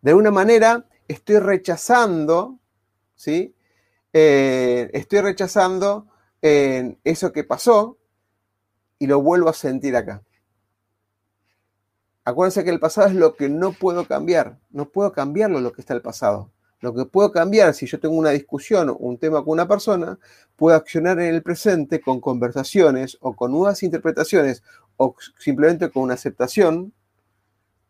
De 0.00 0.10
alguna 0.10 0.30
manera 0.30 0.86
estoy 1.08 1.38
rechazando, 1.38 2.58
¿sí? 3.14 3.54
Eh, 4.12 4.90
estoy 4.94 5.20
rechazando 5.20 6.06
eh, 6.42 6.96
eso 7.04 7.32
que 7.32 7.44
pasó 7.44 7.98
y 8.98 9.06
lo 9.06 9.20
vuelvo 9.20 9.48
a 9.48 9.52
sentir 9.52 9.96
acá. 9.96 10.22
Acuérdense 12.24 12.64
que 12.64 12.70
el 12.70 12.80
pasado 12.80 13.08
es 13.08 13.14
lo 13.14 13.36
que 13.36 13.48
no 13.48 13.72
puedo 13.72 14.06
cambiar. 14.06 14.58
No 14.70 14.88
puedo 14.88 15.12
cambiarlo 15.12 15.60
lo 15.60 15.72
que 15.72 15.80
está 15.80 15.94
el 15.94 16.02
pasado. 16.02 16.50
Lo 16.80 16.92
que 16.94 17.04
puedo 17.04 17.30
cambiar, 17.30 17.72
si 17.72 17.86
yo 17.86 18.00
tengo 18.00 18.16
una 18.16 18.30
discusión 18.30 18.88
o 18.90 18.96
un 18.96 19.18
tema 19.18 19.44
con 19.44 19.52
una 19.52 19.68
persona, 19.68 20.18
puedo 20.56 20.76
accionar 20.76 21.20
en 21.20 21.34
el 21.34 21.42
presente 21.42 22.00
con 22.00 22.20
conversaciones 22.20 23.16
o 23.20 23.34
con 23.34 23.52
nuevas 23.52 23.82
interpretaciones 23.82 24.62
o 24.96 25.14
simplemente 25.38 25.90
con 25.90 26.02
una 26.02 26.14
aceptación 26.14 26.92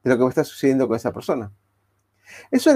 de 0.04 0.10
lo 0.10 0.18
que 0.18 0.24
me 0.24 0.28
está 0.28 0.44
sucediendo 0.44 0.86
con 0.86 0.96
esa 0.96 1.12
persona. 1.12 1.50
Eso 2.50 2.72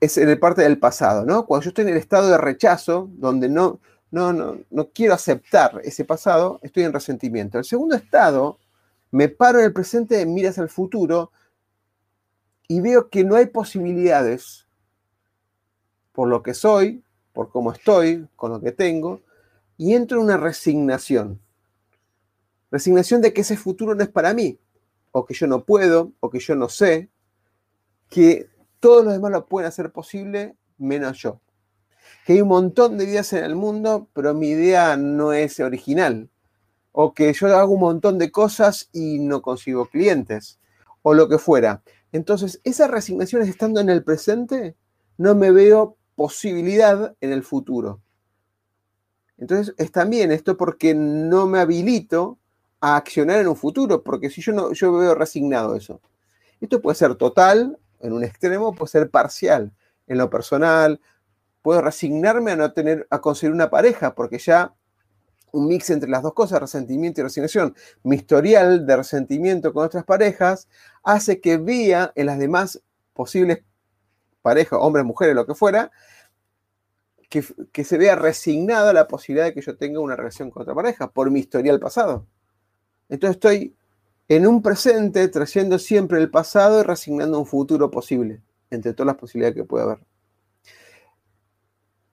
es 0.00 0.18
en 0.18 0.40
parte 0.40 0.62
del 0.62 0.78
pasado, 0.78 1.24
¿no? 1.24 1.46
Cuando 1.46 1.64
yo 1.64 1.68
estoy 1.68 1.82
en 1.82 1.90
el 1.90 1.96
estado 1.96 2.28
de 2.28 2.38
rechazo, 2.38 3.10
donde 3.12 3.48
no, 3.48 3.80
no, 4.10 4.32
no, 4.32 4.58
no 4.70 4.90
quiero 4.90 5.14
aceptar 5.14 5.80
ese 5.84 6.04
pasado, 6.04 6.58
estoy 6.62 6.84
en 6.84 6.92
resentimiento. 6.92 7.58
El 7.58 7.64
segundo 7.64 7.94
estado, 7.96 8.58
me 9.10 9.28
paro 9.28 9.58
en 9.58 9.66
el 9.66 9.72
presente, 9.72 10.24
miras 10.26 10.58
al 10.58 10.68
futuro 10.68 11.32
y 12.68 12.80
veo 12.80 13.08
que 13.10 13.24
no 13.24 13.34
hay 13.34 13.46
posibilidades 13.46 14.66
por 16.12 16.28
lo 16.28 16.42
que 16.42 16.54
soy, 16.54 17.02
por 17.32 17.50
cómo 17.50 17.72
estoy, 17.72 18.28
con 18.36 18.52
lo 18.52 18.60
que 18.60 18.72
tengo, 18.72 19.22
y 19.76 19.94
entro 19.94 20.18
en 20.18 20.24
una 20.24 20.36
resignación. 20.36 21.40
Resignación 22.70 23.22
de 23.22 23.32
que 23.32 23.40
ese 23.40 23.56
futuro 23.56 23.94
no 23.94 24.02
es 24.02 24.08
para 24.08 24.34
mí, 24.34 24.58
o 25.12 25.24
que 25.24 25.34
yo 25.34 25.46
no 25.46 25.64
puedo, 25.64 26.12
o 26.20 26.30
que 26.30 26.38
yo 26.38 26.54
no 26.54 26.68
sé, 26.68 27.08
que 28.08 28.49
todos 28.80 29.04
los 29.04 29.12
demás 29.12 29.30
lo 29.30 29.46
pueden 29.46 29.68
hacer 29.68 29.92
posible, 29.92 30.56
menos 30.78 31.18
yo. 31.18 31.40
Que 32.24 32.34
hay 32.34 32.40
un 32.40 32.48
montón 32.48 32.98
de 32.98 33.04
ideas 33.04 33.32
en 33.32 33.44
el 33.44 33.54
mundo, 33.54 34.08
pero 34.12 34.34
mi 34.34 34.48
idea 34.48 34.96
no 34.96 35.32
es 35.32 35.60
original. 35.60 36.28
O 36.92 37.14
que 37.14 37.32
yo 37.32 37.54
hago 37.56 37.74
un 37.74 37.80
montón 37.80 38.18
de 38.18 38.32
cosas 38.32 38.88
y 38.92 39.20
no 39.20 39.42
consigo 39.42 39.86
clientes. 39.86 40.58
O 41.02 41.14
lo 41.14 41.28
que 41.28 41.38
fuera. 41.38 41.82
Entonces, 42.12 42.60
esas 42.64 42.90
resignaciones 42.90 43.48
estando 43.48 43.80
en 43.80 43.90
el 43.90 44.02
presente, 44.02 44.74
no 45.16 45.34
me 45.34 45.50
veo 45.50 45.96
posibilidad 46.16 47.14
en 47.20 47.32
el 47.32 47.42
futuro. 47.42 48.00
Entonces, 49.38 49.74
es 49.78 49.92
también 49.92 50.32
esto 50.32 50.56
porque 50.56 50.94
no 50.94 51.46
me 51.46 51.60
habilito 51.60 52.38
a 52.80 52.96
accionar 52.96 53.40
en 53.40 53.48
un 53.48 53.56
futuro, 53.56 54.02
porque 54.02 54.30
si 54.30 54.42
yo 54.42 54.52
no, 54.52 54.72
yo 54.72 54.92
veo 54.92 55.14
resignado 55.14 55.74
eso. 55.76 56.00
Esto 56.60 56.82
puede 56.82 56.96
ser 56.96 57.14
total, 57.14 57.78
en 58.00 58.12
un 58.12 58.24
extremo, 58.24 58.74
puede 58.74 58.90
ser 58.90 59.10
parcial. 59.10 59.72
En 60.06 60.18
lo 60.18 60.30
personal, 60.30 61.00
puedo 61.62 61.82
resignarme 61.82 62.52
a 62.52 62.56
no 62.56 62.72
tener, 62.72 63.06
a 63.10 63.20
conseguir 63.20 63.52
una 63.54 63.70
pareja, 63.70 64.14
porque 64.14 64.38
ya 64.38 64.74
un 65.52 65.66
mix 65.66 65.90
entre 65.90 66.08
las 66.08 66.22
dos 66.22 66.34
cosas, 66.34 66.60
resentimiento 66.60 67.20
y 67.20 67.24
resignación. 67.24 67.74
Mi 68.02 68.16
historial 68.16 68.86
de 68.86 68.96
resentimiento 68.96 69.72
con 69.72 69.84
otras 69.84 70.04
parejas 70.04 70.68
hace 71.02 71.40
que 71.40 71.58
vea 71.58 72.12
en 72.14 72.26
las 72.26 72.38
demás 72.38 72.82
posibles 73.14 73.62
parejas, 74.42 74.78
hombres, 74.80 75.04
mujeres, 75.04 75.34
lo 75.34 75.46
que 75.46 75.54
fuera, 75.54 75.90
que, 77.28 77.44
que 77.72 77.84
se 77.84 77.98
vea 77.98 78.16
resignada 78.16 78.92
la 78.92 79.06
posibilidad 79.06 79.46
de 79.46 79.54
que 79.54 79.60
yo 79.60 79.76
tenga 79.76 80.00
una 80.00 80.16
relación 80.16 80.50
con 80.50 80.62
otra 80.62 80.74
pareja 80.74 81.10
por 81.10 81.30
mi 81.30 81.40
historial 81.40 81.78
pasado. 81.78 82.26
Entonces 83.08 83.36
estoy 83.36 83.76
en 84.30 84.46
un 84.46 84.62
presente 84.62 85.26
trayendo 85.26 85.76
siempre 85.80 86.20
el 86.20 86.30
pasado 86.30 86.78
y 86.78 86.84
resignando 86.84 87.40
un 87.40 87.46
futuro 87.46 87.90
posible, 87.90 88.40
entre 88.70 88.94
todas 88.94 89.08
las 89.08 89.16
posibilidades 89.16 89.56
que 89.56 89.64
puede 89.64 89.82
haber. 89.82 90.06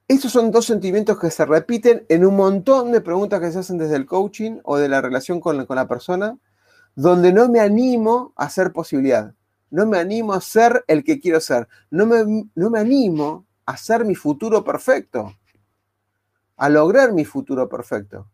Estos 0.08 0.32
son 0.32 0.50
dos 0.50 0.66
sentimientos 0.66 1.20
que 1.20 1.30
se 1.30 1.46
repiten 1.46 2.08
en 2.10 2.26
un 2.26 2.36
montón 2.36 2.92
de 2.92 3.02
preguntas 3.02 3.40
que 3.40 3.52
se 3.52 3.60
hacen 3.60 3.78
desde 3.78 3.98
el 3.98 4.08
coaching 4.08 4.60
o 4.64 4.78
de 4.78 4.90
la 4.90 5.00
relación 5.00 5.40
con 5.40 5.58
la, 5.58 5.68
con 5.68 5.76
la 5.76 5.88
persona, 5.88 6.40
donde 6.96 7.32
no 7.32 7.50
me 7.50 7.60
animo 7.60 8.34
a 8.36 8.50
ser 8.50 8.72
posibilidad, 8.72 9.36
no 9.70 9.86
me 9.86 10.00
animo 10.00 10.34
a 10.34 10.42
ser 10.42 10.84
el 10.88 11.04
que 11.04 11.20
quiero 11.20 11.40
ser, 11.40 11.68
no 11.92 12.08
me, 12.08 12.50
no 12.56 12.70
me 12.72 12.80
animo 12.80 13.46
a 13.68 13.78
ser 13.78 14.06
mi 14.06 14.16
futuro 14.16 14.64
perfecto, 14.64 15.36
a 16.56 16.68
lograr 16.68 17.14
mi 17.14 17.26
futuro 17.26 17.70
perfecto 17.70 18.26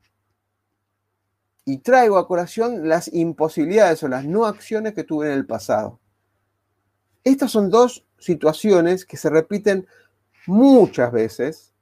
y 1.65 1.77
traigo 1.79 2.17
a 2.17 2.27
colación 2.27 2.87
las 2.89 3.13
imposibilidades 3.13 4.03
o 4.03 4.07
las 4.07 4.25
no 4.25 4.45
acciones 4.45 4.93
que 4.93 5.03
tuve 5.03 5.27
en 5.27 5.33
el 5.33 5.45
pasado. 5.45 5.99
Estas 7.23 7.51
son 7.51 7.69
dos 7.69 8.05
situaciones 8.17 9.05
que 9.05 9.17
se 9.17 9.29
repiten 9.29 9.87
muchas 10.45 11.11
veces 11.11 11.73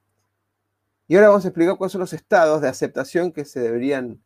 y 1.12 1.16
ahora 1.16 1.28
vamos 1.28 1.44
a 1.44 1.50
explicar 1.50 1.76
cuáles 1.76 1.92
son 1.92 2.00
los 2.00 2.14
estados 2.14 2.62
de 2.62 2.70
aceptación 2.70 3.34
que 3.34 3.44
se 3.44 3.60
deberían 3.60 4.22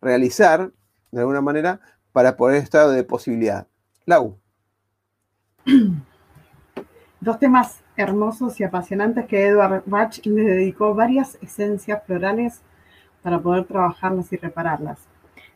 realizar 0.00 0.70
de 1.10 1.20
alguna 1.20 1.40
manera 1.40 1.80
para 2.12 2.36
poner 2.36 2.62
estado 2.62 2.92
de 2.92 3.02
posibilidad. 3.02 3.66
Lau. 4.06 4.38
Dos 7.20 7.38
temas 7.40 7.80
hermosos 7.96 8.60
y 8.60 8.64
apasionantes 8.64 9.26
que 9.26 9.46
Edward 9.46 9.82
Bach 9.86 10.24
le 10.24 10.42
dedicó 10.42 10.94
varias 10.94 11.36
esencias 11.42 12.04
florales 12.06 12.60
para 13.24 13.40
poder 13.40 13.64
trabajarlas 13.64 14.30
y 14.34 14.36
repararlas. 14.36 14.98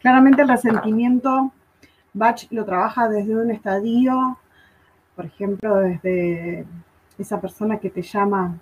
Claramente 0.01 0.41
el 0.41 0.49
resentimiento, 0.49 1.53
Bach 2.15 2.47
lo 2.51 2.65
trabaja 2.65 3.09
desde 3.09 3.37
un 3.37 3.51
estadio, 3.51 4.39
por 5.15 5.27
ejemplo, 5.27 5.77
desde 5.77 6.65
esa 7.19 7.41
persona 7.41 7.79
que 7.79 7.91
te 7.91 8.01
llama 8.01 8.59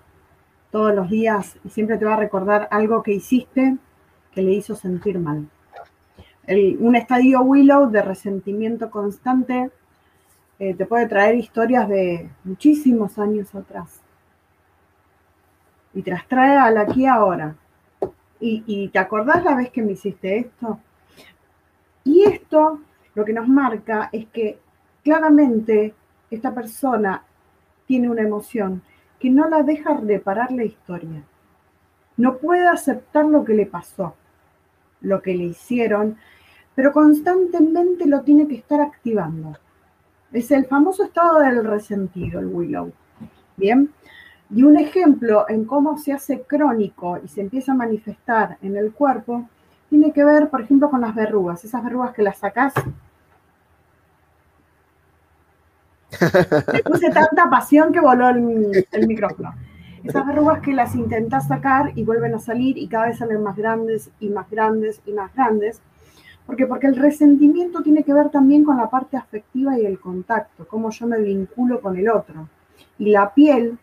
todos 0.73 0.93
los 0.93 1.09
días 1.09 1.57
y 1.65 1.69
siempre 1.69 1.99
te 1.99 2.05
va 2.05 2.15
a 2.15 2.19
recordar 2.19 2.67
algo 2.73 3.05
que 3.05 3.13
hiciste 3.13 3.77
que 4.33 4.43
le 4.43 4.53
hizo 4.53 4.75
sentir 4.75 5.21
mal. 5.21 5.49
un 6.81 6.97
estadio 6.97 7.43
Willow 7.43 7.89
de 7.91 8.03
resentimiento 8.03 8.91
constante 8.91 9.71
eh, 10.59 10.75
te 10.75 10.85
puede 10.85 11.07
traer 11.07 11.37
historias 11.37 11.89
de 11.89 12.29
muchísimos 12.43 13.19
años 13.19 13.55
atrás 13.55 14.01
y 15.95 16.03
te 16.03 16.11
las 16.11 16.27
trae 16.27 16.57
al 16.57 16.77
aquí 16.79 17.03
y 17.03 17.07
ahora 17.07 17.55
y, 18.41 18.89
te 18.89 18.99
acordás 18.99 19.45
la 19.45 19.55
vez 19.55 19.71
que 19.71 19.83
me 19.83 19.93
hiciste 19.93 20.39
esto. 20.39 20.79
Y 22.05 22.23
esto 22.23 22.81
lo 23.15 23.25
que 23.25 23.33
nos 23.33 23.49
marca 23.49 24.09
es 24.13 24.27
que 24.27 24.59
claramente 25.03 25.95
esta 26.31 26.55
persona 26.55 27.23
tiene 27.87 28.11
una 28.11 28.23
emoción 28.23 28.83
que 29.19 29.31
no 29.31 29.49
la 29.49 29.63
deja 29.63 29.95
reparar 29.95 30.53
la 30.53 30.65
historia. 30.65 31.23
No 32.17 32.39
puede 32.39 32.67
aceptar 32.67 33.25
lo 33.25 33.45
que 33.45 33.55
le 33.55 33.67
pasó, 33.67 34.15
lo 35.01 35.23
que 35.23 35.35
le 35.35 35.45
hicieron, 35.45 36.17
pero 36.75 36.93
constantemente 36.93 38.07
lo 38.07 38.23
tiene 38.23 38.47
que 38.47 38.57
estar 38.57 38.81
activando. 38.81 39.59
Es 40.33 40.51
el 40.51 40.67
famoso 40.67 41.05
estado 41.05 41.41
del 41.41 41.65
resentido, 41.65 42.41
el 42.41 42.47
Willow. 42.47 42.93
Bien, 43.57 43.91
y 44.51 44.63
un 44.63 44.77
ejemplo 44.77 45.47
en 45.49 45.65
cómo 45.65 45.99
se 45.99 46.13
hace 46.13 46.43
crónico 46.43 47.19
y 47.23 47.29
se 47.29 47.41
empieza 47.41 47.73
a 47.73 47.77
manifestar 47.77 48.59
en 48.63 48.77
el 48.77 48.93
cuerpo 48.93 49.49
tiene 49.89 50.13
que 50.13 50.25
ver, 50.25 50.49
por 50.49 50.61
ejemplo, 50.63 50.91
con 50.91 51.01
las 51.01 51.15
verrugas. 51.15 51.65
Esas 51.65 51.83
verrugas 51.83 52.13
que 52.13 52.23
las 52.23 52.39
sacás. 52.39 52.75
Le 56.73 56.83
puse 56.83 57.11
tanta 57.11 57.49
pasión 57.51 57.93
que 57.93 58.01
voló 58.01 58.29
el, 58.31 58.87
el 58.91 59.07
micrófono. 59.07 59.55
Esas 60.03 60.27
verrugas 60.27 60.61
que 60.61 60.73
las 60.73 60.95
intentás 60.95 61.49
sacar 61.49 61.93
y 61.97 62.05
vuelven 62.05 62.35
a 62.35 62.39
salir 62.39 62.79
y 62.79 62.87
cada 62.87 63.07
vez 63.07 63.19
salen 63.19 63.43
más 63.43 63.57
grandes 63.57 64.11
y 64.21 64.29
más 64.29 64.49
grandes 64.49 65.01
y 65.05 65.13
más 65.13 65.35
grandes. 65.35 65.81
¿Por 66.47 66.55
qué? 66.55 66.67
Porque 66.67 66.87
el 66.87 66.97
resentimiento 66.97 67.83
tiene 67.83 68.05
que 68.05 68.13
ver 68.13 68.31
también 68.31 68.65
con 68.65 68.77
la 68.77 68.89
parte 68.89 69.17
afectiva 69.17 69.77
y 69.79 69.85
el 69.85 69.99
contacto, 69.99 70.67
cómo 70.69 70.91
yo 70.91 71.07
me 71.09 71.19
vinculo 71.19 71.81
con 71.81 71.97
el 71.97 72.09
otro. 72.09 72.49
Y 72.99 73.11
la 73.11 73.35
piel 73.35 73.79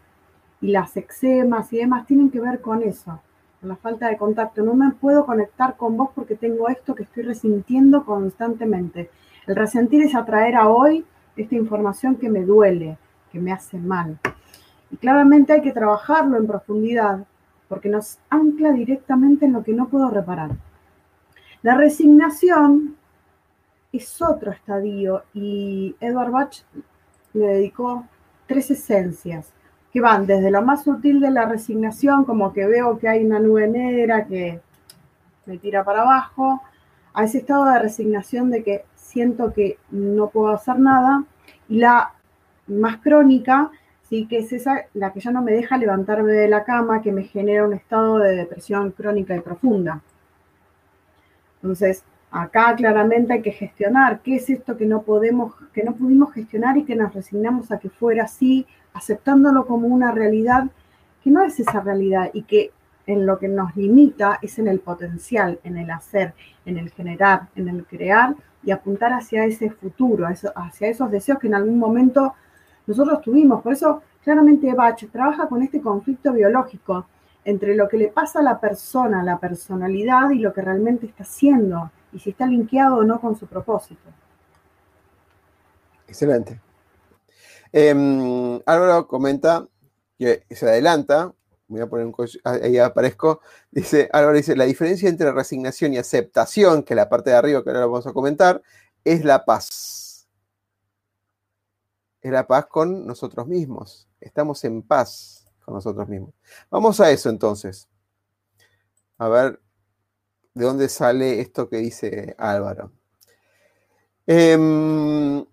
y 0.63 0.71
las 0.71 0.95
eczemas 0.95 1.73
y 1.73 1.77
demás 1.77 2.07
tienen 2.07 2.31
que 2.31 2.39
ver 2.39 2.61
con 2.61 2.81
eso, 2.83 3.19
con 3.59 3.67
la 3.67 3.75
falta 3.75 4.07
de 4.07 4.17
contacto. 4.17 4.63
No 4.63 4.73
me 4.73 4.91
puedo 4.91 5.25
conectar 5.25 5.75
con 5.75 5.97
vos 5.97 6.11
porque 6.15 6.35
tengo 6.35 6.69
esto 6.69 6.95
que 6.95 7.03
estoy 7.03 7.23
resintiendo 7.23 8.05
constantemente. 8.05 9.09
El 9.45 9.57
resentir 9.57 10.03
es 10.03 10.15
atraer 10.15 10.55
a 10.55 10.69
hoy 10.69 11.05
esta 11.35 11.55
información 11.55 12.15
que 12.15 12.29
me 12.29 12.45
duele, 12.45 12.97
que 13.29 13.41
me 13.41 13.51
hace 13.51 13.77
mal. 13.77 14.17
Y 14.89 14.95
claramente 14.95 15.51
hay 15.51 15.61
que 15.61 15.73
trabajarlo 15.73 16.37
en 16.37 16.47
profundidad 16.47 17.25
porque 17.67 17.89
nos 17.89 18.19
ancla 18.29 18.71
directamente 18.71 19.45
en 19.45 19.51
lo 19.51 19.63
que 19.63 19.73
no 19.73 19.89
puedo 19.89 20.09
reparar. 20.09 20.51
La 21.61 21.75
resignación 21.75 22.95
es 23.91 24.21
otro 24.21 24.51
estadio 24.51 25.23
y 25.33 25.93
Edward 25.99 26.31
Bach 26.31 26.55
le 27.33 27.47
dedicó 27.47 28.05
tres 28.47 28.71
esencias 28.71 29.51
que 29.93 30.01
van 30.01 30.25
desde 30.25 30.49
lo 30.49 30.63
más 30.63 30.83
sutil 30.83 31.21
de 31.21 31.29
la 31.29 31.45
resignación, 31.45 32.25
como 32.25 32.51
que 32.51 32.65
veo 32.65 32.97
que 32.97 33.07
hay 33.07 33.23
una 33.23 33.39
nube 33.39 33.67
negra 33.67 34.25
que 34.25 34.59
me 35.45 35.59
tira 35.59 35.83
para 35.83 36.01
abajo, 36.01 36.63
a 37.13 37.23
ese 37.23 37.37
estado 37.37 37.65
de 37.65 37.77
resignación 37.77 38.49
de 38.49 38.63
que 38.63 38.85
siento 38.95 39.53
que 39.53 39.77
no 39.91 40.29
puedo 40.29 40.49
hacer 40.49 40.79
nada, 40.79 41.23
y 41.69 41.77
la 41.77 42.13
más 42.65 42.97
crónica, 42.97 43.69
sí 44.09 44.25
que 44.25 44.39
es 44.39 44.51
esa, 44.51 44.85
la 44.95 45.13
que 45.13 45.19
ya 45.19 45.29
no 45.29 45.43
me 45.43 45.51
deja 45.51 45.77
levantarme 45.77 46.31
de 46.31 46.47
la 46.47 46.63
cama, 46.63 47.03
que 47.03 47.11
me 47.11 47.23
genera 47.23 47.63
un 47.63 47.73
estado 47.73 48.17
de 48.17 48.35
depresión 48.35 48.91
crónica 48.91 49.35
y 49.35 49.41
profunda. 49.41 50.01
Entonces, 51.61 52.03
acá 52.31 52.75
claramente 52.75 53.33
hay 53.33 53.41
que 53.43 53.51
gestionar 53.51 54.21
qué 54.21 54.37
es 54.37 54.49
esto 54.49 54.75
que 54.75 54.87
no 54.87 55.03
podemos, 55.03 55.53
que 55.71 55.83
no 55.83 55.93
pudimos 55.93 56.33
gestionar 56.33 56.77
y 56.77 56.83
que 56.83 56.95
nos 56.95 57.13
resignamos 57.13 57.71
a 57.71 57.77
que 57.77 57.89
fuera 57.89 58.23
así, 58.23 58.65
aceptándolo 58.93 59.65
como 59.65 59.87
una 59.87 60.11
realidad 60.11 60.65
que 61.23 61.31
no 61.31 61.43
es 61.43 61.59
esa 61.59 61.79
realidad 61.79 62.29
y 62.33 62.43
que 62.43 62.71
en 63.05 63.25
lo 63.25 63.37
que 63.37 63.47
nos 63.47 63.75
limita 63.75 64.39
es 64.41 64.59
en 64.59 64.67
el 64.67 64.79
potencial, 64.79 65.59
en 65.63 65.77
el 65.77 65.91
hacer, 65.91 66.33
en 66.65 66.77
el 66.77 66.89
generar, 66.91 67.47
en 67.55 67.67
el 67.67 67.85
crear 67.85 68.35
y 68.63 68.71
apuntar 68.71 69.13
hacia 69.13 69.45
ese 69.45 69.69
futuro, 69.69 70.27
hacia 70.27 70.87
esos 70.87 71.11
deseos 71.11 71.39
que 71.39 71.47
en 71.47 71.55
algún 71.55 71.77
momento 71.77 72.33
nosotros 72.87 73.21
tuvimos. 73.21 73.61
Por 73.61 73.73
eso, 73.73 74.01
claramente 74.23 74.73
Bach 74.73 75.03
trabaja 75.11 75.47
con 75.47 75.61
este 75.61 75.81
conflicto 75.81 76.31
biológico 76.31 77.05
entre 77.45 77.75
lo 77.75 77.89
que 77.89 77.97
le 77.97 78.07
pasa 78.07 78.39
a 78.39 78.43
la 78.43 78.59
persona, 78.59 79.21
la 79.21 79.37
personalidad 79.37 80.29
y 80.29 80.39
lo 80.39 80.53
que 80.53 80.61
realmente 80.61 81.05
está 81.05 81.23
haciendo, 81.23 81.91
y 82.13 82.19
si 82.19 82.29
está 82.29 82.45
linkeado 82.45 82.97
o 82.97 83.03
no 83.03 83.19
con 83.19 83.35
su 83.35 83.47
propósito. 83.47 84.09
Excelente. 86.07 86.59
Em, 87.73 88.61
Álvaro 88.67 89.07
comenta 89.07 89.67
que 90.17 90.45
se 90.51 90.67
adelanta, 90.67 91.33
voy 91.67 91.81
a 91.81 91.87
poner 91.87 92.05
un 92.05 92.15
ahí 92.43 92.77
aparezco, 92.77 93.41
dice, 93.71 94.09
Álvaro 94.13 94.37
dice, 94.37 94.55
la 94.55 94.65
diferencia 94.65 95.09
entre 95.09 95.31
resignación 95.31 95.93
y 95.93 95.97
aceptación, 95.97 96.83
que 96.83 96.93
es 96.93 96.95
la 96.95 97.09
parte 97.09 97.31
de 97.31 97.35
arriba 97.35 97.63
que 97.63 97.71
ahora 97.71 97.87
vamos 97.87 98.05
a 98.05 98.13
comentar, 98.13 98.61
es 99.03 99.25
la 99.25 99.43
paz. 99.43 100.27
Es 102.21 102.31
la 102.31 102.47
paz 102.47 102.67
con 102.67 103.05
nosotros 103.05 103.47
mismos. 103.47 104.07
Estamos 104.21 104.63
en 104.63 104.83
paz 104.83 105.45
con 105.65 105.73
nosotros 105.73 106.07
mismos. 106.07 106.33
Vamos 106.69 106.99
a 107.01 107.09
eso 107.09 107.29
entonces. 107.29 107.89
A 109.17 109.27
ver 109.27 109.59
de 110.53 110.65
dónde 110.65 110.87
sale 110.89 111.41
esto 111.41 111.67
que 111.67 111.77
dice 111.77 112.35
Álvaro. 112.37 112.91
Eh, 114.27 115.45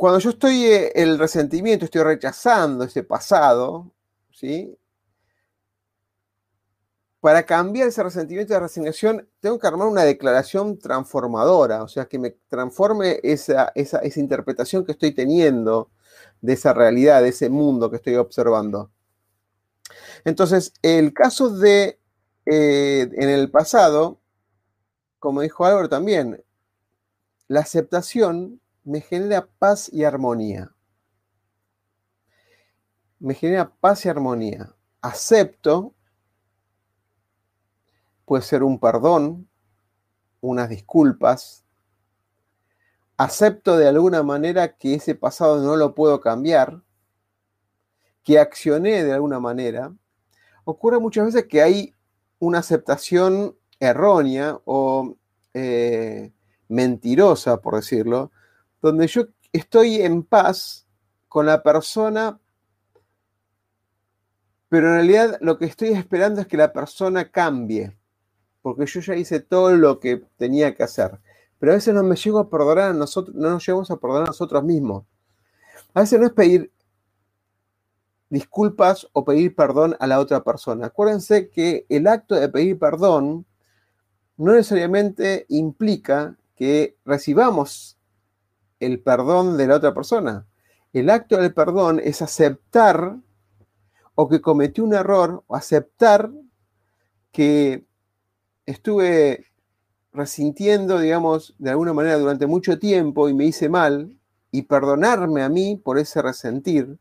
cuando 0.00 0.18
yo 0.18 0.30
estoy 0.30 0.64
en 0.64 0.72
eh, 0.72 0.92
el 0.94 1.18
resentimiento, 1.18 1.84
estoy 1.84 2.02
rechazando 2.02 2.84
ese 2.84 3.02
pasado, 3.02 3.92
¿sí? 4.32 4.74
Para 7.20 7.42
cambiar 7.44 7.88
ese 7.88 8.02
resentimiento 8.02 8.54
de 8.54 8.60
resignación, 8.60 9.28
tengo 9.40 9.58
que 9.58 9.66
armar 9.66 9.88
una 9.88 10.04
declaración 10.04 10.78
transformadora, 10.78 11.82
o 11.82 11.88
sea, 11.88 12.06
que 12.06 12.18
me 12.18 12.30
transforme 12.48 13.20
esa, 13.22 13.72
esa, 13.74 14.00
interpretación 14.18 14.86
que 14.86 14.92
estoy 14.92 15.12
teniendo 15.12 15.90
de 16.40 16.54
esa 16.54 16.72
realidad, 16.72 17.20
de 17.20 17.28
ese 17.28 17.50
mundo 17.50 17.90
que 17.90 17.96
estoy 17.96 18.14
observando. 18.14 18.90
Entonces, 20.24 20.72
el 20.80 21.12
caso 21.12 21.50
de 21.50 22.00
eh, 22.46 23.06
en 23.12 23.28
el 23.28 23.50
pasado, 23.50 24.18
como 25.18 25.42
dijo 25.42 25.66
Álvaro 25.66 25.90
también, 25.90 26.42
la 27.48 27.60
aceptación 27.60 28.62
me 28.90 29.00
genera 29.00 29.46
paz 29.46 29.88
y 29.92 30.02
armonía. 30.02 30.74
Me 33.20 33.34
genera 33.34 33.72
paz 33.72 34.04
y 34.04 34.08
armonía. 34.08 34.74
Acepto, 35.00 35.94
puede 38.24 38.42
ser 38.42 38.64
un 38.64 38.80
perdón, 38.80 39.48
unas 40.40 40.68
disculpas. 40.68 41.64
Acepto 43.16 43.76
de 43.76 43.86
alguna 43.86 44.24
manera 44.24 44.76
que 44.76 44.94
ese 44.94 45.14
pasado 45.14 45.62
no 45.62 45.76
lo 45.76 45.94
puedo 45.94 46.20
cambiar, 46.20 46.82
que 48.24 48.40
accioné 48.40 49.04
de 49.04 49.12
alguna 49.12 49.38
manera. 49.38 49.94
Ocurre 50.64 50.98
muchas 50.98 51.26
veces 51.26 51.44
que 51.44 51.62
hay 51.62 51.94
una 52.40 52.58
aceptación 52.58 53.56
errónea 53.78 54.60
o 54.64 55.14
eh, 55.54 56.32
mentirosa, 56.66 57.60
por 57.60 57.76
decirlo, 57.76 58.32
donde 58.82 59.06
yo 59.06 59.26
estoy 59.52 60.02
en 60.02 60.22
paz 60.22 60.86
con 61.28 61.46
la 61.46 61.62
persona, 61.62 62.40
pero 64.68 64.88
en 64.88 64.94
realidad 64.94 65.38
lo 65.40 65.58
que 65.58 65.66
estoy 65.66 65.90
esperando 65.90 66.40
es 66.40 66.46
que 66.46 66.56
la 66.56 66.72
persona 66.72 67.30
cambie, 67.30 67.96
porque 68.62 68.86
yo 68.86 69.00
ya 69.00 69.16
hice 69.16 69.40
todo 69.40 69.74
lo 69.76 70.00
que 70.00 70.24
tenía 70.36 70.74
que 70.74 70.82
hacer. 70.82 71.18
Pero 71.58 71.72
a 71.72 71.74
veces 71.74 71.92
no 71.92 72.02
me 72.02 72.16
llego 72.16 72.38
a 72.38 72.48
perdonar 72.48 72.90
a 72.90 72.94
nosotros, 72.94 73.36
no 73.36 73.50
nos 73.50 73.66
llegamos 73.66 73.90
a 73.90 73.96
perdonar 73.96 74.24
a 74.24 74.26
nosotros 74.26 74.64
mismos. 74.64 75.04
A 75.92 76.00
veces 76.00 76.18
no 76.18 76.26
es 76.26 76.32
pedir 76.32 76.72
disculpas 78.30 79.08
o 79.12 79.24
pedir 79.24 79.54
perdón 79.54 79.96
a 79.98 80.06
la 80.06 80.20
otra 80.20 80.42
persona. 80.42 80.86
Acuérdense 80.86 81.50
que 81.50 81.84
el 81.88 82.06
acto 82.06 82.36
de 82.36 82.48
pedir 82.48 82.78
perdón 82.78 83.44
no 84.36 84.52
necesariamente 84.52 85.44
implica 85.48 86.38
que 86.54 86.96
recibamos 87.04 87.98
el 88.80 89.00
perdón 89.00 89.56
de 89.56 89.66
la 89.66 89.76
otra 89.76 89.94
persona. 89.94 90.46
El 90.92 91.10
acto 91.10 91.36
del 91.36 91.54
perdón 91.54 92.00
es 92.02 92.22
aceptar 92.22 93.16
o 94.14 94.28
que 94.28 94.40
cometí 94.40 94.80
un 94.80 94.94
error 94.94 95.44
o 95.46 95.54
aceptar 95.54 96.30
que 97.30 97.86
estuve 98.66 99.46
resintiendo, 100.12 100.98
digamos, 100.98 101.54
de 101.58 101.70
alguna 101.70 101.92
manera 101.92 102.18
durante 102.18 102.46
mucho 102.46 102.78
tiempo 102.78 103.28
y 103.28 103.34
me 103.34 103.44
hice 103.44 103.68
mal 103.68 104.16
y 104.50 104.62
perdonarme 104.62 105.42
a 105.42 105.48
mí 105.48 105.76
por 105.76 105.98
ese 105.98 106.20
resentir 106.20 106.98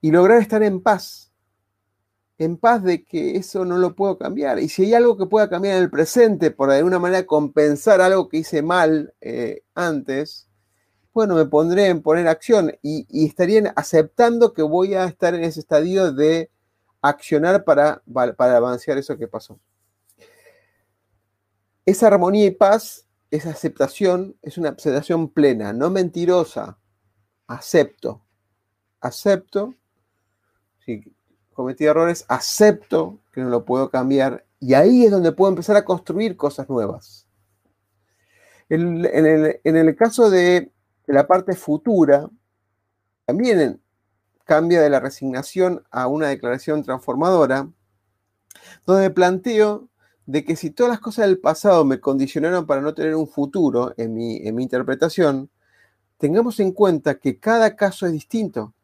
y 0.00 0.10
lograr 0.10 0.40
estar 0.40 0.62
en 0.62 0.80
paz, 0.80 1.23
en 2.38 2.56
paz 2.56 2.82
de 2.82 3.04
que 3.04 3.36
eso 3.36 3.64
no 3.64 3.78
lo 3.78 3.94
puedo 3.94 4.18
cambiar. 4.18 4.58
Y 4.58 4.68
si 4.68 4.84
hay 4.84 4.94
algo 4.94 5.16
que 5.16 5.26
pueda 5.26 5.48
cambiar 5.48 5.76
en 5.76 5.82
el 5.82 5.90
presente 5.90 6.50
por 6.50 6.70
de 6.70 6.78
alguna 6.78 6.98
manera 6.98 7.26
compensar 7.26 8.00
algo 8.00 8.28
que 8.28 8.38
hice 8.38 8.62
mal 8.62 9.14
eh, 9.20 9.62
antes, 9.74 10.48
bueno, 11.12 11.36
me 11.36 11.46
pondré 11.46 11.86
en 11.86 12.02
poner 12.02 12.26
acción 12.26 12.72
y, 12.82 13.06
estarían 13.24 13.72
aceptando 13.76 14.52
que 14.52 14.62
voy 14.62 14.94
a 14.94 15.04
estar 15.04 15.34
en 15.34 15.44
ese 15.44 15.60
estadio 15.60 16.12
de 16.12 16.50
accionar 17.00 17.64
para, 17.64 18.02
para 18.36 18.56
avanzar 18.56 18.98
eso 18.98 19.16
que 19.16 19.28
pasó. 19.28 19.60
Esa 21.86 22.08
armonía 22.08 22.46
y 22.46 22.50
paz, 22.50 23.06
esa 23.30 23.50
aceptación, 23.50 24.36
es 24.42 24.58
una 24.58 24.70
aceptación 24.70 25.28
plena, 25.28 25.72
no 25.72 25.90
mentirosa. 25.90 26.78
Acepto. 27.46 28.24
Acepto. 29.00 29.74
Si 30.84 31.13
cometí 31.54 31.84
errores, 31.84 32.24
acepto 32.28 33.20
que 33.32 33.40
no 33.40 33.48
lo 33.48 33.64
puedo 33.64 33.90
cambiar. 33.90 34.44
Y 34.60 34.74
ahí 34.74 35.04
es 35.04 35.10
donde 35.10 35.32
puedo 35.32 35.50
empezar 35.50 35.76
a 35.76 35.84
construir 35.84 36.36
cosas 36.36 36.68
nuevas. 36.68 37.26
en, 38.68 39.04
el, 39.04 39.60
el 39.64 39.96
caso 39.96 40.30
de 40.30 40.72
la 41.06 41.26
parte 41.26 41.54
futura 41.54 42.28
también 43.26 43.80
cambia 44.44 44.82
de 44.82 44.90
la 44.90 45.00
resignación 45.00 45.84
a 45.90 46.06
una 46.06 46.28
declaración 46.28 46.82
transformadora, 46.82 47.68
donde 48.86 49.10
planteo 49.10 49.88
de 50.26 50.44
que 50.44 50.56
si 50.56 50.70
todas 50.70 50.90
las 50.90 51.00
cosas 51.00 51.26
del 51.26 51.38
pasado 51.38 51.84
me 51.84 52.00
condicionaron 52.00 52.66
para 52.66 52.80
no 52.80 52.94
tener 52.94 53.14
un 53.14 53.28
futuro 53.28 53.94
en 53.96 54.14
mi, 54.14 54.36
en 54.46 54.54
mi 54.54 54.62
interpretación, 54.62 55.50
tengamos 56.18 56.60
en 56.60 56.72
cuenta 56.72 57.16
que 57.16 57.38
cada 57.38 57.76
caso 57.76 58.06
es 58.06 58.12
distinto 58.12 58.74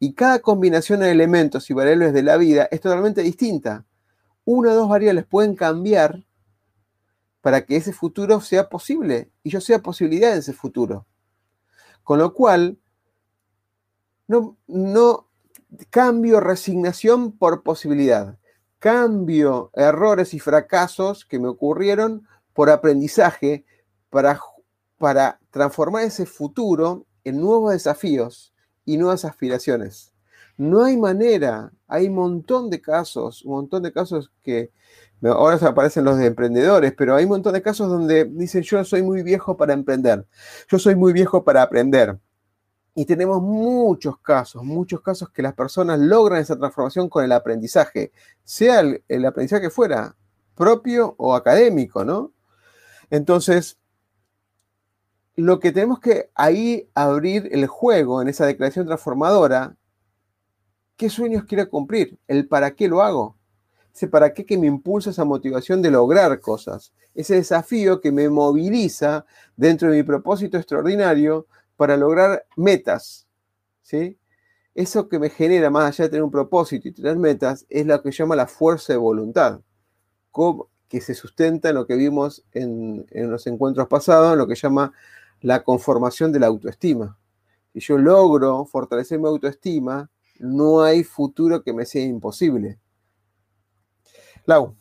y 0.00 0.14
cada 0.14 0.38
combinación 0.40 1.00
de 1.00 1.10
elementos 1.10 1.68
y 1.70 1.74
variables 1.74 2.12
de 2.12 2.22
la 2.22 2.36
vida 2.36 2.68
es 2.70 2.80
totalmente 2.80 3.22
distinta. 3.22 3.84
Una 4.44 4.72
o 4.72 4.74
dos 4.74 4.88
variables 4.88 5.26
pueden 5.26 5.56
cambiar 5.56 6.24
para 7.40 7.64
que 7.64 7.76
ese 7.76 7.92
futuro 7.92 8.40
sea 8.40 8.68
posible 8.68 9.30
y 9.42 9.50
yo 9.50 9.60
sea 9.60 9.80
posibilidad 9.80 10.32
de 10.32 10.38
ese 10.38 10.52
futuro. 10.52 11.06
Con 12.04 12.18
lo 12.18 12.32
cual, 12.32 12.78
no, 14.26 14.56
cambio 15.90 16.40
resignación 16.40 17.32
por 17.32 17.62
posibilidad. 17.62 18.38
Cambio 18.78 19.70
errores 19.74 20.32
y 20.32 20.38
fracasos 20.38 21.24
que 21.24 21.40
me 21.40 21.48
ocurrieron 21.48 22.26
por 22.52 22.70
aprendizaje 22.70 23.64
para 24.08 25.40
transformar 25.50 26.04
ese 26.04 26.24
futuro 26.24 27.06
en 27.24 27.40
nuevos 27.40 27.72
desafíos 27.72 28.54
y 28.88 28.96
nuevas 28.96 29.26
aspiraciones. 29.26 30.14
No 30.56 30.82
hay 30.82 30.96
manera. 30.96 31.70
Hay 31.86 32.08
un 32.08 32.14
montón 32.14 32.70
de 32.70 32.80
casos, 32.80 33.44
un 33.44 33.52
montón 33.52 33.82
de 33.82 33.92
casos 33.92 34.32
que 34.42 34.72
ahora 35.22 35.58
se 35.58 35.66
aparecen 35.66 36.06
los 36.06 36.16
de 36.16 36.24
emprendedores, 36.24 36.94
pero 36.96 37.14
hay 37.14 37.24
un 37.24 37.30
montón 37.30 37.52
de 37.52 37.60
casos 37.60 37.90
donde 37.90 38.24
dicen 38.24 38.62
yo 38.62 38.82
soy 38.84 39.02
muy 39.02 39.22
viejo 39.22 39.58
para 39.58 39.74
emprender, 39.74 40.26
yo 40.68 40.78
soy 40.78 40.94
muy 40.94 41.12
viejo 41.12 41.44
para 41.44 41.60
aprender. 41.60 42.18
Y 42.94 43.04
tenemos 43.04 43.42
muchos 43.42 44.18
casos, 44.20 44.64
muchos 44.64 45.02
casos 45.02 45.28
que 45.30 45.42
las 45.42 45.52
personas 45.52 45.98
logran 45.98 46.40
esa 46.40 46.56
transformación 46.56 47.10
con 47.10 47.22
el 47.24 47.32
aprendizaje, 47.32 48.10
sea 48.42 48.80
el, 48.80 49.04
el 49.06 49.26
aprendizaje 49.26 49.68
fuera 49.68 50.16
propio 50.54 51.14
o 51.18 51.34
académico, 51.34 52.06
¿no? 52.06 52.32
Entonces, 53.10 53.78
lo 55.38 55.60
que 55.60 55.70
tenemos 55.70 56.00
que 56.00 56.30
ahí 56.34 56.90
abrir 56.94 57.48
el 57.52 57.68
juego 57.68 58.20
en 58.20 58.26
esa 58.26 58.44
declaración 58.44 58.86
transformadora, 58.86 59.76
¿qué 60.96 61.08
sueños 61.08 61.44
quiero 61.44 61.70
cumplir? 61.70 62.18
¿El 62.26 62.48
para 62.48 62.72
qué 62.72 62.88
lo 62.88 63.02
hago? 63.02 63.36
Ese 63.94 64.08
para 64.08 64.34
qué 64.34 64.44
que 64.44 64.58
me 64.58 64.66
impulsa 64.66 65.10
esa 65.10 65.24
motivación 65.24 65.80
de 65.80 65.92
lograr 65.92 66.40
cosas. 66.40 66.92
Ese 67.14 67.36
desafío 67.36 68.00
que 68.00 68.10
me 68.10 68.28
moviliza 68.28 69.26
dentro 69.56 69.92
de 69.92 69.98
mi 69.98 70.02
propósito 70.02 70.56
extraordinario 70.56 71.46
para 71.76 71.96
lograr 71.96 72.44
metas. 72.56 73.28
¿sí? 73.82 74.18
Eso 74.74 75.08
que 75.08 75.20
me 75.20 75.30
genera, 75.30 75.70
más 75.70 75.84
allá 75.84 76.06
de 76.06 76.10
tener 76.10 76.24
un 76.24 76.32
propósito 76.32 76.88
y 76.88 76.92
tener 76.92 77.16
metas, 77.16 77.64
es 77.68 77.86
lo 77.86 78.02
que 78.02 78.10
llama 78.10 78.34
la 78.34 78.48
fuerza 78.48 78.92
de 78.92 78.96
voluntad, 78.96 79.60
que 80.88 81.00
se 81.00 81.14
sustenta 81.14 81.68
en 81.68 81.76
lo 81.76 81.86
que 81.86 81.94
vimos 81.94 82.44
en, 82.52 83.06
en 83.10 83.30
los 83.30 83.46
encuentros 83.46 83.86
pasados, 83.86 84.32
en 84.32 84.38
lo 84.38 84.48
que 84.48 84.56
llama 84.56 84.92
la 85.40 85.62
conformación 85.62 86.32
de 86.32 86.40
la 86.40 86.46
autoestima. 86.46 87.18
Si 87.72 87.80
yo 87.80 87.98
logro 87.98 88.64
fortalecer 88.64 89.18
mi 89.18 89.26
autoestima, 89.26 90.10
no 90.38 90.80
hay 90.82 91.04
futuro 91.04 91.62
que 91.62 91.72
me 91.72 91.84
sea 91.84 92.04
imposible. 92.04 92.78
Lau, 94.46 94.74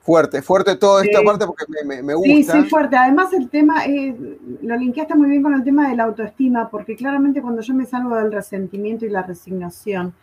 fuerte, 0.00 0.42
fuerte 0.42 0.76
toda 0.76 1.04
esta 1.04 1.22
parte 1.22 1.46
porque 1.46 1.64
me, 1.84 2.14
gusta. 2.14 2.52
Sí, 2.52 2.62
sí, 2.62 2.68
fuerte. 2.68 2.96
Además 2.96 3.32
el 3.32 3.48
tema, 3.48 3.86
eh, 3.86 4.16
lo 4.62 4.76
linkeaste 4.76 5.14
muy 5.14 5.28
bien 5.30 5.42
con 5.42 5.54
el 5.54 5.64
tema 5.64 5.88
de 5.88 5.96
la 5.96 6.04
autoestima, 6.04 6.68
porque 6.68 6.96
claramente 6.96 7.42
cuando 7.42 7.62
yo 7.62 7.74
me 7.74 7.86
salgo 7.86 8.16
del 8.16 8.32
resentimiento 8.32 9.06
y 9.06 9.10
la 9.10 9.22
resignación, 9.22 10.14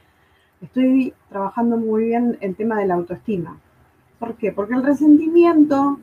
estoy 0.62 1.14
trabajando 1.30 1.78
muy 1.78 2.06
bien 2.06 2.38
el 2.42 2.56
tema 2.56 2.80
de 2.80 2.88
la 2.88 2.96
autoestima. 2.96 3.60
¿Por 4.20 4.36
qué? 4.36 4.52
Porque 4.52 4.74
el 4.74 4.84
resentimiento 4.84 6.00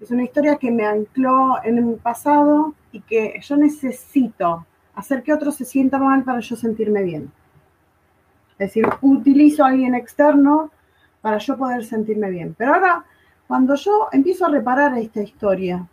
es 0.00 0.10
una 0.10 0.24
historia 0.24 0.56
que 0.56 0.70
me 0.70 0.86
ancló 0.86 1.62
en 1.64 1.78
el 1.78 1.94
pasado 1.96 2.74
y 2.92 3.00
que 3.00 3.40
yo 3.42 3.56
necesito 3.56 4.66
hacer 4.94 5.22
que 5.22 5.32
otro 5.32 5.50
se 5.50 5.64
sienta 5.64 5.98
mal 5.98 6.24
para 6.24 6.40
yo 6.40 6.56
sentirme 6.56 7.02
bien. 7.02 7.30
Es 8.52 8.68
decir, 8.68 8.88
utilizo 9.00 9.64
a 9.64 9.68
alguien 9.68 9.94
externo 9.94 10.70
para 11.20 11.38
yo 11.38 11.56
poder 11.56 11.84
sentirme 11.84 12.30
bien. 12.30 12.54
Pero 12.56 12.74
ahora, 12.74 13.04
cuando 13.46 13.74
yo 13.74 14.08
empiezo 14.12 14.46
a 14.46 14.50
reparar 14.50 14.96
esta 14.98 15.22
historia, 15.22 15.86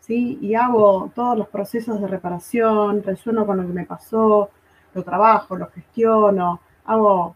¿sí? 0.00 0.38
Y 0.40 0.54
hago 0.54 1.10
todos 1.14 1.38
los 1.38 1.48
procesos 1.48 2.00
de 2.00 2.06
reparación, 2.06 3.02
resueno 3.02 3.46
con 3.46 3.58
lo 3.58 3.66
que 3.66 3.72
me 3.72 3.86
pasó, 3.86 4.50
lo 4.94 5.02
trabajo, 5.02 5.56
lo 5.56 5.68
gestiono, 5.68 6.60
hago 6.84 7.34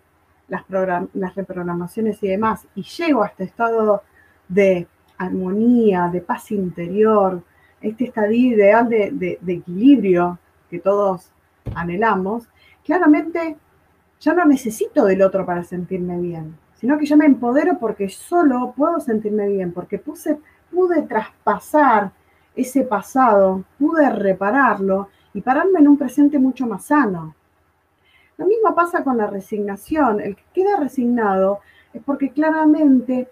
las, 0.48 0.64
las 1.14 1.34
reprogramaciones 1.34 2.22
y 2.22 2.28
demás, 2.28 2.66
y 2.74 2.82
llego 2.82 3.22
a 3.22 3.28
este 3.28 3.44
estado 3.44 4.02
de 4.48 4.86
armonía, 5.18 6.08
de 6.12 6.20
paz 6.20 6.50
interior, 6.50 7.42
este 7.80 8.04
estadio 8.04 8.54
ideal 8.54 8.88
de, 8.88 9.38
equilibrio 9.46 10.38
que 10.70 10.78
todos 10.78 11.30
anhelamos, 11.74 12.48
claramente 12.84 13.56
ya 14.20 14.34
no 14.34 14.44
necesito 14.44 15.04
del 15.04 15.22
otro 15.22 15.44
para 15.44 15.62
sentirme 15.62 16.18
bien, 16.20 16.56
sino 16.74 16.98
que 16.98 17.06
yo 17.06 17.16
me 17.16 17.26
empodero 17.26 17.78
porque 17.78 18.08
solo 18.08 18.72
puedo 18.76 19.00
sentirme 19.00 19.48
bien, 19.48 19.72
porque 19.72 19.98
puse, 19.98 20.38
pude 20.70 21.02
traspasar 21.02 22.12
ese 22.54 22.82
pasado, 22.82 23.64
pude 23.78 24.08
repararlo 24.10 25.08
y 25.34 25.42
pararme 25.42 25.80
en 25.80 25.88
un 25.88 25.98
presente 25.98 26.38
mucho 26.38 26.66
más 26.66 26.86
sano. 26.86 27.34
Lo 28.38 28.46
mismo 28.46 28.74
pasa 28.74 29.02
con 29.02 29.16
la 29.18 29.26
resignación. 29.26 30.20
El 30.20 30.36
que 30.36 30.42
queda 30.54 30.78
resignado 30.78 31.60
es 31.92 32.02
porque 32.02 32.30
claramente 32.30 33.28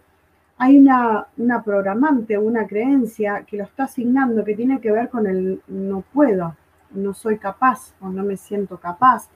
hay 0.58 0.78
una, 0.78 1.26
una 1.36 1.62
programante, 1.62 2.38
una 2.38 2.66
creencia 2.66 3.44
que 3.46 3.56
lo 3.56 3.64
está 3.64 3.84
asignando 3.84 4.44
que 4.44 4.54
tiene 4.54 4.80
que 4.80 4.92
ver 4.92 5.08
con 5.08 5.26
el 5.26 5.60
no 5.66 6.04
puedo, 6.12 6.56
no 6.92 7.14
soy 7.14 7.38
capaz 7.38 7.94
o 8.00 8.08
no 8.08 8.22
me 8.22 8.36
siento 8.36 8.78
capaz. 8.78 9.28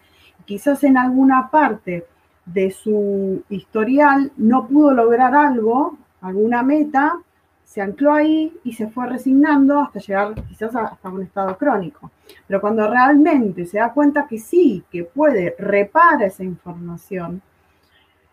Quizás 0.45 0.85
en 0.85 0.97
alguna 0.97 1.51
parte 1.51 2.07
de 2.47 2.71
su 2.71 3.43
historial 3.49 4.33
no 4.37 4.67
pudo 4.67 4.93
lograr 4.93 5.35
algo, 5.35 5.99
alguna 6.21 6.63
meta, 6.63 7.19
se 7.65 7.83
ancló 7.83 8.15
ahí 8.15 8.57
y 8.65 8.73
se 8.73 8.89
fue 8.89 9.07
resignando 9.07 9.79
hasta 9.81 9.99
llegar 9.99 10.35
quizás 10.47 10.75
hasta 10.75 11.09
un 11.11 11.23
estado 11.23 11.59
crónico. 11.59 12.11
Pero 12.47 12.63
cuando 12.63 12.89
realmente 12.89 13.67
se 13.67 13.79
da 13.79 13.93
cuenta 13.93 14.27
que 14.27 14.39
sí, 14.39 14.85
que 14.91 15.05
puede, 15.05 15.55
repara 15.59 16.27
esa 16.27 16.45
información, 16.45 17.43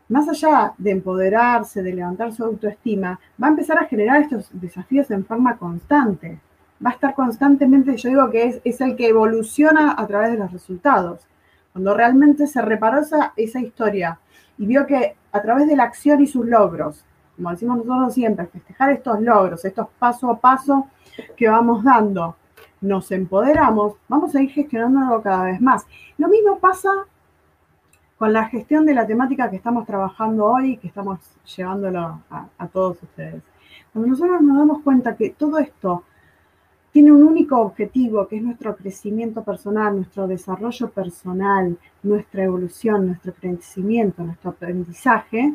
más 0.08 0.30
allá 0.30 0.74
de 0.78 0.92
empoderarse, 0.92 1.82
de 1.82 1.94
levantar 1.94 2.32
su 2.32 2.44
autoestima, 2.44 3.20
va 3.42 3.48
a 3.48 3.52
empezar 3.52 3.78
a 3.78 3.86
generar 3.88 4.22
estos 4.22 4.50
desafíos 4.52 5.10
en 5.12 5.26
forma 5.26 5.58
constante. 5.58 6.40
Va 6.86 6.92
a 6.92 6.94
estar 6.94 7.16
constantemente, 7.16 7.98
yo 7.98 8.10
digo 8.10 8.30
que 8.30 8.62
es, 8.64 8.82
el 8.82 8.96
que 8.96 9.08
evoluciona 9.08 9.96
a 9.98 10.06
través 10.06 10.32
de 10.32 10.38
los 10.38 10.52
resultados. 10.52 11.22
Cuando 11.74 11.94
realmente 11.94 12.48
se 12.48 12.62
reparó 12.62 13.00
esa, 13.00 13.34
esa 13.36 13.60
historia 13.60 14.20
y 14.58 14.66
vio 14.66 14.86
que 14.86 15.16
a 15.32 15.42
través 15.42 15.68
de 15.68 15.76
la 15.76 15.84
acción 15.84 16.22
y 16.22 16.28
sus 16.28 16.46
logros, 16.46 17.04
como 17.36 17.52
decimos 17.52 17.78
nosotros 17.78 18.14
siempre, 18.14 18.46
festejar 18.46 18.92
estos 18.92 19.20
logros, 19.22 19.66
estos 19.66 19.88
paso 20.00 20.30
a 20.30 20.40
paso 20.40 20.88
que 21.36 21.50
vamos 21.50 21.84
dando, 21.84 22.36
nos 22.80 23.12
empoderamos, 23.12 23.96
vamos 24.08 24.36
a 24.36 24.42
ir 24.42 24.52
gestionándolo 24.52 25.22
cada 25.22 25.46
vez 25.46 25.60
más. 25.60 25.86
Lo 26.18 26.28
mismo 26.30 26.60
pasa 26.60 26.90
con 28.18 28.32
la 28.32 28.46
gestión 28.46 28.86
de 28.86 28.94
la 28.94 29.06
temática 29.06 29.50
que 29.50 29.58
estamos 29.58 29.86
trabajando 29.86 30.46
hoy, 30.46 30.78
que 30.78 30.88
estamos 30.88 31.20
llevándolo 31.56 32.22
a, 32.30 32.68
todos 32.72 33.02
ustedes. 33.04 33.42
Cuando 33.92 34.10
nosotros 34.10 34.42
nos 34.42 34.58
damos 34.58 34.82
cuenta 34.84 35.16
que 35.16 35.32
todo 35.32 35.60
esto 35.60 36.04
tiene 36.92 37.12
un 37.12 37.24
único 37.24 37.60
objetivo, 37.60 38.26
que 38.28 38.38
es 38.38 38.42
nuestro 38.42 38.76
crecimiento 38.76 39.44
personal, 39.44 39.98
nuestro 39.98 40.28
desarrollo 40.28 40.90
personal, 40.90 41.78
nuestra 42.04 42.44
evolución, 42.44 43.08
nuestro 43.08 43.34
crecimiento, 43.34 44.24
nuestro 44.24 44.52
aprendizaje, 44.52 45.54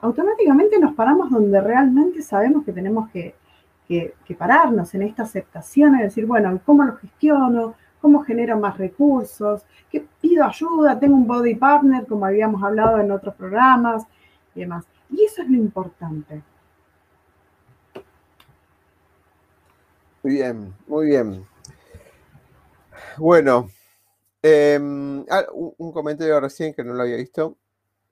automáticamente 0.00 0.78
nos 0.78 0.94
paramos 0.94 1.30
donde 1.30 1.60
realmente 1.60 2.22
sabemos 2.22 2.64
que 2.64 2.72
tenemos 2.72 3.10
que, 3.10 3.34
que, 3.86 4.14
que 4.24 4.34
pararnos 4.34 4.94
en 4.94 5.02
esta 5.02 5.24
aceptación, 5.24 5.96
es 5.96 6.02
decir, 6.02 6.24
bueno, 6.24 6.58
¿cómo 6.64 6.84
lo 6.84 6.96
gestiono? 6.96 7.74
Cómo 8.04 8.22
genero 8.22 8.60
más 8.60 8.76
recursos, 8.76 9.62
que 9.90 10.06
pido 10.20 10.44
ayuda, 10.44 11.00
tengo 11.00 11.16
un 11.16 11.26
body 11.26 11.54
partner, 11.54 12.06
como 12.06 12.26
habíamos 12.26 12.62
hablado 12.62 12.98
en 13.00 13.10
otros 13.10 13.34
programas 13.34 14.02
y 14.54 14.60
demás. 14.60 14.84
Y 15.08 15.24
eso 15.24 15.40
es 15.40 15.48
lo 15.48 15.56
importante. 15.56 16.42
Muy 20.22 20.34
bien, 20.34 20.74
muy 20.86 21.06
bien. 21.06 21.46
Bueno, 23.16 23.70
em, 24.42 25.24
ah, 25.30 25.46
un 25.54 25.90
comentario 25.90 26.38
recién 26.40 26.74
que 26.74 26.84
no 26.84 26.92
lo 26.92 27.04
había 27.04 27.16
visto. 27.16 27.56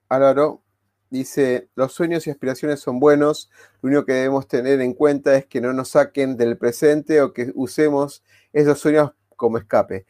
Álvaro 0.09 0.63
dice, 1.11 1.69
los 1.75 1.93
sueños 1.93 2.25
y 2.25 2.31
aspiraciones 2.31 2.79
son 2.79 2.99
buenos, 2.99 3.51
lo 3.83 3.89
único 3.89 4.05
que 4.05 4.13
debemos 4.13 4.47
tener 4.47 4.81
en 4.81 4.95
cuenta 4.95 5.35
es 5.35 5.45
que 5.45 5.61
no 5.61 5.71
nos 5.71 5.89
saquen 5.89 6.35
del 6.35 6.57
presente 6.57 7.21
o 7.21 7.31
que 7.31 7.51
usemos 7.53 8.23
esos 8.53 8.79
sueños 8.79 9.11
como 9.35 9.57
escape. 9.57 10.05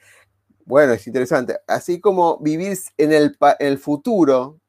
Bueno, 0.65 0.93
es 0.93 1.05
interesante. 1.07 1.59
Así 1.67 1.99
como 1.99 2.37
vivir 2.39 2.77
en 2.97 3.11
el, 3.11 3.77
futuro, 3.77 4.59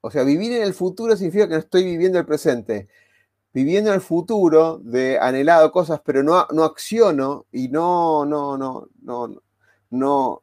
o 0.00 0.10
sea, 0.10 0.22
vivir 0.22 0.52
en 0.52 0.62
el 0.62 0.74
futuro 0.74 1.16
significa 1.16 1.48
que 1.48 1.54
no 1.54 1.60
estoy 1.60 1.84
viviendo 1.84 2.18
el 2.18 2.26
presente. 2.26 2.88
Viviendo 3.52 3.90
en 3.90 3.96
el 3.96 4.00
futuro 4.00 4.78
de 4.78 5.18
anhelado 5.18 5.72
cosas, 5.72 6.00
pero 6.04 6.22
no, 6.22 6.46
no 6.52 6.64
acciono 6.64 7.46
y 7.50 7.68
no, 7.68 8.24
no, 8.24 8.56
no, 8.56 8.88
no, 9.02 9.42
no, 9.90 10.42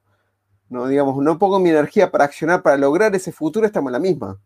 no, 0.70 0.88
digamos, 0.88 1.16
no 1.24 1.40
pongo 1.40 1.60
mi 1.60 1.70
energía 1.70 2.12
para 2.12 2.26
accionar, 2.26 2.62
para 2.62 2.78
lograr 2.78 3.16
ese 3.16 3.32
futuro, 3.32 3.66
estamos 3.66 3.90
en 3.90 3.94
la 3.94 4.00
misma. 4.00 4.42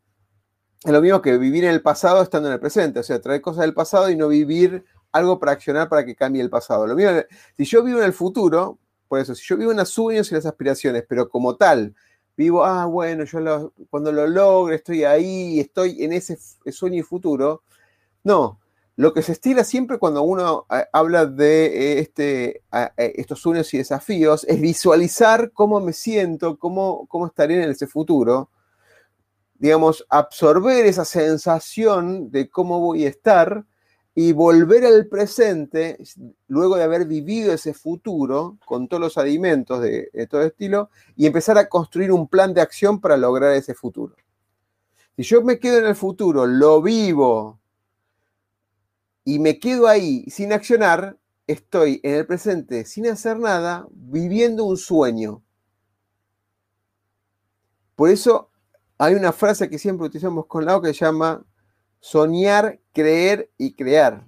Es 0.83 0.91
lo 0.91 1.01
mismo 1.01 1.21
que 1.21 1.37
vivir 1.37 1.63
en 1.65 1.71
el 1.71 1.81
pasado 1.81 2.21
estando 2.21 2.49
en 2.49 2.53
el 2.53 2.59
presente, 2.59 2.99
o 2.99 3.03
sea, 3.03 3.19
traer 3.19 3.41
cosas 3.41 3.61
del 3.61 3.73
pasado 3.73 4.09
y 4.09 4.15
no 4.15 4.27
vivir 4.27 4.85
algo 5.11 5.39
para 5.39 5.53
accionar 5.53 5.89
para 5.89 6.05
que 6.05 6.15
cambie 6.15 6.41
el 6.41 6.49
pasado. 6.49 6.87
Lo 6.87 6.95
mismo, 6.95 7.11
si 7.57 7.65
yo 7.65 7.83
vivo 7.83 7.99
en 7.99 8.05
el 8.05 8.13
futuro, 8.13 8.79
por 9.11 9.19
eso, 9.19 9.35
si 9.35 9.43
yo 9.43 9.57
vivo 9.57 9.71
en 9.71 9.77
los 9.77 9.89
sueños 9.89 10.31
y 10.31 10.35
las 10.35 10.45
aspiraciones, 10.45 11.03
pero 11.05 11.27
como 11.27 11.57
tal, 11.57 11.93
vivo, 12.37 12.63
ah, 12.63 12.85
bueno, 12.85 13.25
yo 13.25 13.73
cuando 13.89 14.09
lo 14.09 14.25
logre, 14.25 14.77
estoy 14.77 15.03
ahí, 15.03 15.59
estoy 15.59 16.01
en 16.01 16.13
ese 16.13 16.39
sueño 16.71 16.99
y 16.99 17.01
futuro. 17.01 17.61
No, 18.23 18.61
lo 18.95 19.13
que 19.13 19.21
se 19.21 19.33
estira 19.33 19.65
siempre 19.65 19.99
cuando 19.99 20.21
uno 20.23 20.65
eh, 20.71 20.85
habla 20.93 21.25
de 21.25 21.65
eh, 21.65 21.99
este, 21.99 22.63
eh, 22.71 23.13
estos 23.17 23.41
sueños 23.41 23.73
y 23.73 23.79
desafíos 23.79 24.45
es 24.45 24.61
visualizar 24.61 25.51
cómo 25.51 25.81
me 25.81 25.91
siento, 25.91 26.57
cómo, 26.57 27.05
cómo 27.07 27.27
estaré 27.27 27.61
en 27.61 27.69
ese 27.69 27.87
futuro. 27.87 28.49
Digamos, 29.55 30.05
absorber 30.07 30.85
esa 30.85 31.03
sensación 31.03 32.31
de 32.31 32.49
cómo 32.49 32.79
voy 32.79 33.03
a 33.03 33.09
estar 33.09 33.65
y 34.13 34.33
volver 34.33 34.85
al 34.85 35.07
presente, 35.07 35.97
luego 36.47 36.75
de 36.75 36.83
haber 36.83 37.05
vivido 37.05 37.53
ese 37.53 37.73
futuro 37.73 38.57
con 38.65 38.87
todos 38.87 39.01
los 39.01 39.17
alimentos 39.17 39.81
de, 39.81 40.09
todo 40.29 40.41
estilo, 40.43 40.89
y 41.15 41.25
empezar 41.25 41.57
a 41.57 41.69
construir 41.69 42.11
un 42.11 42.27
plan 42.27 42.53
de 42.53 42.61
acción 42.61 42.99
para 42.99 43.15
lograr 43.15 43.53
ese 43.53 43.73
futuro. 43.73 44.15
Si 45.15 45.23
yo 45.23 45.41
me 45.41 45.59
quedo 45.59 45.77
en 45.77 45.85
el 45.85 45.95
futuro, 45.95 46.45
lo 46.45 46.81
vivo, 46.81 47.59
y 49.23 49.39
me 49.39 49.59
quedo 49.59 49.87
ahí 49.87 50.25
sin 50.29 50.51
accionar, 50.51 51.17
estoy 51.47 52.01
en 52.03 52.15
el 52.15 52.25
presente 52.25 52.85
sin 52.85 53.07
hacer 53.07 53.39
nada, 53.39 53.87
viviendo 53.91 54.65
un 54.65 54.77
sueño. 54.77 55.41
Por 57.95 58.09
eso 58.09 58.49
hay 58.97 59.15
una 59.15 59.31
frase 59.31 59.69
que 59.69 59.77
siempre 59.77 60.07
utilizamos 60.07 60.47
con 60.47 60.65
Lao 60.65 60.81
que 60.81 60.93
se 60.93 61.05
llama 61.05 61.45
soñar, 62.01 62.79
creer 62.91 63.49
y 63.57 63.73
crear. 63.73 64.25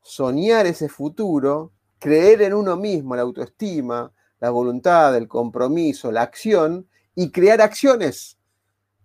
Soñar 0.00 0.66
ese 0.66 0.88
futuro, 0.88 1.72
creer 1.98 2.40
en 2.42 2.54
uno 2.54 2.76
mismo, 2.76 3.14
la 3.14 3.22
autoestima, 3.22 4.10
la 4.40 4.50
voluntad, 4.50 5.14
el 5.16 5.28
compromiso, 5.28 6.10
la 6.10 6.22
acción 6.22 6.88
y 7.14 7.30
crear 7.30 7.60
acciones. 7.60 8.38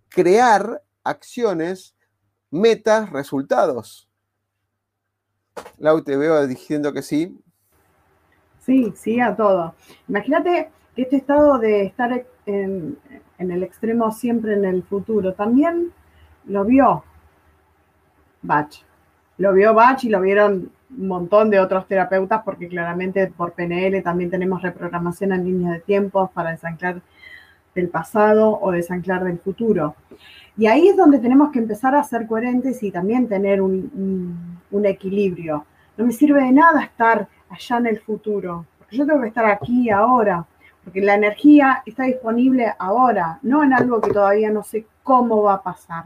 Crear 0.08 0.82
acciones, 1.04 1.94
metas, 2.50 3.10
resultados. 3.10 4.08
Lau, 5.78 6.02
te 6.02 6.16
veo 6.16 6.46
diciendo 6.46 6.92
que 6.92 7.02
sí. 7.02 7.38
Sí, 8.64 8.92
sí 8.96 9.20
a 9.20 9.36
todo. 9.36 9.74
Imagínate 10.08 10.70
que 10.94 11.02
este 11.02 11.16
estado 11.16 11.58
de 11.58 11.84
estar 11.84 12.26
en, 12.46 12.98
el 13.38 13.62
extremo 13.62 14.10
siempre 14.12 14.54
en 14.54 14.64
el 14.64 14.82
futuro, 14.82 15.34
también 15.34 15.92
lo 16.46 16.64
vio 16.64 17.04
Bach. 18.42 18.70
Lo 19.38 19.52
vio 19.52 19.74
Bach 19.74 20.02
y 20.04 20.08
lo 20.08 20.20
vieron 20.20 20.70
un 20.96 21.08
montón 21.08 21.50
de 21.50 21.60
otros 21.60 21.86
terapeutas 21.86 22.42
porque 22.44 22.68
claramente 22.68 23.26
por 23.28 23.52
PNL 23.52 24.02
también 24.02 24.30
tenemos 24.30 24.62
reprogramación 24.62 25.32
en 25.32 25.44
líneas 25.44 25.74
de 25.74 25.80
tiempo 25.80 26.30
para 26.32 26.50
desanclar 26.50 27.00
del 27.74 27.88
pasado 27.88 28.58
o 28.60 28.70
desanclar 28.72 29.24
del 29.24 29.38
futuro. 29.38 29.94
Y 30.56 30.66
ahí 30.66 30.88
es 30.88 30.96
donde 30.96 31.18
tenemos 31.18 31.52
que 31.52 31.60
empezar 31.60 31.94
a 31.94 32.02
ser 32.02 32.26
coherentes 32.26 32.82
y 32.82 32.90
también 32.90 33.28
tener 33.28 33.62
un, 33.62 34.56
equilibrio. 34.84 35.64
No 35.96 36.06
me 36.06 36.12
sirve 36.12 36.42
de 36.42 36.52
nada 36.52 36.82
estar 36.82 37.28
allá 37.48 37.78
en 37.78 37.86
el 37.86 38.00
futuro, 38.00 38.66
porque 38.78 38.96
yo 38.96 39.06
tengo 39.06 39.20
que 39.20 39.28
estar 39.28 39.46
aquí 39.46 39.90
ahora, 39.90 40.44
porque 40.82 41.00
la 41.00 41.14
energía 41.14 41.82
está 41.86 42.04
disponible 42.04 42.72
ahora, 42.78 43.38
no 43.42 43.62
en 43.62 43.72
algo 43.72 44.00
que 44.00 44.10
todavía 44.10 44.50
no 44.50 44.62
sé 44.62 44.86
cómo 45.02 45.42
va 45.42 45.54
a 45.54 45.62
pasar, 45.62 46.04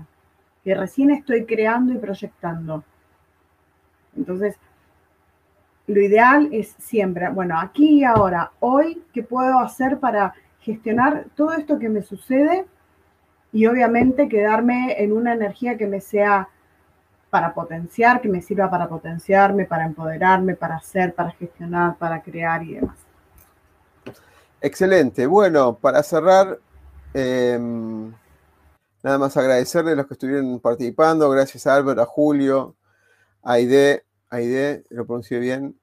que 0.64 0.74
recién 0.74 1.10
estoy 1.10 1.44
creando 1.44 1.92
y 1.92 1.98
proyectando. 1.98 2.84
Entonces, 4.16 4.56
lo 5.86 6.00
ideal 6.00 6.48
es 6.52 6.74
siempre, 6.78 7.28
bueno, 7.30 7.58
aquí 7.58 8.00
y 8.00 8.04
ahora, 8.04 8.52
hoy, 8.60 9.02
¿qué 9.12 9.22
puedo 9.22 9.58
hacer 9.58 9.98
para 9.98 10.34
gestionar 10.60 11.26
todo 11.34 11.52
esto 11.52 11.78
que 11.78 11.88
me 11.88 12.02
sucede 12.02 12.66
y 13.52 13.66
obviamente 13.66 14.28
quedarme 14.28 15.02
en 15.02 15.12
una 15.12 15.34
energía 15.34 15.76
que 15.76 15.86
me 15.86 16.00
sea 16.00 16.48
para 17.30 17.52
potenciar, 17.54 18.20
que 18.20 18.28
me 18.28 18.42
sirva 18.42 18.70
para 18.70 18.88
potenciarme, 18.88 19.64
para 19.64 19.86
empoderarme, 19.86 20.54
para 20.54 20.76
hacer, 20.76 21.14
para 21.14 21.30
gestionar, 21.32 21.96
para 21.96 22.22
crear 22.22 22.62
y 22.62 22.74
demás. 22.74 22.98
Excelente. 24.60 25.26
Bueno, 25.26 25.74
para 25.74 26.02
cerrar, 26.02 26.58
em, 27.14 28.12
nada 29.02 29.18
más 29.18 29.36
agradecerle 29.36 29.92
a 29.92 29.96
los 29.96 30.06
que 30.06 30.14
estuvieron 30.14 30.60
participando. 30.60 31.28
Gracias 31.30 31.66
a 31.66 31.74
Álvaro, 31.74 32.02
a 32.02 32.06
Julio, 32.06 32.76
a 33.42 33.52
Aide, 33.54 34.04
Aide, 34.30 34.84
lo 34.90 35.06
pronuncié 35.06 35.38
bien. 35.38 35.78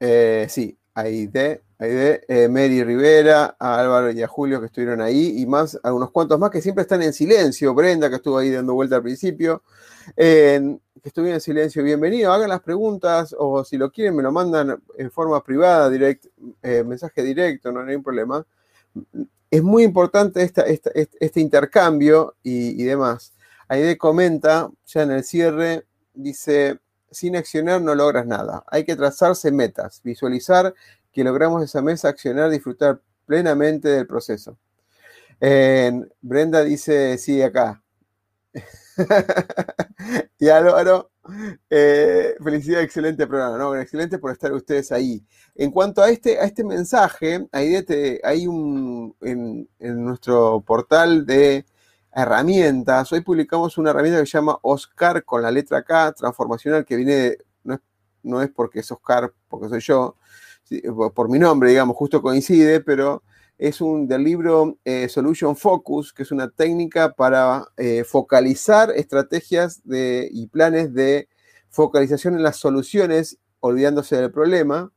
Eh, 0.00 0.46
sí, 0.48 0.76
Aide, 0.94 1.62
Aide, 1.78 2.24
eh, 2.28 2.48
Mary 2.48 2.82
Rivera, 2.82 3.56
a 3.58 3.78
Álvaro 3.78 4.10
y 4.10 4.22
a 4.22 4.26
Julio 4.28 4.60
que 4.60 4.66
estuvieron 4.66 5.00
ahí, 5.00 5.40
y 5.40 5.46
más, 5.46 5.78
algunos 5.82 6.10
cuantos 6.10 6.38
más 6.38 6.50
que 6.50 6.60
siempre 6.60 6.82
están 6.82 7.02
en 7.02 7.12
silencio. 7.12 7.74
Brenda, 7.74 8.10
que 8.10 8.16
estuvo 8.16 8.38
ahí 8.38 8.50
dando 8.50 8.74
vuelta 8.74 8.96
al 8.96 9.02
principio, 9.02 9.62
que 11.02 11.08
estuvieron 11.08 11.34
en 11.34 11.40
silencio, 11.40 11.82
bienvenido. 11.82 12.32
Hagan 12.32 12.48
las 12.48 12.60
preguntas 12.60 13.34
o 13.36 13.64
si 13.64 13.76
lo 13.76 13.90
quieren, 13.90 14.14
me 14.14 14.22
lo 14.22 14.30
mandan 14.30 14.80
en 14.96 15.10
forma 15.10 15.42
privada, 15.42 15.90
direct, 15.90 16.26
eh, 16.62 16.84
mensaje 16.84 17.22
directo, 17.22 17.72
no, 17.72 17.80
hay 17.80 17.86
ningún 17.86 18.04
problema. 18.04 18.46
Es 19.52 19.62
muy 19.62 19.82
importante 19.82 20.42
este 20.42 21.40
intercambio 21.40 22.36
y, 22.42 22.82
demás. 22.84 23.34
Aide 23.68 23.98
comenta, 23.98 24.70
ya 24.86 25.02
en 25.02 25.10
el 25.10 25.24
cierre, 25.24 25.84
dice 26.14 26.78
sin 27.10 27.36
accionar 27.36 27.82
no 27.82 27.94
logras 27.94 28.26
nada. 28.26 28.64
Hay 28.68 28.86
que 28.86 28.96
trazarse 28.96 29.52
metas, 29.52 30.00
visualizar 30.02 30.74
que 31.12 31.22
logramos 31.22 31.62
esa 31.62 31.82
mesa, 31.82 32.08
accionar, 32.08 32.48
disfrutar 32.48 33.02
plenamente 33.26 33.90
del 33.90 34.06
proceso. 34.06 34.56
Brenda 36.22 36.64
dice, 36.64 37.18
sí, 37.18 37.42
acá. 37.42 37.82
y 40.38 40.48
Álvaro, 40.48 41.10
eh, 41.70 42.34
felicidad, 42.42 42.82
excelente 42.82 43.26
programa, 43.26 43.58
¿no? 43.58 43.76
Excelente 43.76 44.18
por 44.18 44.32
estar 44.32 44.52
ustedes 44.52 44.92
ahí. 44.92 45.24
En 45.54 45.70
cuanto 45.70 46.02
a 46.02 46.10
este, 46.10 46.38
a 46.38 46.44
este 46.44 46.64
mensaje, 46.64 47.48
hay, 47.52 48.46
un, 48.46 49.14
en 49.20 49.68
nuestro 50.04 50.62
portal 50.66 51.24
de 51.26 51.64
herramientas. 52.14 53.10
Hoy 53.12 53.22
publicamos 53.22 53.78
una 53.78 53.90
herramienta 53.90 54.20
que 54.20 54.26
se 54.26 54.38
llama 54.38 54.58
Oscar 54.62 55.24
con 55.24 55.42
la 55.42 55.50
letra 55.50 55.82
K, 55.82 56.12
transformacional, 56.12 56.84
que 56.84 56.96
viene, 56.96 57.38
no, 57.64 57.74
es, 57.74 57.80
no 58.22 58.42
es 58.42 58.50
porque 58.50 58.80
es 58.80 58.92
Oscar, 58.92 59.32
porque 59.48 59.68
soy 59.68 59.80
yo, 59.80 60.16
por 61.14 61.28
mi 61.28 61.38
nombre, 61.38 61.70
digamos, 61.70 61.96
justo 61.96 62.22
coincide, 62.22 62.80
pero 62.80 63.22
es 63.58 63.80
un 63.80 64.08
del 64.08 64.24
libro 64.24 64.78
eh, 64.84 65.08
Solution 65.08 65.54
Focus, 65.56 66.12
que 66.12 66.24
es 66.24 66.32
una 66.32 66.50
técnica 66.50 67.12
para 67.12 67.64
eh, 67.76 68.02
focalizar 68.04 68.90
estrategias 68.90 69.80
y 69.84 70.48
planes 70.48 70.92
de 70.94 71.28
focalización 71.68 72.34
en 72.34 72.42
las 72.42 72.56
soluciones, 72.56 73.38
olvidándose 73.60 74.16
del 74.16 74.32
problema. 74.32 74.90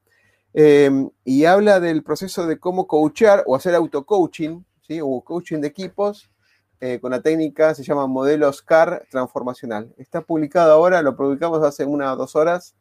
Em, 0.53 1.09
y 1.25 1.43
habla 1.45 1.81
del 1.81 2.01
proceso 2.01 2.47
de 2.47 2.57
cómo 2.59 2.87
coachar 2.87 3.43
o 3.45 3.55
hacer 3.55 3.75
auto-coaching, 3.75 4.63
¿sí? 4.87 4.99
o 5.01 5.21
coaching 5.21 5.59
de 5.59 5.67
equipos, 5.67 6.31
eh, 6.79 6.99
con 7.01 7.11
la 7.11 7.21
técnica, 7.21 7.75
se 7.75 7.83
llama 7.83 8.07
modelo 8.07 8.51
SCAR 8.53 9.05
transformacional. 9.09 9.93
Está 9.97 10.21
publicado 10.21 10.71
ahora, 10.71 11.01
lo 11.01 11.17
publicamos 11.17 11.61
hace 11.63 11.83
una 11.83 12.13
o 12.13 12.15
dos 12.15 12.35
horas 12.35 12.75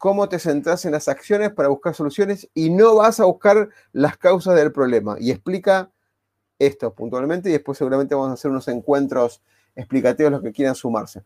Cómo 0.00 0.30
te 0.30 0.38
centras 0.38 0.86
en 0.86 0.92
las 0.92 1.08
acciones 1.08 1.52
para 1.52 1.68
buscar 1.68 1.94
soluciones 1.94 2.48
y 2.54 2.70
no 2.70 2.94
vas 2.94 3.20
a 3.20 3.26
buscar 3.26 3.68
las 3.92 4.16
causas 4.16 4.56
del 4.56 4.72
problema. 4.72 5.16
Y 5.20 5.30
explica 5.30 5.90
esto 6.58 6.94
puntualmente 6.94 7.50
y 7.50 7.52
después 7.52 7.76
seguramente 7.76 8.14
vamos 8.14 8.30
a 8.30 8.32
hacer 8.32 8.50
unos 8.50 8.66
encuentros 8.68 9.42
explicativos 9.76 10.32
los 10.32 10.40
que 10.40 10.52
quieran 10.52 10.74
sumarse. 10.74 11.22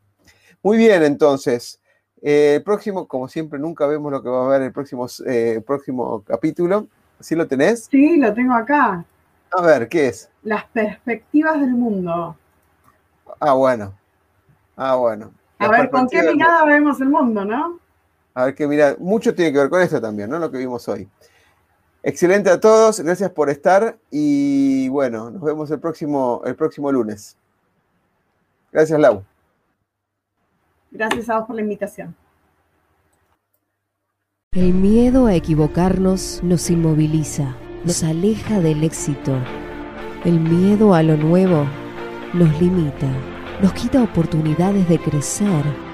Muy 0.61 0.77
bien, 0.77 1.05
entonces, 1.05 1.81
el 2.20 2.64
próximo, 2.64 3.07
como 3.07 3.29
siempre, 3.29 3.61
nunca 3.61 3.87
vemos 3.87 4.11
lo 4.11 4.20
que 4.20 4.29
va 4.29 4.43
a 4.43 4.47
haber 4.47 4.62
el 4.62 4.72
próximo, 4.72 5.07
eh, 5.25 5.62
próximo 5.64 6.25
capítulo. 6.25 6.89
¿Sí 7.20 7.37
lo 7.37 7.47
tenés? 7.47 7.85
Sí, 7.85 8.16
lo 8.16 8.35
tengo 8.35 8.55
acá. 8.55 9.05
A 9.53 9.62
ver, 9.62 9.89
¿qué 9.89 10.09
es? 10.09 10.29
Las 10.43 10.64
perspectivas 10.64 11.61
del 11.61 11.75
mundo. 11.75 12.37
Ah, 13.39 13.53
bueno. 13.53 13.95
Ah, 14.77 14.97
bueno. 14.97 15.31
a 15.61 15.68
ver, 15.68 15.91
¿con 15.91 16.09
qué 16.09 16.22
mirada 16.25 16.64
vemos 16.64 17.01
el 17.01 17.09
mundo, 17.09 17.45
no? 17.45 17.84
A 18.35 18.47
ver 18.47 18.55
qué 18.55 18.66
mira, 18.66 18.97
mucho 18.99 19.35
tiene 19.35 19.53
que 19.53 19.59
ver 19.59 19.70
con 19.70 19.80
esto 19.80 20.01
también, 20.01 20.28
¿no? 20.28 20.39
Lo 20.39 20.51
que 20.51 20.59
vimos 20.59 20.89
hoy. 20.89 21.09
Excelente 22.03 22.51
a 22.51 22.61
todos, 22.61 23.01
gracias 23.01 23.30
por 23.30 23.49
estar 23.49 23.97
y 24.11 24.89
bueno, 24.89 25.30
nos 25.30 25.41
vemos 25.41 25.70
el 25.70 25.80
próximo, 25.80 26.43
el 26.45 26.55
próximo 26.55 26.93
lunes. 26.93 27.37
Gracias, 28.70 28.99
Lau. 29.01 29.24
Gracias 30.91 31.30
a 31.30 31.39
vos 31.39 31.47
por 31.47 31.57
la 31.57 31.62
invitación. 31.62 32.14
El 34.53 34.74
miedo 34.74 35.26
a 35.26 35.35
equivocarnos 35.35 36.41
nos 36.43 36.70
inmoviliza, 36.70 37.57
nos 37.85 38.05
aleja 38.05 38.61
del 38.61 38.85
éxito. 38.85 39.37
El 40.24 40.41
miedo 40.41 40.95
a 40.95 41.03
lo 41.03 41.16
nuevo 41.16 41.66
nos 42.35 42.61
limita, 42.61 43.09
nos 43.62 43.72
quita 43.72 44.03
oportunidades 44.03 44.89
de 44.89 44.99
crecer. 44.99 45.93